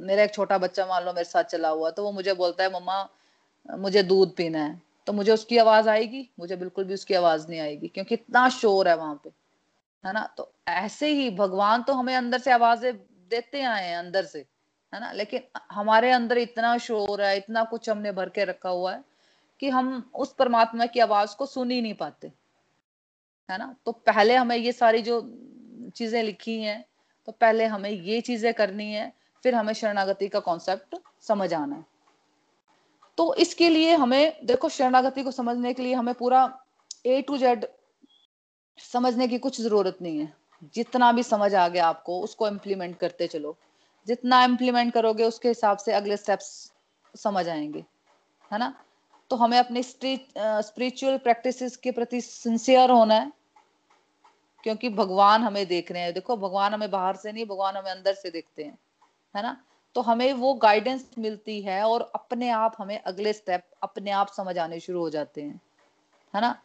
मेरा 0.08 0.24
एक 0.24 0.34
छोटा 0.34 0.58
बच्चा 0.58 0.86
मान 0.86 1.04
लो 1.06 1.14
मेरे 1.14 1.26
साथ 1.26 1.44
चला 1.46 1.70
हुआ 1.70 1.90
तो 1.92 2.04
वो 2.04 2.12
मुझे 2.12 2.34
बोलता 2.34 2.64
है, 2.64 2.72
मम्मा, 2.74 3.10
मुझे 3.66 4.04
दूध 4.04 4.36
पीना 4.36 4.60
है। 4.60 4.82
तो 5.08 5.14
मुझे 5.14 5.32
उसकी 5.32 5.58
आवाज़ 5.58 5.90
आएगी, 5.90 6.30
मुझे 6.40 6.56
बिल्कुल 6.56 6.86
भी 6.86 6.94
उसकी 6.94 7.14
आवाज़ 7.14 7.48
नहीं 7.50 7.60
आएगी, 7.60 7.88
क्योंकि 7.88 8.16
इतना 8.16 8.48
शोर 8.50 8.88
है 8.90 8.96
वहाँ 8.98 9.16
पे, 9.24 9.30
है 10.04 10.14
ना? 10.14 10.24
तो 10.38 10.52
ऐसे 10.68 11.08
ही 11.10 11.30
भगवान 11.30 11.84
तो 11.84 11.94
हमें 11.94 12.16
अंदर 12.16 12.40
से 12.40 12.52
आवाज़ें 12.52 12.94
देते 13.32 13.62
आए 13.64 13.88
हैं, 13.88 13.98
अंदर 13.98 14.26
से, 14.26 14.40
है 14.94 15.00
ना? 15.02 15.12
लेकिन 15.12 15.42
हमारे 15.72 16.12
अंदर 16.12 16.38
इतना 16.38 16.78
शोर 16.78 17.22
है, 17.22 17.38
इतना 17.38 17.64
कुछ 17.64 17.90
हमने 17.90 18.12
भर 18.12 18.30
के 18.30 18.46
रखा 18.46 18.70
हुआ 18.70 18.94
है, 18.94 19.04
कि 19.62 19.70
हम 19.70 20.12
उस 20.16 20.34
परमात्मा 20.34 20.86
की 20.86 21.00
आवाज़ 21.00 21.36
को 21.36 21.46
सुन 21.46 21.72
ही 21.72 21.82
नहीं 21.82 21.94
पाते, 21.94 22.32
है 23.50 23.58
ना? 23.58 23.76
तो 23.86 23.92
पहले 23.92 24.36
हमें 24.36 24.58
ये 24.58 24.72
सारी 24.72 25.02
जो 25.02 25.22
चीज़ें 25.96 26.24
लिखी 26.24 26.62
हैं 26.62 26.84
तो 27.28 27.32
पहले 27.32 27.66
हमें 27.66 27.90
ये 27.90 28.20
चीज़ें 28.22 28.54
करनी 28.54 28.92
है, 28.92 29.12
फिर 29.44 29.56
हमें 29.56 29.74
शरणागति 29.74 30.28
का 30.28 30.40
कॉन्सेप्ट 30.40 30.96
समझ 31.22 31.54
आना 31.54 31.76
है। 31.76 31.86
तो 33.18 33.34
इसके 33.36 33.70
लिए 33.70 33.96
हमें, 33.96 34.46
देखो, 34.46 34.70
शरणागति 34.70 35.24
को 35.24 35.32
समझने 35.32 35.74
के 35.74 35.84
लिए 35.84 35.94
हमें 35.94 36.14
पूरा 36.16 36.60
ए 37.06 37.22
टू 37.22 37.38
जेड 37.38 37.66
समझने 38.80 39.28
की 39.28 39.38
कुछ 39.38 39.60
ज़रूरत 39.62 39.98
नहीं 40.02 40.20
है। 40.20 40.32
जितना 40.76 41.12
भी 41.12 41.24
समझ 41.24 41.54
आ 41.56 41.68
गया 41.68 41.88
आपको, 41.88 42.20
उसको 42.22 42.48
इम्प्लीमेंट 42.48 42.98
करते 42.98 43.28
चलो। 43.28 43.56
जितना 44.08 44.44
इम्प्लीमेंट 44.44 44.94
करोगे, 44.94 45.24
उसके 45.24 45.48
हिसाब 45.48 45.78
से 45.78 45.94
अगले 45.94 46.18
स्टेप्स 46.18 46.72
समझ 47.16 47.48
आएँगे, 47.50 47.84
है 48.52 48.60
ना? 48.60 48.74
तो 49.32 49.36
हमें 49.36 49.58
अपनी 49.60 49.84
स्पिरिचुअल 49.84 51.18
प्रैक्टिसेस 51.18 51.76
के 51.78 51.92
प्रति 51.92 52.22
सिंसियर 52.22 52.92
होना 52.92 53.16
है। 53.16 53.32
क्योंकि 54.64 54.90
भगवान 54.90 55.42
हमें 55.42 55.66
देख 55.68 55.92
रहे 55.92 56.02
हैं। 56.02 56.14
देखो, 56.14 56.38
भगवान 56.38 56.74
हमें 56.74 56.92
बाहर 56.92 57.16
से 57.16 57.32
नहीं, 57.32 57.46
भगवान 57.46 57.78
हमें 57.78 57.92
अंदर 57.92 58.14
से 58.14 58.30
देखते 58.30 58.64
हैं, 58.64 58.78
है 59.36 59.44
ना? 59.44 59.64
तो 59.96 60.02
हमें 60.02 60.34
वो 60.34 60.54
गाइडेंस 60.54 61.10
मिलती 61.18 61.62
है 61.62 61.84
और 61.84 62.12
अपने 62.16 62.50
आप 62.50 62.76
हमें 62.80 63.00
अगले 63.02 63.34
स्टेप 63.34 63.64
अपने 63.84 64.12
आप 64.12 64.28
समझ 64.28 64.58
आने 64.58 64.80
शुरू 64.80 65.00
हो 65.00 65.10
जाते 65.10 65.42
हैं, 65.42 65.62
है 66.36 66.42
ना? 66.42 66.62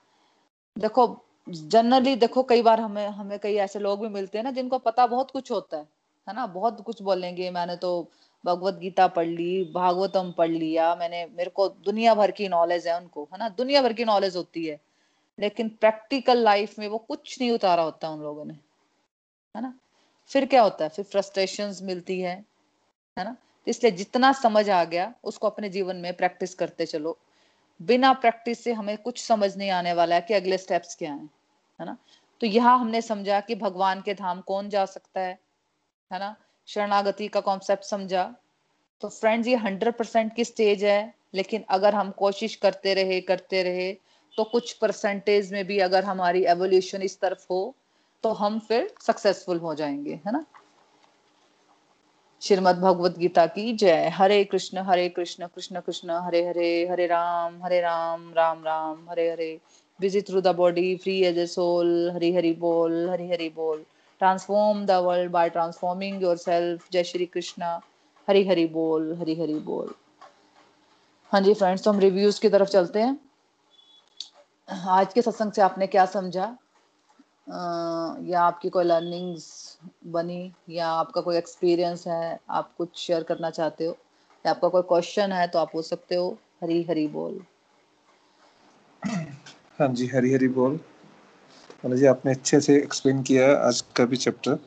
देखो 0.78 1.24
जनरली 1.48 2.16
देखो, 2.16 2.42
कई 2.42 2.62
बार 2.62 2.80
हमें 2.80 3.08
हमें 3.08 3.38
कई 3.38 3.54
ऐसे 3.54 3.78
लोग 3.78 4.00
भी 4.00 4.08
मिलते 4.08 4.38
हैं 4.38 4.44
ना, 4.44 4.50
जिनको 4.50 4.78
पता 4.78 5.06
बहुत 5.06 5.30
कुछ 5.30 5.50
होता 5.50 5.76
है 5.76 5.88
है 6.28 6.34
ना? 6.34 6.46
बहुत 6.46 6.80
कुछ 6.80 7.02
बोलेंगे, 7.02 7.50
मैंने 7.50 7.76
तो 7.76 8.10
भगवत 8.44 8.74
गीता 8.74 9.06
पढ़ 9.06 9.26
ली, 9.26 9.72
भागवतम 9.74 10.32
पढ़ 10.32 10.50
लिया, 10.50 10.94
मैंने, 10.94 11.26
मेरे 11.26 11.50
को 11.50 11.68
दुनिया 11.68 12.14
भर 12.14 12.30
की 12.30 12.48
नॉलेज 12.48 12.88
है 12.88 12.96
उनको, 12.96 13.28
है 13.32 13.38
ना? 13.38 13.48
दुनिया 13.48 13.82
भर 13.82 13.92
की 13.92 14.04
नॉलेज 14.04 14.36
होती 14.36 14.66
है। 14.66 14.80
लेकिन 15.38 15.68
प्रैक्टिकल 15.68 16.38
लाइफ 16.38 16.78
में 16.78 16.88
वो 16.88 16.98
कुछ 16.98 17.40
नहीं 17.40 17.50
उतारा 17.50 17.82
होता 17.82 18.08
उन 18.10 18.20
लोगों 18.20 18.44
ने। 18.44 18.54
है 19.54 19.62
ना? 19.62 19.74
फिर 20.30 20.46
क्या 20.46 20.62
होता 20.62 20.84
है? 20.84 20.90
फिर 20.90 21.04
फ्रस्ट्रेशन 21.04 21.74
मिलती 21.82 22.20
है 22.20 22.44
है 23.18 23.24
ना? 23.24 23.32
तो 23.32 23.70
इसलिए 23.70 23.92
जितना 23.92 24.32
समझ 24.32 24.68
आ 24.70 24.84
गया, 24.84 25.12
उसको 25.24 25.46
अपने 25.46 25.68
जीवन 25.68 25.96
में 25.96 26.12
प्रैक्टिस 26.14 26.54
करते 26.54 26.86
चलो। 26.86 27.18
बिना 27.82 28.12
प्रैक्टिस 28.12 28.64
से 28.64 28.72
हमें 28.72 28.96
कुछ 28.98 29.22
समझ 29.22 29.56
नहीं 29.56 29.70
आने 29.70 29.92
वाला 29.92 30.14
है 30.14 30.20
कि 30.20 30.34
अगले 30.34 30.58
स्टेप्स 30.58 30.94
क्या 30.94 31.12
हैं, 31.12 31.30
है 31.80 31.86
ना? 31.86 31.96
तो 32.40 32.46
यहाँ 32.46 32.78
हमने 32.78 33.02
समझा 33.02 33.40
कि 33.40 33.54
भगवान 33.54 34.00
के 34.00 34.14
धाम 34.14 34.40
कौन 34.40 34.68
जा 34.68 34.84
सकता 34.84 35.20
है 35.20 35.38
है 36.12 36.18
ना? 36.18 36.36
शरणागति 36.66 37.28
का 37.28 37.40
कॉन्सेप्ट 37.40 37.84
समझा। 37.84 38.34
तो 39.00 39.08
फ्रेंड्स 39.08 39.48
ये 39.48 39.56
हंड्रेड 39.56 39.94
परसेंट 39.94 40.34
की 40.34 40.44
स्टेज 40.44 40.84
है, 40.84 41.14
लेकिन 41.34 41.64
अगर 41.68 41.94
हम 41.94 42.10
कोशिश 42.10 42.54
करते 42.56 42.94
रहे 42.94 43.20
करते 43.20 43.62
रहे 43.62 43.92
तो 44.38 44.44
कुछ 44.44 44.72
परसेंटेज 44.72 45.52
में 45.52 45.64
भी 45.66 45.78
अगर 45.80 46.04
हमारी 46.04 46.44
एवोल्यूशन 46.46 47.02
इस 47.02 47.20
तरफ़ 47.20 47.46
हो 47.50 47.74
तो 48.24 48.32
हम 48.32 48.58
फिर 48.58 48.94
सक्सेसफुल 49.02 49.58
हो 49.58 49.74
जाएँगे, 49.74 50.14
है 50.26 50.32
ना? 50.32 50.44
श्रीमद 52.42 52.76
भगवत 52.76 53.18
गीता 53.18 53.46
की 53.46 53.72
जय। 53.72 54.08
Hare 54.08 54.42
Krishna 54.44 54.78
Hare 54.78 55.08
Krishna 55.08 55.46
Krishna 55.46 55.80
Krishna, 55.80 56.10
Hare 56.10 56.46
Hare 56.46 56.86
Hare 56.90 57.06
Ram 57.06 57.62
Hare 57.64 57.80
Ram 57.80 58.32
Ram 58.34 58.64
Ram, 58.64 59.06
Hare 59.10 59.30
Hare. 59.30 59.60
Visit 60.00 60.26
through 60.28 60.40
the 60.40 60.54
body 60.56 60.96
free 60.96 61.20
as 61.22 61.38
a 61.38 61.46
soul 61.46 62.10
Hari 62.14 62.34
Hari 62.34 62.52
बोल, 62.52 63.08
हरि 63.10 63.30
हरि 63.30 63.48
बोल। 63.48 63.84
Transform 64.20 64.84
the 64.86 64.90
world 64.90 65.30
by 65.30 65.50
transforming 65.50 66.22
yourself 66.36 66.88
जय 66.92 67.04
श्री 67.04 67.26
कृष्ण। 67.26 67.78
हरि 68.28 68.46
हरि 68.48 68.66
बोल, 68.66 69.14
हरी 69.20 69.40
हरी 69.40 69.54
बोल। 69.54 69.94
हाँ 71.32 71.40
जी 71.40 71.54
friends 71.54 71.84
तो 71.84 71.90
हम 71.90 71.98
reviews 72.00 72.40
की 72.40 72.48
तरफ़ 72.48 72.68
चलते 72.68 73.00
हैं। 73.00 73.27
आज 74.68 75.12
के 75.12 75.22
सत्संग 75.22 75.52
से 75.52 75.62
आपने 75.62 75.86
क्या 75.86 76.04
समझा? 76.06 76.44
या 78.22 78.40
आपकी 78.42 78.68
कोई 78.68 78.84
लर्निंग्स 78.84 79.46
बनी? 80.06 80.40
या 80.70 80.88
आपका 80.88 81.20
कोई 81.20 81.36
एक्सपीरियंस 81.36 82.06
है? 82.06 82.38
आप 82.50 82.74
कुछ 82.78 82.98
शेयर 82.98 83.22
करना 83.22 83.50
चाहते 83.50 83.84
हो? 83.86 83.96
या 84.44 84.50
आपका 84.50 84.68
कोई 84.68 84.82
क्वेश्चन 84.88 85.32
है 85.32 85.46
तो 85.48 85.58
आप 85.58 85.70
पूछ 85.72 85.86
सकते 85.86 86.14
हो? 86.14 86.28
हरी 86.62 86.82
हरी 86.82 87.06
बोल। 87.08 87.40
हाँ 89.78 89.88
जी, 89.88 90.06
हरी 90.06 90.32
हरी 90.32 90.48
बोल। 90.48 90.78
जी, 91.84 92.04
आपने 92.06 92.30
अच्छे 92.32 92.60
से 92.60 92.76
एक्सप्लेन 92.76 93.22
किया 93.22 93.50
आज 93.58 93.80
का 93.96 94.04
भी 94.04 94.16
चैप्टर 94.16 94.58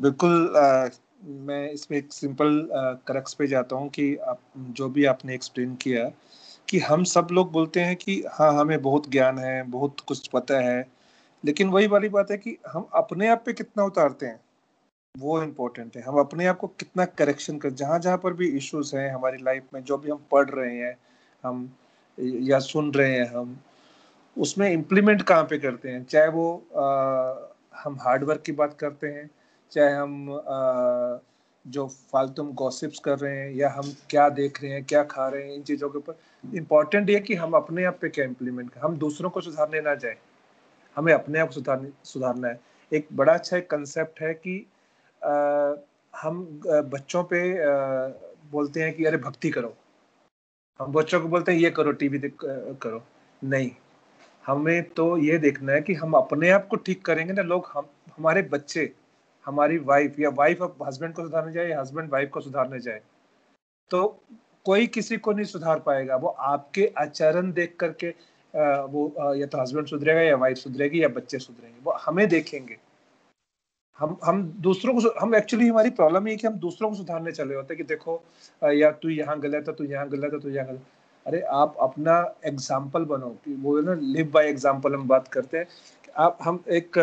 बिल्कुल 0.00 0.52
मैं 1.48 1.70
इसमें 1.70 1.96
एक 1.98 2.12
सिंपल 2.12 2.68
करक्स 3.08 3.34
पे 3.34 3.46
जाता 3.46 3.76
हूँ 3.76 3.88
कि 3.88 4.14
आप, 4.16 4.40
जो 4.58 4.88
भी 4.88 5.04
आपने 5.04 5.34
एक्सप्लेन 5.34 5.74
किया 5.74 6.04
कि 6.74 6.80
हम 6.80 7.04
सब 7.04 7.28
लोग 7.32 7.52
बोलते 7.52 7.80
हैं 7.80 7.96
कि 7.96 8.24
हाँ 8.32 8.60
हमें 8.60 8.82
बहुत 8.82 9.10
ज्ञान 9.10 9.38
है 9.38 9.62
बहुत 9.62 10.00
कुछ 10.00 10.28
पता 10.28 10.60
है 10.60 10.88
लेकिन 11.44 11.68
वही 11.68 11.86
वाली 11.86 12.08
बात 12.08 12.30
है 12.30 12.38
कि 12.38 12.58
हम 12.68 12.88
अपने 12.94 13.28
आप 13.28 13.42
पे 13.46 13.52
कितना 13.52 13.84
उतारते 13.84 14.26
हैं 14.26 14.40
वो 15.18 15.42
इम्पोर्टेंट 15.42 15.96
है। 15.96 16.02
हम 16.02 16.18
अपने 16.18 16.46
आप 16.46 16.58
को 16.58 16.66
कितना 16.66 17.04
करेक्शन 17.04 17.58
कर 17.58 17.70
जहाँ 17.70 17.98
जहाँ 17.98 18.18
पर 18.18 18.32
भी 18.32 18.48
इश्यूज़ 18.48 18.96
हैं 18.96 19.14
हमारी 19.14 19.42
लाइफ 19.42 19.62
में 19.74 19.84
जो 19.84 19.98
भी 19.98 20.10
हम 20.10 20.24
पढ़ 20.30 20.50
रहे 20.50 20.76
हैं 20.76 20.98
हम 21.44 21.70
या 22.20 22.58
सुन 22.58 22.90
रहे 22.94 23.12
हैं 23.12 23.26
हम 23.26 23.60
उसमें 24.38 24.70
इम्प्लीमेंट 24.70 25.22
कहाँ 25.22 25.44
पे 25.44 25.58
करते 25.58 25.88
हैं? 25.88 26.04
चाहे 26.04 26.28
वो 26.28 26.64
आ, 26.76 26.86
हम 27.82 27.98
हार्डवर्क 28.00 28.42
की 28.42 28.52
बात 28.52 28.74
करते 28.74 29.06
हैं 29.06 29.30
चाहे 29.72 29.92
हम 29.92 30.32
आ, 30.32 31.18
जो 31.66 31.86
फालतू 31.88 32.44
गॉसिप्स 32.44 32.98
कर 32.98 33.18
रहे 33.18 33.36
हैं 33.38 33.50
या 33.50 33.70
हम 33.70 33.94
क्या 34.10 34.28
देख 34.28 34.62
रहे 34.62 34.72
हैं 34.72 34.84
क्या 34.84 35.02
खा 35.04 35.28
रहे 35.28 35.42
हैं 35.42 35.54
इन 35.54 35.62
चीज़ों 35.62 35.88
के 35.88 35.98
ऊपर 35.98 36.18
इंपॉर्टेंट 36.56 37.10
ये 37.10 37.20
कि 37.20 37.34
हम 37.34 37.52
अपने 37.52 37.84
आप 37.84 37.98
पे 38.00 38.08
क्या 38.08 38.24
इम्प्लीमेंट 38.24 38.70
करें 38.70 38.82
हम 38.82 38.96
दूसरों 38.96 39.30
को 39.30 39.40
सुधारने 39.40 39.80
ना 39.80 39.94
जाए। 39.94 40.16
हमें 40.96 41.12
अपने 41.12 41.38
आप 41.38 41.50
सुधारने 41.50 41.90
सुधारना 42.04 42.48
है। 42.48 42.60
एक 42.92 43.08
बड़ा 43.12 43.34
अच्छा 43.34 43.56
एक 43.56 43.70
कंसेप्ट 43.70 44.20
है 44.20 44.34
कि 44.34 44.66
आ, 45.24 45.74
हम 46.20 46.60
बच्चों 46.66 47.24
पे 47.24 47.64
आ, 47.64 48.08
बोलते 48.50 48.82
हैं 48.82 48.92
कि 48.92 49.04
अरे 49.04 49.16
भक्ति 49.16 49.50
करो। 49.50 49.74
हम 50.80 50.92
बच्चों 50.92 51.20
को 51.20 51.28
बोलते 51.28 51.52
हैं 51.52 51.58
ये 51.58 51.70
करो 51.70 51.92
टीवी 51.92 52.18
करो। 52.44 53.02
नहीं। 53.44 53.70
हमें 54.46 54.82
तो 54.90 55.18
ये 55.18 55.38
देखना 55.38 55.72
है 55.72 55.80
कि 55.80 55.94
हम 55.94 56.12
अपने 56.12 56.50
आप 56.50 56.66
को 56.68 56.76
ठीक 56.76 57.04
करेंगे 57.04 57.32
ना 57.32 57.42
लोग 57.42 57.70
हम 57.72 57.86
हमारे 58.18 58.42
बच्चे 58.42 58.92
हमारी 59.46 59.78
वाइफ 59.86 60.18
या 60.20 60.30
वाइफ 60.36 60.62
अब 60.62 60.76
हस्बैंड 60.86 61.14
को 61.14 61.22
सुधारने 61.22 61.52
जाए 61.52 61.68
या 61.68 61.80
हस्बैंड 61.80 62.10
वाइफ 62.12 62.30
को 62.30 62.40
सुधारने 62.40 62.80
जाए 62.80 63.00
तो 63.90 64.06
कोई 64.66 64.86
किसी 64.88 65.16
को 65.16 65.32
नहीं 65.32 65.44
सुधार 65.46 65.78
पाएगा। 65.80 66.16
वो 66.16 66.28
आपके 66.28 66.86
आचरण 66.98 67.52
देख 67.52 67.76
करके 67.80 68.08
वो 68.88 69.34
या 69.36 69.46
तो 69.46 69.60
हस्बैंड 69.60 69.86
सुधरेगा 69.86 70.20
या 70.20 70.36
वाइफ 70.36 70.56
सुधरेगी 70.56 71.02
या 71.02 71.08
बच्चे 71.10 71.38
सुधरेंगे। 71.38 71.80
वो 71.84 71.92
हमें 72.06 72.28
देखेंगे। 72.28 72.76
हम 73.98 74.16
हम 74.24 74.42
दूसरों 74.62 74.94
को 74.94 75.10
हम 75.20 75.34
एक्चुअली 75.34 75.68
हमारी 75.68 75.90
प्रॉब्लम 75.92 76.28
ये 76.28 76.36
कि 76.36 76.46
हम 76.46 76.54
दूसरों 76.58 76.88
को 76.90 76.96
सुधारने 76.96 77.32
चले 77.32 77.54
होते 77.54 77.74
हैं 77.74 77.76
कि 77.78 77.88
देखो 77.88 78.22
या 78.62 78.90
तू 78.92 79.08
यहाँ 79.10 79.38
गलत 79.40 79.68
है, 79.68 79.74
तू 79.74 79.84
यहाँ 79.84 80.08
गलत 80.08 80.32
है, 80.32 80.40
तू 80.40 80.48
यहाँ 80.50 80.66
गलत 80.66 80.80
अरे 81.26 81.40
आप 81.52 81.76
अपना 81.80 82.14
एग्ज़ाम्पल 82.46 83.04
बनो 83.06 83.28
कि 83.44 83.54
वो 83.62 83.80
ना 83.80 83.94
लिव 83.94 84.30
बाय 84.30 84.48
एग्ज़ाम्पल 84.48 84.94
हम 84.94 85.06
बात 85.08 85.28
करते 85.28 85.58
हैं। 85.58 85.66
आप, 86.16 86.38
हम 86.42 86.62
एक 86.68 86.96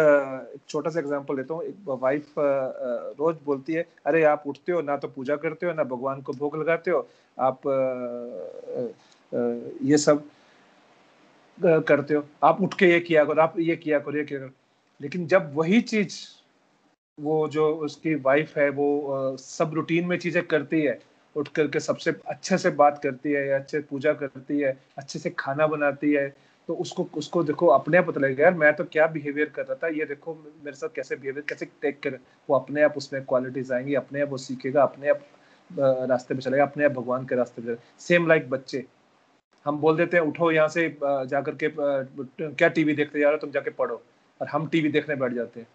छोटा 0.70 0.90
सा 0.90 1.00
एग्जांपल 1.00 1.36
लेता 1.36 1.54
हूँ। 1.54 1.64
एक 1.64 1.76
वाइफ 1.88 2.34
रोज 2.40 3.38
बोलती 3.46 3.74
है, 3.74 3.86
अरे, 4.06 4.24
आप 4.24 4.44
उठते 4.48 4.72
हो, 4.72 4.82
ना 4.82 4.98
तो 4.98 5.08
पूजा 5.08 5.36
करते 5.36 5.66
हो, 5.66 5.74
ना 5.74 5.84
भगवान 5.84 6.22
को 6.22 6.34
भोग 6.34 6.56
लगाते 6.60 6.92
हो, 6.92 7.08
आप 7.38 7.68
ये 9.84 9.98
सब 9.98 10.24
करते 11.64 12.14
हो। 12.14 12.24
आप 12.44 12.62
उठ 12.62 12.74
के 12.74 12.86
ये 12.86 13.00
किया 13.00 13.24
करो, 13.26 13.42
आप 13.42 13.60
ये 13.60 13.76
किया 13.76 14.00
करो, 14.00 14.18
ये 14.18 14.24
किया 14.24 14.40
करो। 14.40 14.50
लेकिन 15.02 15.28
जब 15.28 15.52
वही 15.56 15.82
चीज़, 15.82 16.18
वो 17.20 17.48
जो 17.48 17.68
उसकी 17.76 18.16
वाइफ 18.16 18.58
है, 18.58 18.70
वो 18.70 19.38
सब 19.38 19.74
रूटीन 19.74 20.06
में 20.08 20.18
चीज़ें 20.20 20.46
करती 20.48 20.82
है, 20.82 21.00
उठ 21.36 21.48
करके 21.48 21.80
सबसे 21.80 22.12
अच्छे 22.28 22.58
से 22.58 22.70
बात 22.70 23.00
करती 23.04 23.32
है, 23.32 23.50
अच्छे 23.50 23.80
पूजा 23.80 24.14
करती 24.14 24.60
है, 24.60 24.78
अच्छे 24.98 25.20
से 25.20 25.30
खाना 25.30 25.68
बनाती 25.68 26.12
है 26.14 26.34
तो 26.68 26.74
उसको 26.76 27.08
उसको 27.18 27.44
देखो, 27.44 27.68
अपने 27.68 27.98
आप 27.98 28.06
पता 28.08 28.20
लगेगा 28.22 28.44
यार, 28.44 28.54
मैं 28.54 28.74
तो 28.76 28.84
क्या 28.86 29.08
बिहेवियर 29.08 29.50
कर 29.50 29.66
रहा 29.66 29.76
था? 29.76 29.88
ये 29.90 30.06
देखो, 30.06 30.34
मेरे 30.64 30.76
साथ 30.78 30.90
कैसे 30.96 31.16
बिहेवियर 31.16 31.46
कैसे 31.50 31.66
टेक 31.82 32.00
कर 32.00 32.20
वो 32.50 32.56
अपने 32.56 32.82
आप 32.84 32.98
उसमें 32.98 33.24
क्वालिटीज 33.26 33.72
आएँगी, 33.72 33.96
अपने 33.96 34.22
आप 34.22 34.30
वो 34.30 34.38
सीखेगा, 34.38 34.84
अपने 34.84 35.10
आप 35.10 35.22
रास्ते 36.10 36.36
पे 36.36 36.42
चलेगा, 36.42 36.64
अपने 36.64 36.86
आप 36.86 36.92
भगवान 36.92 37.26
के 37.26 37.36
रास्ते 37.36 37.62
पे 37.62 37.76
सेम 38.00 38.28
लाइक 38.28 38.50
बच्चे। 38.50 38.86
हम 39.66 39.78
बोल 39.78 39.98
देते 39.98 40.18
हैं, 40.18 40.24
उठो 40.24 40.52
यहाँ 40.52 40.68
से 40.68 40.88
जाकर 41.04 41.56
के 41.64 41.70
क्या 42.52 42.68
टीवी 42.70 42.94
देखते 42.96 43.20
जा 43.20 43.28
रहे 43.28 43.36
हो? 43.36 43.42
तुम 43.42 43.52
जाके 43.52 43.70
पढ़ो। 43.72 44.02
और 44.42 44.48
हम 44.48 44.68
टीवी 44.68 44.90
देखने 44.90 45.16
बैठ 45.16 45.34
जाते 45.34 45.60
हैं। 45.60 45.68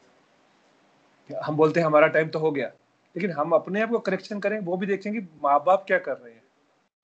हम 1.45 1.57
बोलते 1.57 1.81
हैं, 1.81 1.87
हमारा 1.87 2.07
टाइम 2.09 2.29
तो 2.29 2.39
हो 2.39 2.51
गया। 2.51 2.67
लेकिन 2.67 3.31
हम 3.31 3.53
अपने 3.53 3.81
आप 3.83 3.91
को 3.91 3.99
करेक्शन 3.99 4.41
करें, 4.41 4.59
वो 4.61 4.77
भी 4.77 4.87
देखेंगे, 4.87 5.21
माँ 5.45 5.63
बाप 5.67 5.85
क्या 5.87 5.99
कर 5.99 6.13
रहे 6.13 6.33
हैं। 6.33 6.43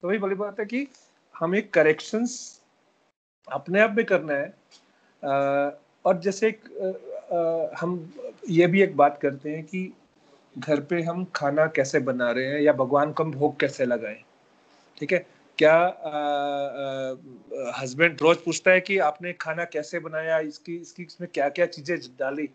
तो 0.03 0.07
वही 0.07 0.17
बड़ी 0.17 0.35
बात 0.35 0.59
है 0.59 0.65
कि 0.65 0.87
हमें 1.35 1.61
करेक्शंस 1.67 2.62
अपने 3.47 3.79
आप 3.81 3.93
में 3.97 4.05
करना 4.05 4.33
है। 4.33 4.53
और 6.05 6.19
जैसे 6.19 6.47
एक 6.47 6.63
हम 7.79 7.97
ये 8.49 8.67
भी 8.67 8.81
एक 8.81 8.95
बात 8.97 9.19
करते 9.21 9.49
हैं 9.49 9.63
कि 9.65 9.91
घर 10.55 10.79
पे 10.89 11.01
हम 11.03 11.23
खाना 11.35 11.65
कैसे 11.75 11.99
बना 12.01 12.31
रहे 12.31 12.45
हैं 12.45 12.59
या 12.61 12.73
भगवान 12.73 13.11
को 13.11 13.23
हम 13.23 13.31
भोग 13.31 13.59
कैसे 13.59 13.85
लगाएँ, 13.85 14.17
ठीक 14.97 15.13
है? 15.13 15.25
क्या 15.57 15.75
हस्बैंड 17.77 18.21
रोज 18.21 18.37
पूछता 18.37 18.71
है 18.71 18.81
कि 18.81 18.97
आपने 19.01 19.33
खाना 19.41 19.63
कैसे 19.67 19.99
बनाया, 19.99 20.39
इसकी 20.41 20.75
इसकी 20.75 21.03
इसमें 21.03 21.29
क्या 21.33 21.49
क्या 21.49 21.65
चीज़ें 21.67 21.97
डाली? 22.19 22.47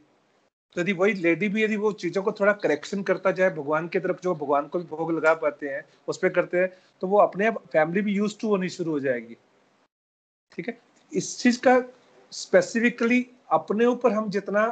तो 0.76 0.80
यदि 0.80 0.92
वही 0.92 1.12
लेडी 1.14 1.48
भी 1.48 1.62
यदि 1.64 1.76
वो 1.76 1.92
चीज़ों 1.94 2.22
को 2.22 2.32
थोड़ा 2.32 2.52
करेक्शन 2.54 3.02
करता 3.02 3.30
जाए, 3.32 3.50
भगवान 3.50 3.88
की 3.88 3.98
तरफ़ 3.98 4.20
जो 4.22 4.34
भगवान 4.34 4.66
को 4.68 4.78
भी 4.78 4.84
भोग 4.86 5.12
लगा 5.12 5.34
पाते 5.36 5.68
हैं, 5.68 5.84
उस 6.08 6.18
पर 6.18 6.28
करते 6.30 6.58
हैं 6.58 6.68
तो 7.02 7.06
वो 7.06 7.18
अपने 7.20 7.46
आप 7.46 7.62
फैमिली 7.72 8.00
भी 8.02 8.14
यूज़ 8.14 8.36
टू 8.40 8.48
होनी 8.48 8.68
शुरू 8.70 8.90
हो 8.92 9.00
जाएगी। 9.00 9.36
ठीक 10.58 10.68
है? 10.68 10.78
इस 11.12 11.38
चीज़ 11.38 11.58
का 11.66 11.82
स्पेसिफिकली 12.32 13.26
अपने 13.52 13.84
ऊपर 13.86 14.12
हम 14.12 14.30
जितना 14.30 14.62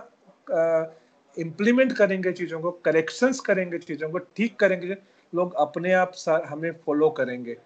इम्प्लीमेंट 1.37 1.93
करेंगे 1.97 2.33
चीज़ों 2.33 2.61
को 2.61 2.71
करेक्शंस 2.85 3.41
करेंगे 3.41 3.79
चीज़ों 3.79 4.11
को 4.11 4.19
ठीक 4.19 4.57
करेंगे 4.61 4.97
लोग 5.33 5.55
अपने 5.55 5.93
आप 5.93 6.13
हमें 6.49 6.71
फॉलो 6.87 7.09
करेंगे। 7.11 7.57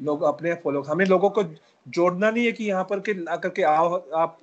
लोग 0.00 0.22
अपने 0.22 0.50
आप 0.50 0.60
फॉलो 0.64 0.82
हमें 0.82 1.04
लोगों 1.06 1.30
को 1.30 1.42
जोड़ना 1.86 2.30
नहीं 2.30 2.44
है 2.46 2.52
कि 2.52 2.64
यहाँ 2.64 2.84
पर 2.84 3.00
के 3.00 3.14
ला 3.14 3.36
करके 3.36 3.62
आओ 3.62 4.02
आप 4.16 4.38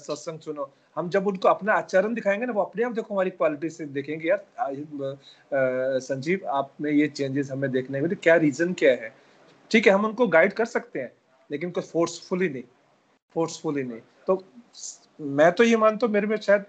सत्संग 0.00 0.38
सुनो। 0.38 0.70
हम 0.96 1.08
जब 1.10 1.26
उनको 1.26 1.48
अपना 1.48 1.72
आचरण 1.72 2.14
दिखाएँगे 2.14 2.46
ना 2.46 2.52
वो 2.52 2.62
अपने 2.62 2.84
आप 2.84 2.92
देखो 2.92 3.14
हमारी 3.14 3.30
क्वालिटी 3.30 3.68
से 3.70 3.86
देखेंगे 3.86 4.28
यार 4.28 4.44
आ, 4.58 4.64
आ, 4.64 5.98
संजीव 6.00 6.46
आप 6.48 6.72
में 6.80 6.90
ये 6.90 7.06
चेंजेस 7.08 7.50
हमें 7.52 7.70
देखने 7.72 8.00
में 8.00 8.10
तो 8.10 8.16
क्या 8.22 8.36
रीजन 8.36 8.72
क्या 8.72 8.92
है? 8.92 9.12
ठीक 9.70 9.86
है 9.86 9.92
हम 9.92 10.04
उनको 10.04 10.26
गाइड 10.28 10.52
कर 10.52 10.64
सकते 10.66 10.98
हैं। 10.98 11.12
लेकिन 11.50 11.70
कोई 11.70 11.84
फोर्सफुली 11.84 12.48
नहीं 12.48 12.62
फोर्सफुली 13.34 13.82
नहीं। 13.82 14.00
तो 14.26 14.42
मैं 15.20 15.50
तो 15.52 15.64
ये 15.64 15.76
मानता 15.76 16.06
हूँ, 16.06 16.12
मेरे 16.14 16.26
में 16.26 16.36
शायद 16.38 16.64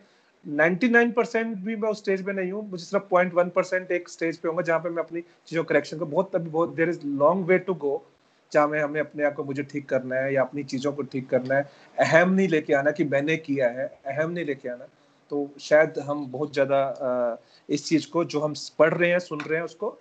99 0.45 1.11
परसेंट 1.13 1.55
भी 1.57 1.75
मैं 1.75 1.89
उस 1.89 1.97
स्टेज 1.97 2.25
पे 2.25 2.33
नहीं 2.33 2.51
हूँ, 2.51 2.69
मुझे 2.69 2.85
सिर्फ़ 2.85 3.05
पॉइंट 3.09 3.33
वन 3.33 3.49
परसेंट 3.49 3.91
एक 3.91 4.09
स्टेज 4.09 4.37
पे 4.37 4.49
होगा 4.49 4.61
जहाँ 4.63 4.79
पे 4.79 4.89
मैं 4.89 5.03
अपनी 5.03 5.21
चीज़ों 5.21 5.63
करेक्शन 5.63 5.97
को 5.97 6.05
बहुत, 6.05 6.35
अभी 6.35 6.49
बहुत 6.49 6.75
देर 6.75 6.89
is 6.89 7.05
long 7.05 7.45
way 7.47 7.57
to 7.59 7.73
go 7.75 8.03
जहाँ 8.51 8.67
में, 8.67 8.79
हमें 8.81 8.99
अपने 9.01 9.23
आप 9.23 9.33
को 9.33 9.43
मुझे 9.43 9.63
ठीक 9.63 9.87
करना 9.89 10.15
है 10.15 10.33
या 10.33 10.41
अपनी 10.41 10.63
चीज़ों 10.63 10.91
को 10.93 11.01
ठीक 11.03 11.29
करना 11.29 11.55
है। 11.55 11.69
अहम 11.99 12.33
नहीं 12.33 12.47
लेके 12.47 12.73
आना 12.73 12.91
कि 12.91 13.03
मैंने 13.03 13.37
किया 13.37 13.69
है, 13.69 13.85
अहम 14.07 14.31
नहीं 14.31 14.45
लेके 14.45 14.69
आना। 14.69 14.87
तो 15.31 15.49
शायद 15.59 15.99
हम 15.99 16.25
बहुत 16.31 16.53
ज़्यादा 16.53 17.37
इस 17.69 17.85
चीज़ 17.85 18.07
को, 18.09 18.23
जो 18.25 18.39
हम 18.39 18.53
पढ़ 18.79 18.93
रहे 18.93 19.09
हैं, 19.11 19.19
सुन 19.19 19.39
रहे 19.41 19.57
हैं, 19.57 19.65
उसको 19.65 19.97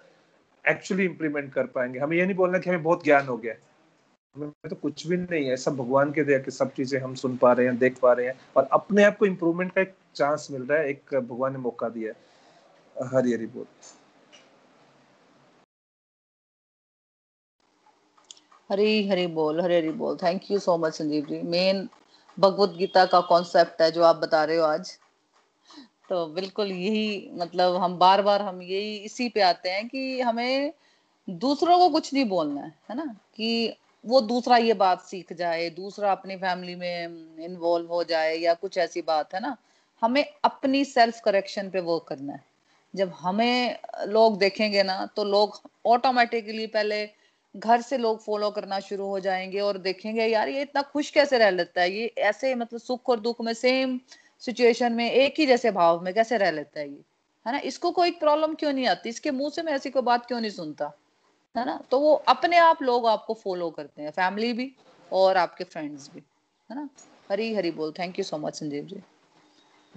एक्चुअली 0.64 1.05
इम्प्लीमेंट 1.05 1.53
कर 1.53 1.66
पाएँगे। 1.66 1.99
हमें 1.99 2.16
ये 2.16 2.24
नहीं 2.26 2.37
बोलना 2.37 2.59
कि 2.59 2.70
हमें 2.70 2.83
बहुत 2.83 3.05
ज्ञान 3.05 3.26
हो 3.26 3.37
गया 3.37 3.53
है। 3.53 3.69
हमें 4.37 4.51
तो 4.70 4.76
कुछ 4.76 5.07
भी 5.07 5.16
नहीं 5.16 5.47
है। 5.47 5.57
सब 5.57 5.76
भगवान 5.76 6.12
के 6.12 6.24
दया 6.24 6.39
के 6.39 6.51
सब 6.51 6.72
चीज़ें 6.72 7.01
हम 7.01 7.14
सुन 7.14 7.37
पा 7.37 7.53
रहे 7.53 7.66
हैं, 7.66 7.78
देख 7.78 7.99
पा 7.99 8.12
रहे 8.12 8.26
हैं 8.26 8.35
और 8.57 8.68
अपने 8.72 9.05
आप 9.05 9.16
को 9.18 9.26
इम्प्रूवमेंट 9.26 9.72
का 9.72 9.81
एक 9.81 9.95
चांस 10.14 10.49
मिल 10.51 10.62
रहा 10.62 10.78
है, 10.78 10.89
एक 10.89 11.14
भगवान 11.14 11.53
ने 11.53 11.59
मौका 11.59 11.89
दिया 11.89 12.12
है। 12.12 13.09
हरी 13.14 13.33
हरी 13.33 13.47
बोल। 13.47 13.66
हरी 18.70 19.09
हरी 19.09 19.26
बोल, 19.26 19.61
हरी 19.61 19.76
हरी 19.76 19.91
बोल। 19.91 20.16
Thank 20.16 20.51
you 20.51 20.59
so 20.59 20.76
much 20.78 20.95
Sanjeev 20.95 21.26
ji. 21.26 21.43
Main 21.43 21.89
Bhagavad 22.39 22.70
Gita 22.70 23.05
का 23.05 23.20
कॉन्सेप्ट 23.20 23.83
है 23.83 23.91
जो 23.91 24.03
आप 24.03 24.16
बता 24.16 24.45
रहे 24.45 24.57
हो 24.57 24.64
आज। 24.64 24.99
तो 26.09 26.26
बिल्कुल 26.26 26.66
यही 26.66 27.31
मतलब 27.35 27.76
हम 27.76 27.99
बार 27.99 28.22
बार 28.22 28.43
हम 28.43 28.62
यही 28.62 28.97
इसी 28.97 29.28
पे 29.28 29.41
आते 29.41 29.70
हैं 29.70 29.89
कि 29.89 30.20
हमें 30.20 30.72
दूसरों 31.28 31.78
को 31.78 31.89
कुछ 31.89 32.14
नहीं 32.14 32.24
बोलना 32.24 32.61
है 32.61 32.74
है 32.91 32.97
ना? 32.97 33.05
कि 33.37 33.76
वो 34.05 34.20
दूसरा 34.20 34.57
ये 34.57 34.74
बात 34.74 35.01
सीख 35.03 35.32
जाए, 35.32 35.68
दूसरा 35.70 36.12
अपनी 36.12 36.36
फैमिली 36.36 36.74
में 36.74 37.44
इन्वॉल्व 37.44 37.88
हो 37.88 38.03
जाए 38.05 38.36
या 38.36 38.55
कुछ 38.55 38.78
ऐसी 38.78 39.03
बात, 39.03 39.34
है 39.34 39.40
ना? 39.40 39.57
हमें 40.03 40.24
अपनी 40.44 40.84
सेल्फ 40.84 41.20
करेक्शन 41.24 41.70
पे 41.70 41.80
वर्क 41.80 42.05
करना 42.09 42.32
है। 42.32 42.44
जब 42.94 43.12
हमें 43.20 43.78
लोग 44.07 44.38
देखेंगे 44.38 44.82
ना 44.82 45.05
तो 45.16 45.24
लोग 45.24 45.61
ऑटोमेटिकली 45.86 46.66
पहले 46.66 47.09
घर 47.55 47.80
से 47.80 47.98
लोग 47.98 48.22
फॉलो 48.24 48.51
करना 48.51 48.78
शुरू 48.80 49.07
हो 49.07 49.20
जाएँगे 49.20 49.61
और 49.61 49.78
देखेंगे, 49.78 50.26
यार, 50.26 50.48
ये 50.48 50.62
इतना 50.62 50.82
खुश 50.82 51.11
कैसे 51.11 51.38
रह 51.38 51.51
लेता 51.51 51.80
है? 51.80 51.90
ये 51.92 52.07
ऐसे 52.18 52.55
मतलब 52.55 52.80
सुख 52.80 53.09
और 53.09 53.20
दुख 53.20 53.40
में 53.40 53.53
सेम 53.55 54.01
सिचुएशन 54.42 54.92
में 54.92 55.11
एक 55.11 55.34
ही 55.38 55.46
जैसे 55.46 55.70
भाव 55.70 56.01
में 56.01 56.14
कैसे 56.14 56.38
रह 56.38 56.51
लेता 56.51 56.80
है 56.80 56.88
ये? 56.88 57.01
है 57.46 57.53
ना? 57.53 57.59
इसको 57.59 57.90
कोई 57.90 58.11
प्रॉब्लम 58.11 58.55
क्यों 58.55 58.72
नहीं 58.72 58.86
आती? 58.86 59.09
इसके 59.09 59.30
मुँह 59.30 59.51
से 59.51 59.62
मैं 59.62 59.72
ऐसी 59.72 59.90
कोई 59.90 60.03
बात 60.03 60.26
क्यों 60.26 60.40
नहीं 60.40 60.51
सुनता? 60.51 60.92
है 61.55 61.64
ना? 61.66 61.78
तो 61.90 61.98
वो 62.01 62.12
अपने 62.28 62.59
आप 62.59 62.82
लोग 62.82 63.07
आपको 63.07 63.34
फॉलो 63.34 63.70
करते 63.70 64.03
हैं 64.03 64.11
फैमिली 64.11 64.53
भी 64.53 64.72
और 65.12 65.36
आपके 65.36 65.64
फ्रेंड्स 65.64 66.11
भी 66.14 66.22
है 66.70 66.76
ना? 66.76 66.88
हरी 67.30 67.55
हरी 67.55 67.70
बोल। 67.70 67.92
Thank 67.98 68.18
you 68.18 68.24
so 68.24 68.38
much 68.38 68.55
Sanjeev 68.55 68.84
ji. 68.84 69.03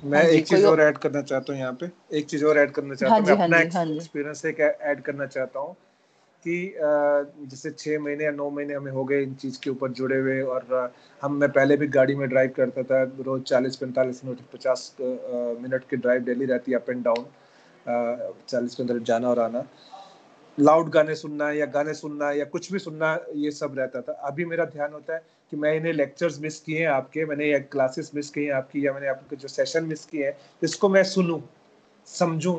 मैं 0.03 0.19
हाँ 0.19 0.27
एक 0.27 0.47
चीज़ 0.47 0.65
और 0.65 0.81
ऐड 0.81 0.97
करना 0.97 1.21
चाहता 1.21 1.53
हूँ 1.53 1.59
यहाँ 1.59 1.73
पे। 1.81 1.89
एक 2.17 2.25
चीज़ 2.29 2.45
और 2.45 2.57
ऐड 2.57 2.71
करना 2.71 2.95
चाहता 2.95 3.15
हूँ। 3.15 3.25
हाँ 3.25 3.35
मैं 3.35 3.43
अपना 3.43 3.59
एक्सपीरियंस 3.59 4.45
हाँ 4.45 4.51
एक 4.51 4.59
ऐड 4.59 5.01
करना 5.01 5.25
चाहता 5.25 5.59
हूँ 5.59 5.75
कि 6.45 6.55
जैसे 7.49 7.71
छह 7.71 7.99
महीने 7.99 8.23
या 8.23 8.31
नौ 8.31 8.49
महीने 8.49 8.73
हमें 8.73 8.91
हो 8.91 9.03
गए 9.05 9.21
इन 9.23 9.33
चीज़ 9.35 9.59
के 9.63 9.69
ऊपर 9.69 9.91
जुड़े 9.99 10.17
हुए 10.17 10.41
और 10.41 10.93
हम 11.21 11.35
मैं 11.35 11.49
पहले 11.51 11.77
भी 11.77 11.87
गाड़ी 11.87 12.15
में 12.15 12.27
ड्राइव 12.29 12.53
करता 12.57 12.83
था 12.83 13.01
रोज 13.19 13.41
चालीस 13.43 13.75
पैंतालीस 13.75 14.23
मिनट 14.25 14.39
पचास 14.53 14.95
मिनट 15.01 15.87
की 15.89 15.97
ड्राइव 15.97 16.23
डेली 16.23 16.45
रहती 16.45 16.71
है 16.71 16.77
अप 16.77 16.89
एंड 16.89 17.03
डाउन 17.03 17.25
चालीस 18.49 18.75
पैंतालीस 18.75 19.03
जाना 19.03 19.29
और 19.29 19.39
आना। 19.39 19.65
लाउड 20.57 20.89
गाने 20.89 21.15
सुनना 21.15 21.49
या 21.51 21.65
गाने 21.65 21.93
सुनना 21.93 22.31
या 22.31 22.45
कुछ 22.45 22.71
भी 22.71 22.79
सुनना, 22.79 23.17
ये 23.35 23.51
सब 23.51 23.77
रहता 23.77 24.01
था। 24.01 24.13
अभी 24.27 24.45
मेरा 24.45 24.65
ध्यान 24.65 24.93
होता 24.93 25.13
है 25.13 25.21
कि 25.51 25.57
मैं 25.57 25.73
इन्हें 25.75 25.93
लेक्चर्स 25.93 26.39
मिस 26.41 26.59
किए 26.59 26.79
हैं 26.79 26.87
आपके, 26.87 27.25
मैंने 27.25 27.45
या 27.45 27.59
क्लासेस 27.59 28.11
मिस 28.15 28.29
किए 28.29 28.45
हैं 28.45 28.53
आपकी, 28.53 28.85
या 28.87 28.93
मैंने 28.93 29.07
आपके 29.07 29.35
जो 29.35 29.47
सेशन 29.47 29.85
मिस 29.85 30.05
किए 30.05 30.25
हैं, 30.25 30.37
इसको 30.63 30.89
मैं 30.89 31.03
सुनूं, 31.03 31.39
समझूं। 32.07 32.55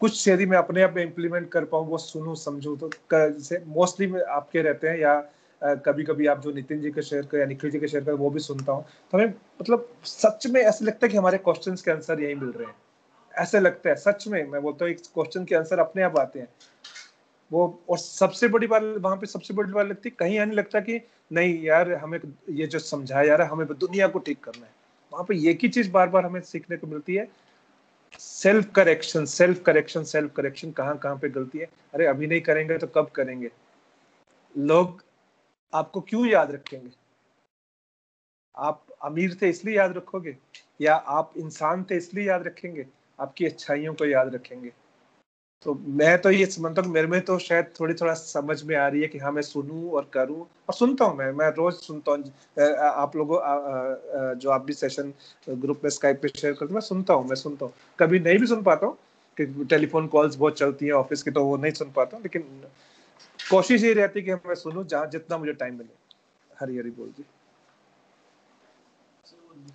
कुछ 0.00 0.28
यदि 0.28 0.46
मैं 0.46 0.58
अपने 0.58 0.82
आप 0.82 0.94
में 0.96 1.02
इम्प्लीमेंट 1.02 1.48
कर 1.50 1.64
पाऊँ, 1.64 1.86
वो 1.86 1.98
सुनूं, 1.98 2.34
समझूं। 2.34 2.76
तो 2.76 2.90
जैसे 3.12 3.62
मोस्टली 3.66 4.20
आपके 4.20 4.62
रहते 4.62 4.88
हैं 4.88 4.98
या 4.98 5.22
कभी 5.62 6.04
कभी 6.04 6.26
आप 6.26 6.40
जो 6.40 6.52
नितिन 6.52 6.80
जी 6.80 6.90
का 6.90 7.00
शेयर 7.00 7.26
कर 7.26 7.38
या 7.38 7.46
निखिल 7.46 7.70
जी 7.70 7.78
का 7.78 7.86
शेयर 7.86 8.04
कर, 8.04 8.12
वो 8.12 8.30
भी 8.30 8.40
सुनता 8.40 8.72
हूँ। 8.72 8.84
तो 9.12 9.18
हमें 9.18 9.34
मतलब 9.60 9.88
सच 10.04 10.46
में 10.46 10.60
ऐसे 10.60 10.84
लगता 10.84 11.06
है 11.06 11.10
कि 11.10 11.16
हमारे 11.16 11.38
क्वेश्चन 11.38 11.74
के 11.74 11.90
आंसर 11.90 12.20
यही 12.20 12.34
मिल 12.34 12.48
रहे 12.48 12.66
हैं। 12.66 12.74
ऐसे 13.34 13.60
लगता 13.60 13.88
है, 13.90 13.94
सच 13.96 14.26
में 14.28 14.44
मैं 14.44 14.62
बोलता 14.62 14.84
हूँ 14.84 14.92
एक 14.92 15.00
क्वेश्चन 15.14 15.44
के 15.44 15.54
आंसर 15.54 15.78
अपने 15.78 16.02
आप 16.02 16.16
आते 16.18 16.38
हैं। 16.38 16.48
वो, 17.52 17.82
और 17.90 17.98
सबसे 17.98 18.48
बड़ी 18.48 18.66
बात, 18.66 18.82
वहाँ 18.82 19.16
पे 19.16 19.26
सबसे 19.26 19.54
बड़ी 19.54 19.72
बात 19.72 19.86
लगती, 19.86 20.10
कहीं 20.10 20.40
नहीं 20.40 20.52
लगता 20.52 20.80
कि 20.80 21.00
नहीं 21.32 21.62
यार, 21.62 21.92
हमें 21.92 22.20
ये 22.50 22.66
जो 22.66 22.78
समझाया 22.78 23.26
जा 23.26 23.36
रहा 23.36 23.46
है, 23.46 23.52
हमें 23.52 23.66
दुनिया 23.66 24.08
को 24.08 24.18
ठीक 24.18 24.44
करना 24.44 24.66
है। 24.66 24.72
वहाँ 25.12 25.24
पे 25.24 25.50
एक 25.50 25.58
ही 25.62 25.68
चीज़ 25.68 25.90
बार 25.90 26.08
बार 26.08 26.26
हमें 26.26 26.40
सीखने 26.40 26.76
को 26.76 26.86
मिलती 26.86 27.14
है। 27.14 27.28
Self 28.18 28.72
correction 28.74 29.24
self 29.24 29.62
correction 29.62 30.04
self 30.04 30.34
correction 30.36 30.70
कहाँ 30.70 30.98
कहाँ 30.98 31.16
पे 31.16 31.28
गलती 31.28 31.58
है? 31.58 31.68
अरे, 31.94 32.06
अभी 32.06 32.26
नहीं 32.26 32.40
करेंगे 32.40 32.78
तो 32.78 32.86
कब 32.86 33.08
करेंगे? 33.08 33.50
लोग 34.58 35.04
आपको 35.74 36.00
क्यों 36.00 36.26
याद 36.26 36.50
रखेंगे? 36.50 36.90
आप 38.56 38.86
अमीर 39.04 39.38
थे 39.42 39.48
इसलिए 39.48 39.76
याद 39.76 39.96
रखोगे? 39.96 40.36
या 40.80 40.94
आप 40.94 41.32
इंसान 41.36 41.84
थे 41.84 41.96
इसलिए 41.96 42.28
याद 42.28 42.46
रखेंगे? 42.46 42.86
आपकी 43.20 43.46
अच्छाइयों 43.46 43.94
को 43.94 44.04
याद 44.04 44.34
रखेंगे। 44.34 44.72
तो 45.66 45.74
मैं 45.88 46.16
तो 46.22 46.30
ये 46.30 46.44
हूँ 46.82 46.92
मेरे 46.92 47.06
में 47.06 47.20
तो 47.20 47.38
शायद 47.38 47.66
थोड़ी 47.80 47.94
थोड़ा 47.94 48.12
समझ 48.14 48.62
में 48.62 48.74
आ 48.76 48.86
रही 48.88 49.00
है 49.02 49.08
कि 49.08 49.18
हाँ 49.18 49.32
मैं 49.32 49.42
सुनूं 49.42 49.90
और 49.90 50.08
करूँ 50.14 50.40
और 50.40 50.74
सुनता 50.74 51.04
हूँ 51.04 51.16
मैं 51.16 51.30
मैं 51.32 51.48
रोज 51.54 51.74
सुनता 51.74 52.12
हूँ। 52.12 52.78
आप 52.82 53.16
लोगों 53.16 53.40
जो 54.40 54.50
आप 54.50 54.64
भी 54.64 54.72
सेशन 54.72 55.12
ग्रुप 55.48 55.80
में 55.84 55.90
स्काइप 55.90 56.20
पे 56.22 56.28
शेयर 56.28 56.54
करते 56.54 56.74
मैं 56.74 56.80
सुनता 56.80 57.14
हूँ, 57.14 57.28
मैं 57.28 57.36
सुनता 57.36 57.64
हूँ। 57.66 57.72
कभी 57.98 58.18
नहीं 58.18 58.38
भी 58.38 58.46
सुन 58.46 58.62
पाता 58.62 58.86
हूँ, 58.86 58.96
कि 59.38 59.46
टेलीफोन 59.70 60.06
कॉल्स 60.06 60.36
बहुत 60.36 60.58
चलती 60.58 60.86
हैं 60.86 60.92
ऑफ़िस 60.92 61.22
की 61.22 61.30
तो 61.30 61.44
वो 61.44 61.56
नहीं 61.56 61.72
सुन 61.72 61.90
पाता 61.96 62.16
हूँ, 62.16 62.22
लेकिन 62.24 62.42
कोशिश 63.40 63.82
ये 63.84 63.92
रहती 63.94 64.20
है 64.20 64.24
कि 64.26 64.48
मैं 64.48 64.54
सुनूं 64.54 64.84
जहाँ 64.84 65.06
जितना 65.12 65.38
मुझे 65.38 65.52
टाइम 65.52 65.74
मिले। 65.78 65.98
हरी 66.60 66.76
हरी 66.78 66.90
बोल 66.90 67.12
जी। 67.18 67.24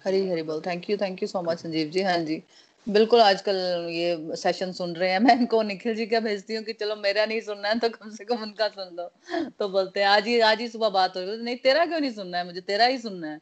हरी 0.05 0.27
हरी 0.29 0.41
बोल 0.43 0.61
thank 0.65 0.89
you 0.89 0.97
thank 0.97 1.21
you 1.23 1.27
so 1.27 1.41
much 1.41 1.59
Sanjeev 1.59 1.89
ji. 1.89 2.01
हाँ 2.01 2.17
जी। 2.19 2.41
बिल्कुल 2.87 3.21
आजकल 3.21 3.55
ये 3.89 4.35
सेशन 4.35 4.71
सुन 4.71 4.93
रहे 4.95 5.09
हैं। 5.11 5.19
मैं 5.25 5.35
इनको 5.35 5.61
निखिल 5.61 5.95
जी 5.95 6.05
का 6.05 6.19
भेजती 6.19 6.55
हूँ 6.55 6.63
कि 6.63 6.73
चलो 6.73 6.95
मेरा 6.95 7.25
नहीं 7.25 7.39
सुनना 7.41 7.69
है 7.69 7.79
तो 7.79 7.89
कम 7.89 8.09
से 8.09 8.25
कम 8.25 8.41
उनका 8.43 8.67
सुन 8.67 8.95
लो। 8.97 9.09
तो 9.59 9.67
बोलते 9.69 9.99
हैं, 9.99 10.07
आज 10.07 10.27
ही 10.27 10.39
आज 10.41 10.59
ही 10.61 10.67
सुबह 10.67 10.89
बात 10.89 11.15
हो 11.17 11.21
रही 11.21 11.37
नहीं, 11.43 11.55
तेरा 11.57 11.85
क्यों 11.85 11.99
नहीं 11.99 12.11
सुनना 12.11 12.37
है? 12.37 12.45
मुझे 12.45 12.61
तेरा 12.61 12.85
ही 12.85 12.97
सुनना 12.97 13.27
है। 13.27 13.39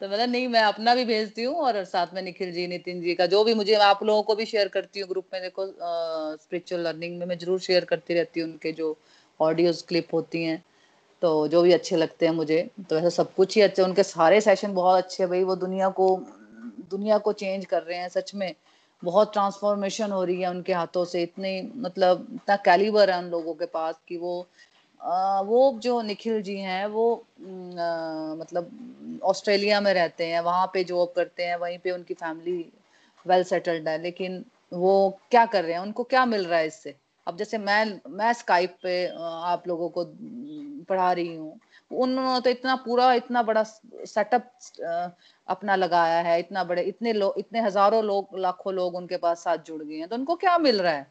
तो 0.00 0.08
मतलब 0.08 0.28
नहीं, 0.30 0.46
मैं 0.48 0.62
अपना 0.62 0.94
भी 0.94 1.04
भेजती 1.04 1.42
हूँ 1.44 1.54
और 1.56 1.82
साथ 1.84 2.14
में 2.14 2.20
निखिल 2.22 2.52
जी, 2.52 2.66
नितिन 2.66 3.00
जी 3.02 3.14
का, 3.14 3.26
जो 3.26 3.42
भी 3.44 3.54
मुझे, 3.54 3.74
आप 3.74 4.02
लोगों 4.04 4.22
को 4.22 4.34
भी 4.34 4.46
शेयर 4.46 4.68
करती 4.68 5.00
हूँ 5.00 5.08
ग्रुप 5.08 5.26
में, 5.32 5.40
देखो 5.42 5.66
स्पिरिचुअल 6.36 6.80
लर्निंग 6.82 7.18
में 7.18 7.26
मैं 7.26 7.38
ज़रूर 7.38 7.60
शेयर 7.60 7.84
करती 7.84 8.14
रहती 8.14 8.40
हूँ 8.40 8.50
उनके 8.50 8.72
जो 8.72 8.96
ऑडियोज 9.40 9.82
क्लिप 9.82 10.14
होती 10.14 10.44
हैं। 10.44 10.62
तो 11.22 11.48
जो 11.48 11.62
भी 11.62 11.72
अच्छे 11.72 11.96
लगते 11.96 12.26
हैं 12.26 12.32
मुझे 12.34 12.58
तो 12.90 12.96
ऐसा 12.98 13.08
सब 13.08 13.34
कुछ 13.34 13.56
ही 13.56 13.62
अच्छे, 13.62 13.82
उनके 13.82 14.02
सारे 14.02 14.40
सेशन 14.40 14.74
बहुत 14.74 15.04
अच्छे 15.04 15.26
भाई। 15.26 15.42
वो 15.44 15.56
दुनिया 15.56 15.88
को 15.90 16.08
दुनिया 16.90 17.18
को 17.18 17.32
चेंज 17.32 17.64
कर 17.66 17.82
रहे 17.82 17.98
हैं 17.98 18.08
सच 18.08 18.34
में। 18.34 18.54
बहुत 19.04 19.32
ट्रांसफॉर्मेशन 19.32 20.12
हो 20.12 20.22
रही 20.24 20.40
है 20.40 20.50
उनके 20.50 20.72
हाथों 20.72 21.04
से। 21.04 21.22
इतने 21.22 21.50
मतलब 21.76 22.26
इतना 22.34 22.56
कैलिबर 22.64 23.10
है 23.10 23.18
उन 23.18 23.30
लोगों 23.30 23.54
के 23.54 23.66
पास 23.66 24.00
कि 24.08 24.16
वो 24.16 24.46
आ, 25.00 25.40
वो 25.40 25.78
जो 25.82 26.00
निखिल 26.02 26.42
जी 26.42 26.56
हैं 26.58 26.86
वो 26.86 27.14
आ, 27.14 28.34
मतलब 28.34 29.20
ऑस्ट्रेलिया 29.24 29.80
में 29.80 29.92
रहते 29.94 30.26
हैं 30.26 30.40
वहाँ 30.40 30.66
पे 30.74 30.84
जॉब 30.84 31.12
करते 31.16 31.44
हैं 31.44 31.56
वहीं 31.56 31.78
पे 31.78 31.90
उनकी 31.90 32.14
फैमिली 32.14 32.56
वेल 33.26 33.42
सेटल्ड 33.44 33.88
है। 33.88 34.00
लेकिन 34.02 34.44
वो 34.72 34.94
क्या 35.30 35.44
कर 35.46 35.64
रहे 35.64 35.72
हैं? 35.72 35.80
उनको 35.80 36.04
क्या 36.04 36.24
मिल 36.26 36.44
रहा 36.46 36.58
है 36.58 36.66
इससे? 36.66 36.94
अब 37.26 37.36
जैसे 37.36 37.58
मैं 37.58 38.00
मैं 38.10 38.32
स्काइप 38.32 38.76
पे 38.82 39.06
आप 39.44 39.68
लोगों 39.68 39.88
को 39.88 40.04
पढ़ा 40.88 41.12
रही 41.12 41.34
हूँ। 41.36 41.58
उन्होंने 41.90 42.40
तो 42.40 42.50
इतना 42.50 42.74
पूरा 42.76 43.12
इतना 43.14 43.42
बड़ा 43.42 43.62
सेटअप 43.62 44.50
अपना 45.48 45.76
लगाया 45.76 46.20
है, 46.22 46.38
इतना 46.40 46.64
बड़े, 46.64 46.82
इतने 46.82 47.12
लोग 47.12 47.34
इतने 47.38 47.60
हज़ारों 47.60 48.02
लोग, 48.04 48.38
लाखों 48.38 48.74
लोग 48.74 48.94
उनके 48.96 49.16
पास 49.18 49.44
साथ 49.44 49.58
जुड़ 49.66 49.82
गए 49.82 49.96
हैं 49.96 50.08
तो 50.08 50.16
उनको 50.16 50.36
क्या 50.36 50.56
मिल 50.58 50.80
रहा 50.82 50.92
है? 50.92 51.06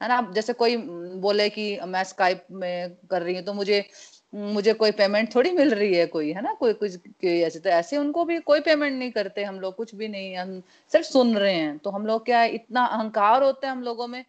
है 0.00 0.08
ना, 0.08 0.20
जैसे 0.34 0.52
कोई 0.52 0.76
बोले 1.22 1.48
कि 1.50 1.78
मैं 1.86 2.02
स्काइप 2.04 2.46
में 2.52 2.96
कर 3.10 3.22
रही 3.22 3.34
हूँ 3.36 3.44
तो 3.44 3.52
मुझे 3.54 3.84
मुझे 4.32 4.72
कोई 4.74 4.90
पेमेंट 4.92 5.34
थोड़ी 5.34 5.50
मिल 5.52 5.74
रही 5.74 5.94
है 5.94 6.06
कोई, 6.06 6.30
है 6.32 6.42
ना, 6.42 6.52
कोई 6.54 6.72
कुछ 6.74 7.24
ऐसे 7.24 7.58
तो 7.60 7.70
ऐसे 7.70 7.96
उनको 7.96 8.24
भी 8.24 8.38
कोई 8.42 8.60
पेमेंट 8.60 8.98
नहीं 8.98 9.10
करते 9.12 9.44
हम 9.44 9.60
लोग, 9.60 9.74
कुछ 9.76 9.94
भी 9.94 10.08
नहीं, 10.08 10.36
हम 10.36 10.60
सिर्फ़ 10.92 11.06
सुन 11.06 11.36
रहे 11.38 11.54
हैं 11.54 11.78
तो 11.78 11.90
हम 11.90 12.06
लोग 12.06 12.24
क्या 12.24 12.40
है, 12.40 12.48
इतना 12.50 12.84
अहंकार 12.86 13.42
होता 13.42 13.66
है 13.68 13.72
हम 13.72 13.82
लोगों 13.82 14.06
में 14.08 14.24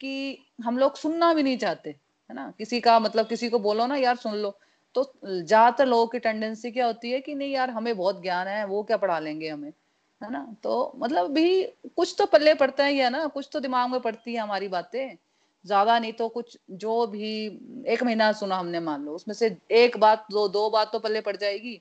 कि 0.00 0.38
हम 0.64 0.78
लोग 0.78 0.96
सुनना 0.96 1.32
भी 1.34 1.42
नहीं 1.42 1.58
चाहते, 1.58 1.90
है 1.90 2.34
ना, 2.36 2.52
किसी 2.58 2.80
का 2.80 2.98
मतलब 3.00 3.26
किसी 3.28 3.48
को 3.50 3.58
बोलो 3.60 3.86
ना, 3.86 3.96
यार 3.96 4.16
सुन 4.16 4.34
लो। 4.36 4.58
तो 4.94 5.02
ज़्यादातर 5.24 5.86
लोगों 5.86 6.06
की 6.06 6.18
टेंडेंसी 6.18 6.70
क्या 6.70 6.86
होती 6.86 7.10
है 7.10 7.20
कि 7.20 7.34
नहीं 7.34 7.52
यार, 7.52 7.70
हमें 7.70 7.96
बहुत 7.96 8.22
ज्ञान 8.22 8.46
है, 8.48 8.64
वो 8.66 8.82
क्या 8.82 8.96
पढ़ा 8.96 9.18
लेंगे 9.18 9.48
हमें, 9.48 9.72
है 10.20 10.30
ना? 10.32 10.46
तो 10.62 10.92
मतलब 10.96 11.30
भी 11.32 11.62
कुछ 11.96 12.14
तो 12.18 12.26
पल्ले 12.26 12.54
पड़ता 12.54 12.84
ही 12.84 13.08
ना? 13.10 13.26
कुछ 13.26 13.48
तो 13.52 13.60
दिमाग 13.60 13.90
में 13.90 14.00
पड़ती 14.00 14.34
है 14.34 14.40
हमारी 14.40 14.68
बातें। 14.68 15.16
ज़्यादा 15.64 15.98
नहीं 15.98 16.12
तो 16.12 16.28
कुछ, 16.28 16.56
जो 16.72 17.06
भी, 17.06 17.46
एक 17.88 18.02
महीना 18.02 18.30
सुना 18.32 18.56
हमने 18.56 18.80
मान 18.80 19.04
लो, 19.04 19.12
उसमें 19.12 19.34
से 19.34 19.56
एक 19.72 19.96
बात 19.98 20.26
दो 20.30 20.46
दो 20.48 20.68
बात 20.70 20.92
तो 20.92 20.98
पल्ले 20.98 21.20
पड़ 21.20 21.36
जाएगी, 21.36 21.80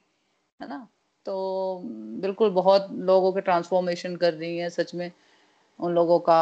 है 0.59 0.67
ना? 0.69 0.87
तो 1.25 1.81
बिल्कुल 2.21 2.49
बहुत 2.51 2.87
लोगों 2.91 3.31
के 3.33 3.41
ट्रांसफॉर्मेशन 3.41 4.15
कर 4.15 4.33
रही 4.33 4.57
है 4.57 4.69
सच 4.69 4.93
में, 4.95 5.11
उन 5.79 5.93
लोगों 5.93 6.19
का 6.19 6.39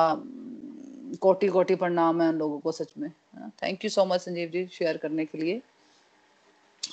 कोटि 1.22 1.48
कोटि 1.48 1.76
प्रणाम 1.76 2.22
है 2.22 2.28
उन 2.30 2.36
लोगों 2.36 2.60
को 2.60 2.72
सच 2.72 2.94
में 2.98 3.10
thank 3.64 3.84
you 3.86 3.90
so 3.90 4.06
much 4.06 4.22
Sanjeev 4.22 4.50
ji 4.50 4.66
share 4.74 4.98
करने 4.98 5.26
के 5.26 5.38
लिए। 5.38 5.62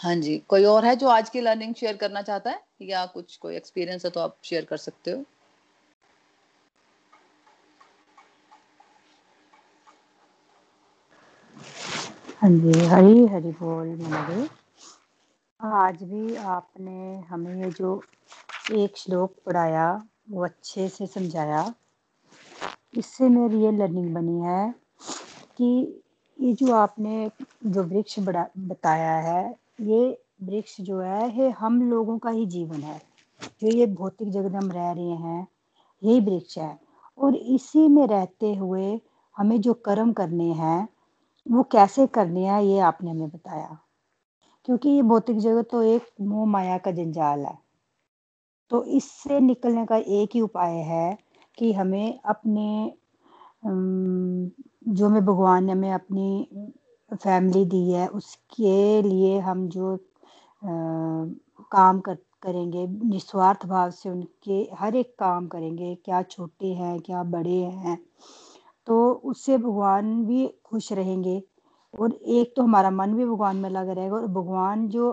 हाँ 0.04 0.14
जी, 0.16 0.36
कोई 0.48 0.64
और 0.64 0.84
है 0.84 0.96
जो 0.96 1.08
आज 1.08 1.30
की 1.30 1.40
लर्निंग 1.40 1.74
शेयर 1.74 1.96
करना 1.96 2.22
चाहता 2.22 2.50
है? 2.50 2.62
या 2.82 3.06
कुछ 3.06 3.36
कोई 3.36 3.56
एक्सपीरियंस 3.56 4.04
है 4.04 4.10
तो 4.10 4.20
आप 4.20 4.36
शेयर 4.44 4.64
कर 4.64 4.76
सकते 4.76 5.10
हो? 5.10 5.24
हाँ 12.42 12.50
जी, 12.50 12.80
हरी 12.86 13.26
हरी 13.26 13.50
बोल 13.52 13.86
मेरे 13.86 14.48
आज 15.60 16.02
भी 16.02 16.36
आपने 16.36 17.18
हमें 17.28 17.64
ये 17.64 17.70
जो 17.70 18.02
एक 18.72 18.96
श्लोक 18.96 19.34
पढ़ाया, 19.46 20.02
वो 20.30 20.44
अच्छे 20.44 20.88
से 20.88 21.06
समझाया। 21.06 21.74
इससे 22.98 23.28
मेरी 23.28 23.62
ये 23.64 23.70
लर्निंग 23.72 24.14
बनी 24.14 24.40
है 24.40 24.74
कि 25.58 26.02
ये 26.38 26.52
जो 26.52 26.72
आपने 26.74 27.30
जो 27.66 27.82
वृक्ष 27.82 28.18
बताया 28.18 29.16
है 29.20 29.63
ये 29.80 30.24
वृक्ष 30.42 30.80
जो 30.80 31.00
है, 31.00 31.38
ये 31.38 31.50
हम 31.50 31.90
लोगों 31.90 32.18
का 32.18 32.30
ही 32.30 32.46
जीवन 32.46 32.80
है। 32.80 33.02
जो 33.60 33.68
ये 33.68 33.86
भौतिक 33.86 34.30
जगत 34.30 34.52
हम 34.52 34.72
रह 34.72 34.92
रहे 34.92 35.10
हैं, 35.10 35.48
यही 36.02 36.20
वृक्ष 36.20 36.58
है। 36.58 36.78
और 37.18 37.36
इसी 37.36 37.88
में 37.88 38.06
रहते 38.06 38.54
हुए 38.54 39.00
हमें 39.36 39.60
जो 39.60 39.74
कर्म 39.74 40.12
करने 40.12 40.52
हैं, 40.52 40.88
वो 41.50 41.62
कैसे 41.62 42.06
करने 42.06 42.44
हैं, 42.44 42.62
ये 42.62 42.78
आपने 42.78 43.10
हमें 43.10 43.28
बताया। 43.28 43.78
क्योंकि 44.64 44.88
ये 44.88 45.02
भौतिक 45.02 45.38
जगत 45.38 45.68
तो 45.70 45.82
एक 45.82 46.02
मोह 46.20 46.46
माया 46.46 46.78
का 46.78 46.90
जंजाल 46.90 47.44
है। 47.44 47.58
तो 48.70 48.84
इससे 48.84 49.40
निकलने 49.40 49.86
का 49.86 49.96
एक 49.96 50.30
ही 50.34 50.40
उपाय 50.40 50.72
है 50.72 51.18
कि 51.58 51.72
हमें 51.72 52.20
अपने 52.20 52.94
जो 54.88 55.06
हमें 55.06 55.24
भगवान 55.24 55.64
ने 55.64 55.72
हमें 55.72 55.92
अपनी 55.92 56.48
फैमिली 57.14 57.64
दी 57.64 57.90
है, 57.92 58.06
उसके 58.08 59.02
लिए 59.02 59.38
हम 59.40 59.68
जो 59.68 59.96
काम 61.72 62.00
कर, 62.00 62.14
करेंगे, 62.42 62.86
निस्वार्थ 62.86 63.66
भाव 63.66 63.90
से 63.90 64.10
उनके 64.10 64.60
हर 64.78 64.96
एक 64.96 65.14
काम 65.18 65.46
करेंगे, 65.48 65.94
क्या 66.04 66.22
छोटे 66.24 66.72
हैं, 66.74 66.98
क्या 67.00 67.22
बड़े 67.24 67.60
हैं 67.76 67.98
तो 68.86 69.12
उससे 69.24 69.56
भगवान 69.58 70.24
भी 70.26 70.46
खुश 70.64 70.92
रहेंगे। 70.92 71.42
और 71.94 72.12
एक 72.12 72.52
तो 72.56 72.62
हमारा 72.62 72.90
मन 72.90 73.14
भी 73.14 73.24
भगवान 73.24 73.56
में 73.56 73.68
लगा 73.70 73.92
रहेगा 73.92 74.16
और 74.16 74.26
भगवान 74.28 74.88
जो 74.88 75.12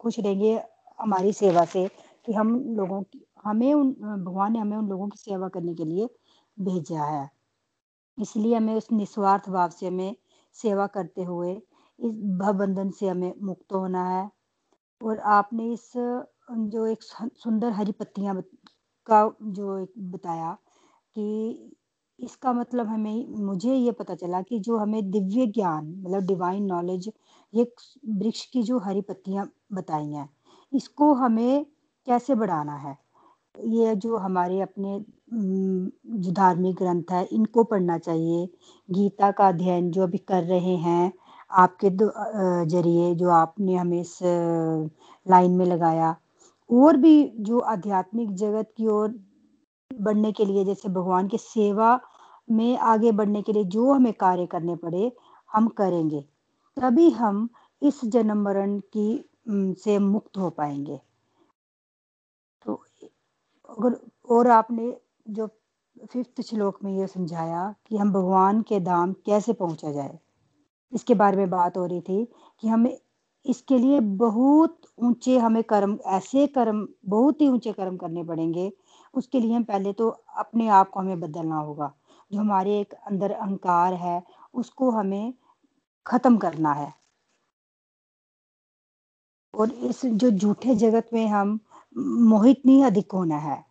खुश 0.00 0.18
रहेंगे 0.18 0.60
हमारी 0.98 1.32
सेवा 1.32 1.64
से 1.64 1.86
कि 2.26 2.32
हम 2.32 2.54
लोगों 2.76 3.00
की, 3.02 3.24
हमें 3.44 3.72
उन, 3.74 3.92
भगवान 3.92 4.52
ने 4.52 4.58
हमें 4.58 4.76
उन 4.76 4.88
लोगों 4.88 5.08
की 5.08 5.18
सेवा 5.18 5.48
करने 5.48 5.74
के 5.74 5.84
लिए 5.84 6.08
भेजा 6.56 7.04
है। 7.04 7.28
इसलिए 8.18 8.54
हमें 8.56 8.74
उस 8.74 8.88
निस्वार्थ 8.92 9.48
भाव 9.50 9.70
से 9.70 9.86
हमें 9.86 10.14
सेवा 10.56 10.86
करते 10.94 11.22
हुए 11.24 11.52
इस 11.54 12.12
भवबंधन 12.40 12.90
से 13.00 13.08
हमें 13.08 13.32
मुक्त 13.44 13.72
होना 13.74 14.08
है। 14.08 14.28
और 15.00 15.18
आपने 15.30 15.72
इस, 15.72 15.92
जो 15.96 16.86
एक 16.86 17.02
सुंदर 17.04 17.72
हरी 17.74 17.92
पत्तियाँ 17.94 18.40
का 19.06 19.22
जो 19.50 19.78
एक 19.78 19.92
बताया 20.12 20.52
कि 21.16 21.72
इसका 22.18 22.52
मतलब 22.54 22.86
हमें, 22.88 23.26
मुझे 23.38 23.74
ये 23.74 23.92
पता 23.92 24.14
चला 24.16 24.42
कि 24.42 24.58
जो 24.60 24.76
हमें 24.78 25.10
दिव्य 25.10 25.46
ज्ञान 25.48 25.86
मतलब 25.98 26.26
डिवाइन 26.26 26.64
नॉलेज 26.66 27.10
ये 27.54 27.64
वृक्ष 28.16 28.44
की 28.48 28.62
जो 28.64 28.78
हरी 28.80 29.00
पत्तियाँ 29.02 29.48
बताई 29.74 30.12
हैं, 30.12 30.28
इसको 30.72 31.12
हमें 31.16 31.64
कैसे 32.06 32.34
बढ़ाना 32.36 32.76
है? 32.78 32.96
ये 33.58 33.94
जो 33.96 34.16
हमारे 34.16 34.60
अपने 34.60 34.98
जो 35.32 36.30
धार्मिक 36.32 36.74
ग्रंथ 36.76 37.10
है, 37.12 37.24
इनको 37.32 37.64
पढ़ना 37.64 37.96
चाहिए। 37.98 38.46
गीता 38.88 39.30
का 39.30 39.48
अध्ययन 39.48 39.90
जो 39.90 40.02
अभी 40.02 40.18
कर 40.28 40.42
रहे 40.44 40.76
हैं, 40.76 41.12
आपके 41.50 41.90
ज़रिए 42.70 43.14
जो 43.14 43.30
आपने 43.30 43.74
हमें 43.76 44.00
इस 44.00 44.18
लाइन 44.22 45.56
में 45.56 45.64
लगाया। 45.66 46.14
और 46.70 46.96
भी 46.96 47.14
जो 47.40 47.58
आध्यात्मिक 47.58 48.34
जगत 48.34 48.72
की 48.76 48.86
ओर 48.86 49.14
बढ़ने 49.90 50.32
के 50.32 50.44
लिए, 50.44 50.64
जैसे 50.64 50.88
भगवान 50.88 51.28
की 51.28 51.38
सेवा 51.38 51.98
में 52.50 52.76
आगे 52.78 53.12
बढ़ने 53.12 53.42
के 53.42 53.52
लिए 53.52 53.64
जो 53.66 53.92
हमें 53.92 54.12
कार्य 54.20 54.46
करने 54.46 54.76
पड़े, 54.76 55.12
हम 55.50 55.68
करेंगे। 55.78 56.20
तभी 56.76 57.10
हम 57.10 57.48
इस 57.82 58.04
जन्म 58.04 58.42
मरण 58.44 58.78
की 58.96 59.24
से 59.82 59.98
मुक्त 59.98 60.36
हो 60.38 60.50
पाएँगे। 60.50 60.98
अगर 63.70 63.96
और 64.30 64.48
आपने 64.50 64.94
जो 65.28 65.46
फिफ्थ 66.12 66.40
श्लोक 66.42 66.78
में 66.84 66.92
ये 66.98 67.06
समझाया 67.06 67.74
कि 67.88 67.96
हम 67.96 68.12
भगवान 68.12 68.60
के 68.62 68.80
धाम 68.80 69.12
कैसे 69.26 69.52
पहुँचा 69.52 69.92
जाए, 69.92 70.18
इसके 70.92 71.14
बारे 71.14 71.36
में 71.36 71.50
बात 71.50 71.76
हो 71.76 71.86
रही 71.86 72.00
थी 72.00 72.24
कि 72.62 72.68
हमें 72.68 72.96
इसके 73.46 73.78
लिए 73.78 74.00
बहुत 74.00 74.80
ऊँचे 75.00 75.36
हमें 75.38 75.62
कर्म, 75.64 75.98
ऐसे 76.06 76.46
कर्म, 76.48 76.86
बहुत 77.06 77.40
ही 77.40 77.48
ऊँचे 77.48 77.72
कर्म 77.72 77.96
करने 77.96 78.24
पड़ेंगे। 78.24 78.70
उसके 79.14 79.40
लिए 79.40 79.54
हम 79.54 79.64
पहले 79.64 79.92
तो 79.92 80.08
अपने 80.38 80.68
आप 80.70 80.90
को 80.90 81.00
हमें 81.00 81.20
बदलना 81.20 81.56
होगा। 81.56 81.92
जो 82.30 82.40
हमारे 82.40 82.78
एक 82.80 82.94
अंदर 82.94 83.30
अहंकार 83.32 83.94
है, 83.94 84.22
उसको 84.54 84.90
हमें 84.90 85.32
खत्म 86.06 86.36
करना 86.38 86.72
है। 86.72 86.92
और 89.54 89.72
इस 89.72 90.04
जो 90.06 90.30
झूठे 90.30 90.74
जगत 90.76 91.08
में 91.12 91.26
हम 91.28 91.58
मोहित 91.96 92.62
नहीं 92.66 92.84
अधिक 92.84 93.12
होना 93.12 93.36
है। 93.38 93.64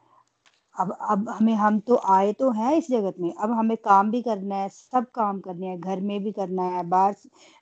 अब 0.80 0.98
अब 1.02 1.30
हमें, 1.30 1.54
हम 1.56 1.80
तो 1.80 1.96
आए 1.96 2.34
तो 2.34 2.52
हैं 2.52 2.74
इस 2.76 2.90
जगत 2.92 3.16
में। 3.20 3.34
अब 3.34 3.52
हमें 3.52 3.78
काम 3.78 4.12
भी 4.12 4.22
करना 4.22 4.56
है, 4.56 4.70
सब 4.70 5.06
काम 5.16 5.40
करने 5.40 5.68
हैं, 5.68 5.80
घर 5.82 6.02
में 6.02 6.24
भी 6.24 6.32
करना 6.32 6.64
है, 6.64 6.84
बाहर 6.84 7.16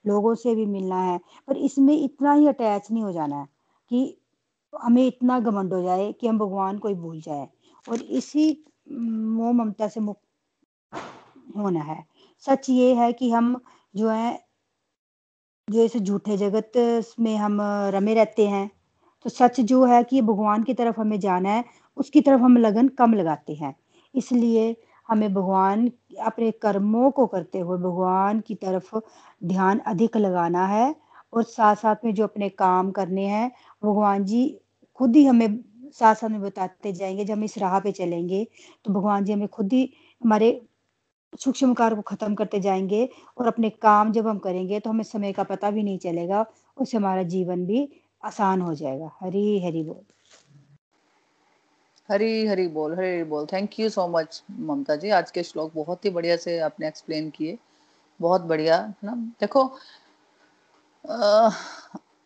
लोगों 0.08 0.36
से 0.36 0.56
भी 0.56 0.66
मिलना 0.66 1.02
है। 1.04 1.20
पर 1.48 1.58
इसमें 1.58 1.96
इतना 2.04 2.34
ही 2.34 2.48
अटैच 2.48 2.92
नहीं 2.92 3.04
हो 3.04 3.12
जाना 3.12 3.40
है 3.40 3.48
कि 3.90 4.22
हमें 4.82 5.08
इतना 5.08 5.40
घमंड 5.40 5.74
हो 5.74 5.82
जाए 5.82 6.12
कि 6.14 6.28
हम 6.28 6.40
भगवान 6.40 6.78
को 6.80 6.88
ही 6.88 6.96
भूल 6.96 7.22
जाए। 7.22 7.48
और 7.90 8.02
इसी 8.02 8.66
मोह 8.92 9.52
ममता 9.52 9.88
से 9.88 10.00
मुक्त 10.00 10.22
होना 11.58 11.82
है। 11.82 12.06
सच 12.40 12.70
ये 12.70 12.96
है 12.96 13.14
कि 13.14 13.32
हम 13.32 13.62
जो 13.96 14.10
है, 14.10 14.48
जो 15.70 15.84
इस 15.84 15.98
झूठे 15.98 16.38
जगत 16.38 16.72
में 17.20 17.36
हम, 17.38 17.58
रमे 17.62 18.14
रहते 18.14 18.48
हैं 18.48 18.77
तो 19.28 19.32
सच 19.32 19.60
जो 19.62 19.84
है 19.86 20.04
कि 20.04 20.22
भगवान 20.22 20.64
की 20.64 20.74
तरफ़ 20.74 21.00
हमें 21.00 21.20
जाना 21.20 21.50
है, 21.50 21.64
उसकी 21.98 22.22
तरफ़ 22.22 22.42
हम 22.42 22.56
लगन 22.58 22.88
कम 23.00 23.14
लगाते 23.14 23.54
हैं। 23.56 23.74
इसलिए 24.16 24.76
हमें 25.10 25.34
भगवान 25.34 25.88
अपने 26.26 26.52
कर्मों 26.62 27.10
को 27.12 27.26
करते 27.28 27.60
हुए 27.62 27.78
भगवान 27.80 28.40
की 28.48 28.56
तरफ़ 28.56 28.96
ध्यान 29.42 29.80
अधिक 29.88 30.16
लगाना 30.18 30.66
है 30.68 30.96
और 31.34 31.44
साथ 31.46 31.76
साथ 31.78 32.06
में 32.06 32.14
जो 32.14 32.24
अपने 32.24 32.50
काम 32.52 32.92
करने 32.92 33.26
हैं, 33.28 33.52
भगवान 33.84 34.24
जी 34.26 34.48
खुद 35.00 35.16
ही 35.16 35.26
हमें 35.26 35.60
साथ 35.94 36.16
साथ 36.16 36.30
में 36.30 36.42
बताते 36.42 36.94
जाएँगे, 36.94 37.26
जब 37.26 37.34
हम 37.34 37.44
इस 37.44 37.58
राह 37.58 37.80
पे 37.82 37.92
चलेंगे 37.94 38.46
तो 38.86 38.94
भगवान 38.94 39.24
जी 39.26 39.34
हमें 39.34 39.48
खुद 39.50 39.74
ही 39.74 39.84
हमारे 40.22 40.52
सूक्ष्म 41.40 41.74
कार्य 41.76 41.96
को 41.96 42.02
खत्म 42.04 42.36
करते 42.36 42.60
जाएँगे 42.62 43.10
और 43.38 43.48
अपने 43.48 43.70
काम 43.82 44.12
जब 44.14 44.28
हम 44.28 44.38
करेंगे 44.40 44.80
तो 44.80 44.90
हमें 44.90 45.04
समय 45.06 45.34
का 45.34 45.44
पता 45.46 45.72
भी 45.72 45.84
नहीं 45.84 45.98
चलेगा, 46.00 46.46
उससे 46.78 46.98
हमारा 46.98 47.24
जीवन 47.26 47.66
भी 47.66 47.88
आसान 48.28 48.62
हो 48.62 48.74
जाएगा। 48.76 49.12
हरी 49.20 49.66
हरी 49.66 49.84
बोल। 49.84 50.04
हरी 52.10 52.46
हरी 52.48 52.68
बोल, 52.68 52.94
हरी 52.96 53.08
हरी 53.08 53.24
बोल। 53.24 53.46
Thank 53.46 53.80
you 53.80 53.90
so 53.90 54.08
much 54.08 54.42
Mamta 54.52 54.96
ji. 54.96 55.10
आज 55.12 55.32
के 55.32 55.44
श्लोक 55.44 55.72
बहुत 55.76 56.06
ही 56.06 56.10
बढ़िया 56.10 56.36
से 56.38 56.58
आपने 56.60 56.88
एक्सप्लेन 56.88 57.30
किए। 57.30 57.58
बहुत 58.20 58.42
बढ़िया, 58.42 58.78
है 58.78 58.96
ना? 59.04 59.16
देखो 59.40 59.64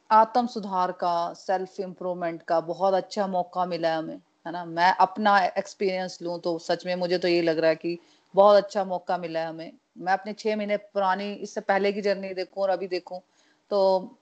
आत्म 0.10 0.46
सुधार 0.48 0.92
का 0.92 1.34
सेल्फ 1.34 1.80
इम्प्रूवमेंट 1.80 2.42
का 2.44 2.60
बहुत 2.62 2.94
अच्छा 2.94 3.28
मौका 3.28 3.66
मिला 3.66 3.90
है 3.90 3.98
हमें, 3.98 4.16
है 4.48 4.52
ना? 4.52 4.64
मैं 4.66 4.92
अपना 4.96 5.38
एक्सपीरियंस 5.40 6.18
लूँ 6.22 6.40
तो 6.40 6.58
सच 6.60 6.86
में 6.86 6.96
मुझे 6.96 7.18
तो 7.18 7.28
ये 7.28 7.42
लग 7.42 7.60
रहा 7.60 7.70
है 7.70 7.76
कि 7.76 7.98
बहुत 8.36 8.64
अच्छा 8.64 8.84
मौका 8.86 9.18
मिला 9.18 9.40
है 9.40 9.48
हमें। 9.48 9.72
मैं 9.98 10.14
अपने 10.14 10.34
छह 10.34 10.56
महीने 10.56 10.78
पुरानी, 10.78 11.32
इससे 11.34 11.62
पहले 11.62 11.92
की 11.94 12.02
जर्नी 12.02 12.34
देखूँ 12.34 12.64
और 12.64 12.70
अभी 12.70 12.88
देखूँ 12.88 13.20
तो 13.72 14.18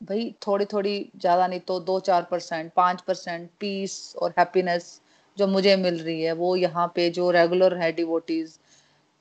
भाई 0.00 0.34
थोड़ी 0.46 0.64
थोड़ी 0.64 1.10
ज़्यादा 1.16 1.46
नहीं 1.46 1.60
तो 1.60 1.78
दो 1.80 1.98
चार 2.00 2.22
परसेंट, 2.30 2.72
पाँच 2.76 3.00
परसेंट 3.00 3.48
पीस 3.60 4.14
और 4.16 4.34
हैप्पीनेस 4.38 5.00
जो 5.38 5.46
मुझे 5.46 5.76
मिल 5.76 5.98
रही 5.98 6.22
है, 6.22 6.32
वो 6.32 6.54
यहाँ 6.56 6.86
पे 6.94 7.08
जो 7.10 7.30
रेगुलर 7.30 7.76
है 7.78 7.90
डिवोटीज 7.92 8.58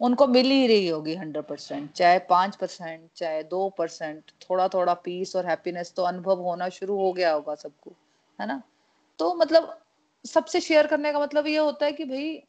उनको 0.02 0.28
मिल 0.28 0.46
ही 0.46 0.68
रही 0.68 0.88
होगी 0.88 1.16
हंड्रेड 1.16 1.46
परसेंट, 1.46 1.92
चाहे 1.92 2.20
पाँच 2.30 2.56
परसेंट, 2.56 3.02
चाहे 3.16 3.44
दो 3.44 3.68
परसेंट 3.78 4.32
थोड़ा 4.50 4.68
थोड़ा 4.68 4.94
पीस 5.06 5.36
और 5.36 5.46
हैप्पीनेस 5.48 5.94
तो 5.96 6.04
अनुभव 6.04 6.42
होना 6.44 6.70
शुरू 6.70 6.98
हो 6.98 7.12
गया 7.14 7.32
होगा 7.34 7.56
सबको, 7.56 7.96
है 8.40 8.48
ना? 8.48 8.62
तो 9.20 9.34
मतलब 9.36 9.78
सबसे 10.26 10.60
शेयर 10.62 10.88
करने 10.88 11.12
का 11.14 11.20
मतलब 11.20 11.48
ये 11.48 11.58
होता 11.58 11.86
है 11.86 11.92
कि 11.92 12.06
भाई, 12.06 12.42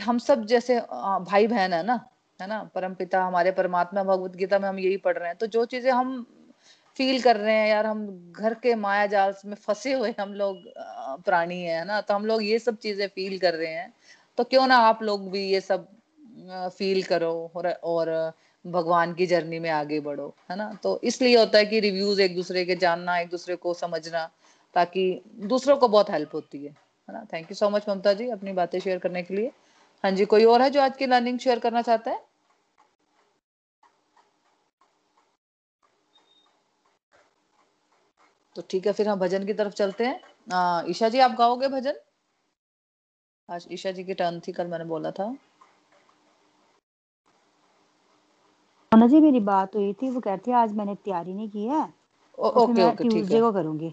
हम 0.00 0.18
सब 0.20 0.44
जैसे 0.46 0.78
भाई 0.80 1.46
बहन 1.46 1.72
है 1.72 1.82
ना 1.86 2.00
है 2.40 2.46
ना? 2.48 2.62
परम 2.74 2.94
पिता 2.94 3.22
हमारे 3.24 3.50
परमात्मा, 3.52 4.02
भगवत 4.04 4.36
गीता 4.36 4.58
में 4.58 4.68
हम 4.68 4.78
यही 4.78 4.96
पढ़ 4.98 5.18
रहे 5.18 5.28
हैं 5.28 5.36
तो 5.38 5.46
जो 5.48 5.64
चीज़ें 5.66 5.90
हम 5.92 6.26
फील 7.00 7.20
कर 7.22 7.36
रहे 7.36 7.54
हैं 7.54 7.68
यार 7.68 7.86
हम 7.86 8.06
घर 8.34 8.54
के 8.62 8.74
माया 8.76 9.06
जाल 9.08 9.34
में 9.46 9.54
फंसे 9.56 9.92
हुए 9.94 10.14
हम 10.20 10.32
लोग 10.34 10.62
प्राणी 11.24 11.60
है 11.62 11.84
ना? 11.86 12.00
तो 12.00 12.14
हम 12.14 12.26
लोग 12.26 12.42
ये 12.44 12.58
सब 12.58 12.76
चीज़ें 12.78 13.06
फील 13.08 13.38
कर 13.40 13.54
रहे 13.54 13.72
हैं। 13.74 13.92
तो 14.38 14.44
क्यों 14.44 14.66
ना 14.66 14.76
आप 14.88 15.02
लोग 15.02 15.30
भी 15.32 15.44
ये 15.48 15.60
सब 15.60 15.88
फील 16.78 17.02
करो 17.04 17.32
और, 17.56 17.68
और 17.68 18.32
भगवान 18.64 19.12
की 19.14 19.26
जर्नी 19.26 19.58
में 19.58 19.70
आगे 19.70 20.00
बढ़ो 20.00 20.34
है 20.50 20.56
ना? 20.56 20.72
तो 20.82 21.00
इसलिए 21.04 21.38
होता 21.38 21.58
है 21.58 21.66
कि 21.66 21.80
रिव्यूज़ 21.80 22.20
एक 22.22 22.34
दूसरे 22.36 22.64
के 22.64 22.76
जानना 22.76 23.18
एक 23.18 23.30
दूसरे 23.30 23.56
को 23.56 23.74
समझना 23.74 24.24
ताकि 24.76 25.04
दूसरों 25.46 25.76
को 25.76 25.88
बहुत 25.88 26.10
हेल्प 26.10 26.34
होती 26.34 26.64
है 26.64 26.70
है 26.70 27.12
ना? 27.14 27.24
Thank 27.32 27.50
you 27.50 27.54
so 27.54 27.70
much 27.70 27.88
Mamta 27.88 28.12
ji 28.14 28.28
अपनी 28.30 28.52
बातें 28.54 28.78
शेयर 28.80 28.98
करने 28.98 29.22
के 29.22 29.34
लिए। 29.34 29.52
हाँ 30.04 30.10
जी 30.12 30.24
कोई 30.26 30.44
और 30.46 30.62
है 30.62 30.70
जो 30.70 30.80
आज 30.82 30.96
की 30.96 31.06
लर्निंग 31.06 31.38
शेयर 31.38 31.58
करना 31.58 31.82
चाहता 31.82 32.10
है? 32.10 32.20
तो 38.56 38.62
ठीक 38.70 38.86
है 38.86 38.92
फिर 38.92 39.08
हम 39.08 39.18
भजन 39.18 39.46
की 39.46 39.52
तरफ़ 39.54 39.72
चलते 39.72 40.06
हैं। 40.06 40.84
ईशा 40.90 41.08
जी 41.08 41.18
आप 41.18 41.30
गाओगे 41.30 41.68
भजन? 41.68 41.94
आज 43.48 43.66
ईशा 43.72 43.90
जी 43.90 44.04
की 44.04 44.14
टर्न 44.14 44.40
थी 44.40 44.52
कल 44.52 44.66
मैंने 44.66 44.84
बोला 44.84 45.10
था। 45.10 45.34
जी 48.92 49.20
मेरी 49.20 49.40
बात 49.40 49.76
हुई 49.76 49.92
थी 49.92 50.08
वो 50.10 50.20
कहती 50.20 50.50
है 50.50 50.56
आज 50.56 50.72
मैंने 50.72 50.94
तैयारी 50.94 51.32
नहीं 51.34 51.48
की 51.50 51.64
है। 51.66 51.82
ओ, 52.38 52.50
तो 52.50 52.60
ओके 52.60 52.82
ओके 52.82 53.08
ठीक 53.08 53.30
है। 53.32 53.40
को 53.40 53.52
करूँगी। 53.52 53.92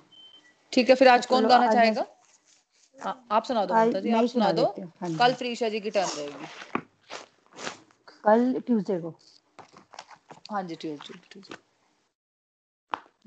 ठीक 0.73 0.89
है 0.89 0.95
फिर 0.95 1.07
आज 1.07 1.27
तो 1.27 1.35
कौन 1.35 1.47
गाना 1.47 1.71
चाहेगा? 1.73 2.05
आप 3.31 3.43
सुना 3.43 3.65
दो 3.65 3.73
आज 3.73 3.95
जी 3.95 4.11
आप 4.11 4.25
सुना 4.25 4.51
दो। 4.51 4.65
हूँ 4.65 5.17
कल 5.17 5.31
जी 5.31 5.37
प्रीशा 5.37 5.69
जी 5.69 5.79
की 5.79 5.89
टर्न 5.89 6.09
रहेगी। 6.17 6.47
कल 8.23 8.59
ट्यूसडे 8.59 8.99
को। 8.99 9.13
हाँ 10.51 10.63
जी 10.63 10.75
ट्यूजडे 10.75 11.19
ट्यूजडे 11.31 11.55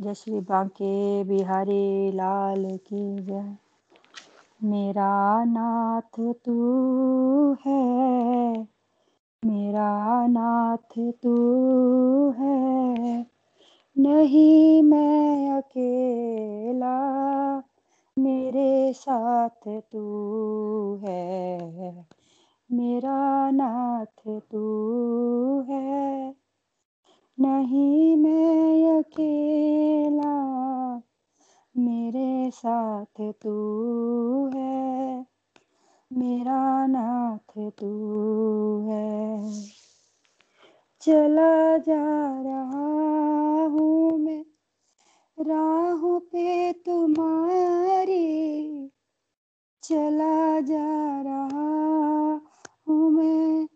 जय 0.00 0.14
श्री 0.14 0.40
बांके, 0.40 1.24
बिहारी 1.24 2.12
लाल 2.12 2.64
की 2.76 3.18
जय। 3.18 3.56
मेरा 4.64 5.44
नाथ 5.44 6.34
तू 6.34 6.72
है। 7.66 8.68
मेरा 9.44 10.26
नाथ 10.26 11.12
तू 11.12 11.34
है। 12.30 13.26
नहीं 13.98 14.82
मैं 14.82 15.52
अकेला। 15.52 16.98
मेरे 18.18 18.92
साथ 18.92 19.80
तू 19.92 20.02
है। 21.04 22.06
मेरा 22.72 23.50
नाथ 23.50 24.40
तू 24.40 24.80
है। 25.68 26.39
नहीं 27.42 28.16
मैं 28.16 28.98
अकेला, 28.98 30.34
मेरे 31.76 32.50
साथ 32.50 33.32
तू 33.32 34.50
है, 34.54 35.26
मेरा 36.12 36.86
नाथ 36.86 37.70
तू 37.70 38.88
है। 38.88 39.52
चला 41.02 41.78
जा 41.78 42.42
रहा 42.42 43.66
हूँ 43.66 44.18
मैं, 44.18 44.44
राहों 45.38 46.20
पे 46.20 46.72
तुम्हारी, 46.72 48.90
चला 49.82 50.60
जा 50.60 51.22
रहा 51.22 52.40
हूँ 52.88 53.10
मैं 53.10 53.68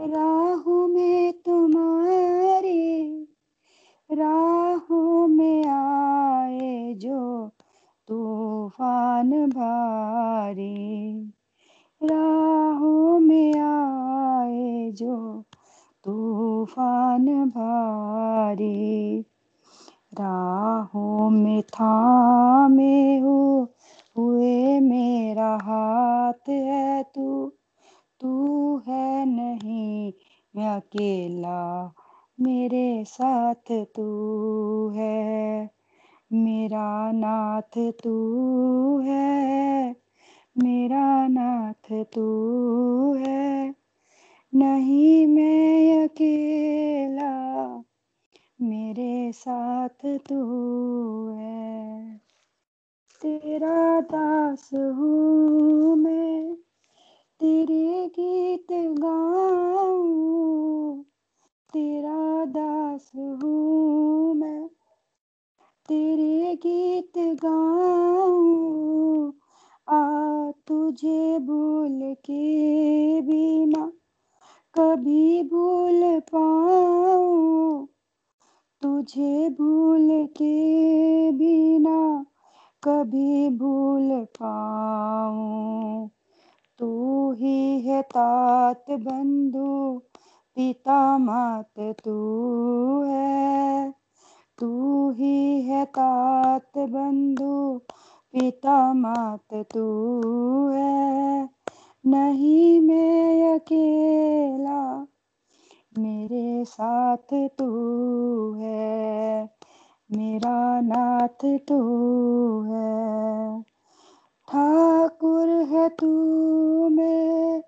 राहों 0.00 0.88
में 0.88 1.32
तुम्हारी, 1.32 3.10
राहों 4.12 5.26
में 5.26 5.64
आए 5.66 6.94
जो 6.94 7.50
तूफ़ान 8.08 9.50
भारी। 9.50 11.32
राहों 12.02 13.20
में 13.20 13.60
आए 13.60 14.90
जो 14.92 15.44
तूफ़ान 16.04 17.48
भारी। 17.48 19.20
राहों 20.20 21.30
में 21.30 21.62
थामे 21.62 23.18
हो, 23.18 23.68
हुए 24.18 24.80
मेरा 24.80 25.58
हाथ 25.62 26.48
है 26.48 27.02
तू। 27.02 27.55
तू 28.26 28.78
है 28.78 29.26
नहीं, 29.26 30.12
मैं 30.56 30.68
अकेला, 30.68 31.92
मेरे 32.40 33.04
साथ 33.04 33.70
तू 33.70 34.88
है। 34.88 35.70
मेरा 36.32 37.12
नाथ 37.12 37.92
तू 38.04 38.98
है, 38.98 39.96
मेरा 40.58 41.28
नाथ 41.28 42.04
तू 42.04 42.26
है। 43.14 43.74
नहीं 44.54 45.26
मैं 45.26 46.04
अकेला, 46.04 47.76
मेरे 48.62 49.32
साथ 49.32 50.18
तू 50.28 50.40
है। 51.30 52.16
तेरा 53.22 54.00
दास 54.00 54.70
हूँ 54.74 55.96
मैं 55.96 56.65
तेरे 57.40 58.08
गीत 58.08 58.66
गाऊं, 58.72 61.02
तेरा 61.72 62.44
दास 62.44 63.12
हूँ 63.16 64.34
मैं। 64.34 64.68
तेरे 65.88 66.54
गीत 66.54 67.12
गाऊं, 67.18 69.32
आ 69.88 70.50
तुझे 70.50 71.38
भूल 71.38 72.00
के 72.00 73.22
बिना 73.22 73.92
कभी 74.74 75.42
भूल 75.42 76.20
पाऊँ। 76.20 77.88
तुझे 78.82 79.48
भूल 79.48 80.10
के 80.10 81.32
बिना 81.32 82.26
कभी 82.82 83.50
भूल 83.50 84.24
पाऊँ। 84.24 86.10
तू 86.78 87.32
ही 87.32 87.80
है 87.80 88.02
तात 88.02 88.84
बंधु, 88.90 90.02
पिता 90.54 91.18
मात 91.18 91.94
तू 92.04 92.40
है। 93.02 93.94
तू 94.58 95.10
ही 95.10 95.62
है 95.62 95.84
तात 95.84 96.70
बंधु, 96.78 97.80
पिता 98.32 98.92
मात 98.92 99.54
तू 99.54 100.20
है। 100.68 101.48
नहीं 102.06 102.80
मैं 102.80 103.54
अकेला, 103.54 105.06
मेरे 105.98 106.64
साथ 106.64 107.48
तू 107.48 107.68
है। 108.52 109.50
मेरा 110.12 110.80
नाथ 110.80 111.58
तू 111.58 111.80
है। 112.62 113.75
ठाकुर 114.48 115.48
है 115.48 115.88
तू 115.88 116.88
मैं, 116.88 117.62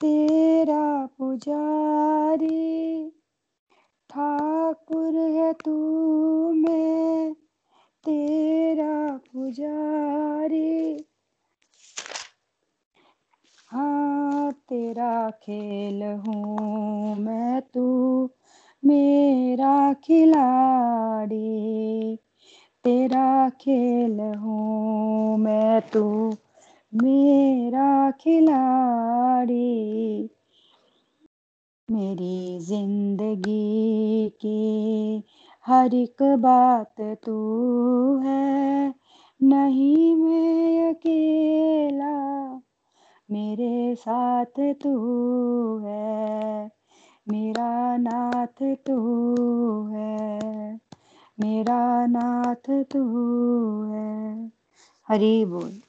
तेरा 0.00 1.06
पुजारी। 1.06 3.10
ठाकुर 4.10 5.14
है 5.14 5.52
तू 5.52 6.52
मैं, 6.52 7.34
तेरा 8.04 9.16
पुजारी। 9.16 11.06
हाँ 13.70 14.52
तेरा 14.52 15.30
खेल 15.30 16.02
हूँ 16.02 17.16
मैं 17.16 17.60
तू, 17.60 18.30
मेरा 18.84 19.92
खिलाड़ी। 19.92 22.18
तेरा 22.84 23.48
खेल 23.48 24.20
हूँ 24.20 25.38
मैं 25.38 25.80
तू, 25.80 26.34
मेरा 26.94 28.10
खिलाड़ी। 28.10 30.30
मेरी 31.90 32.58
ज़िंदगी 32.58 34.28
की 34.28 35.24
हर 35.66 35.94
एक 35.94 36.22
बात 36.22 37.00
तू 37.00 38.18
है, 38.18 38.94
नहीं 39.42 40.16
मैं 40.16 40.90
अकेला। 40.90 42.60
मेरे 43.30 43.94
साथ 43.94 44.72
तू 44.82 45.78
है, 45.78 46.70
मेरा 47.28 47.96
नाथ 47.96 48.76
तू 48.86 49.88
है। 49.88 50.87
मेरा 51.38 51.78
नाथ 52.06 52.70
तू 52.92 53.02
है। 53.92 54.50
हरी 55.08 55.44
बोल। 55.44 55.80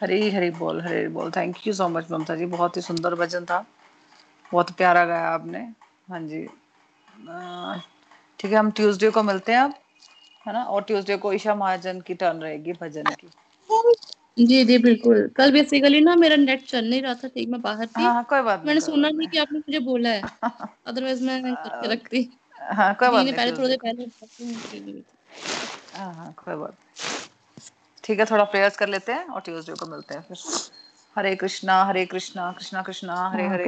हरी 0.00 0.30
हरी 0.30 0.50
बोल 0.50 0.80
हरी 0.80 1.06
बोल। 1.08 1.30
Thank 1.30 1.66
you 1.66 1.72
so 1.72 1.88
much 1.88 2.10
Mamta 2.10 2.34
ji. 2.36 2.46
बहुत 2.46 2.76
ही 2.76 2.82
सुंदर 2.82 3.14
भजन 3.14 3.44
था। 3.44 3.64
बहुत 4.52 4.70
प्यारा 4.70 5.04
गाया 5.04 5.28
आपने। 5.28 5.58
हाँ 6.10 6.20
जी। 6.22 6.42
ठीक 8.40 8.50
है 8.52 8.56
हम 8.58 8.70
ट्यूसडे 8.70 9.10
को 9.10 9.22
मिलते 9.22 9.52
हैं 9.52 9.58
आप 9.58 9.74
है 10.46 10.52
ना? 10.52 10.62
और 10.62 10.82
ट्यूसडे 10.82 11.16
को 11.16 11.32
ईशा 11.32 11.54
महाजन 11.54 12.00
की 12.00 12.14
टर्न 12.14 12.38
रहेगी 12.38 12.72
भजन 12.72 13.04
की। 13.20 13.28
जी 14.36 14.64
जी 14.64 14.76
बिल्कुल। 14.78 15.28
कल 15.36 15.52
बेसिकली 15.52 16.00
ना 16.00 16.14
मेरा 16.14 16.36
नेट 16.36 16.64
चल 16.66 16.88
नहीं 16.90 17.02
रहा 17.02 17.14
था 17.14 17.28
ठीक 17.28 17.48
मैं 17.48 17.60
बाहर 17.62 17.86
थी। 17.86 18.02
हाँ 18.02 18.12
हाँ 18.14 18.24
कोई 18.24 18.40
बात 18.40 18.58
नहीं 18.58 18.66
मैंने 18.66 18.80
कोई 18.80 18.86
सुना 18.86 19.08
बात 19.08 19.16
नहीं 19.16 19.28
कि 19.28 19.38
आपने 19.38 19.58
मुझे 19.58 19.78
बोला 19.78 20.10
है। 20.10 20.22
अदरवाइज़ 20.86 21.22
मैं 21.22 21.42
करके 21.42 21.92
रखती 21.92 22.38
हाँ 22.72 22.94
कोई 22.94 23.08
बात 23.08 23.24
दी 23.24 23.30
नहीं 23.30 23.36
पहले 23.36 23.52
थोड़ी 23.52 23.68
देर 23.68 23.78
पहले 23.82 24.04
हाँ 25.98 26.14
हाँ 26.14 26.32
कोई 26.44 26.54
बात 26.54 26.70
नहीं। 26.72 27.14
ठीक 28.04 28.18
है 28.18 28.24
थोड़ा 28.24 28.44
प्रेयर्स 28.44 28.76
कर 28.76 28.88
लेते 28.88 29.12
हैं 29.12 29.26
और 29.26 29.40
ट्यूसडे 29.40 29.72
को 29.72 29.86
मिलते 29.86 30.14
हैं 30.14 30.22
फिर। 30.22 30.36
हरे 31.16 31.34
कृष्णा 31.36 31.82
हरे 31.84 32.04
कृष्णा 32.06 32.50
कृष्णा 32.52 32.82
कृष्णा 32.82 33.14
हरे 33.28 33.42
हाँ, 33.42 33.52
हरे। 33.54 33.64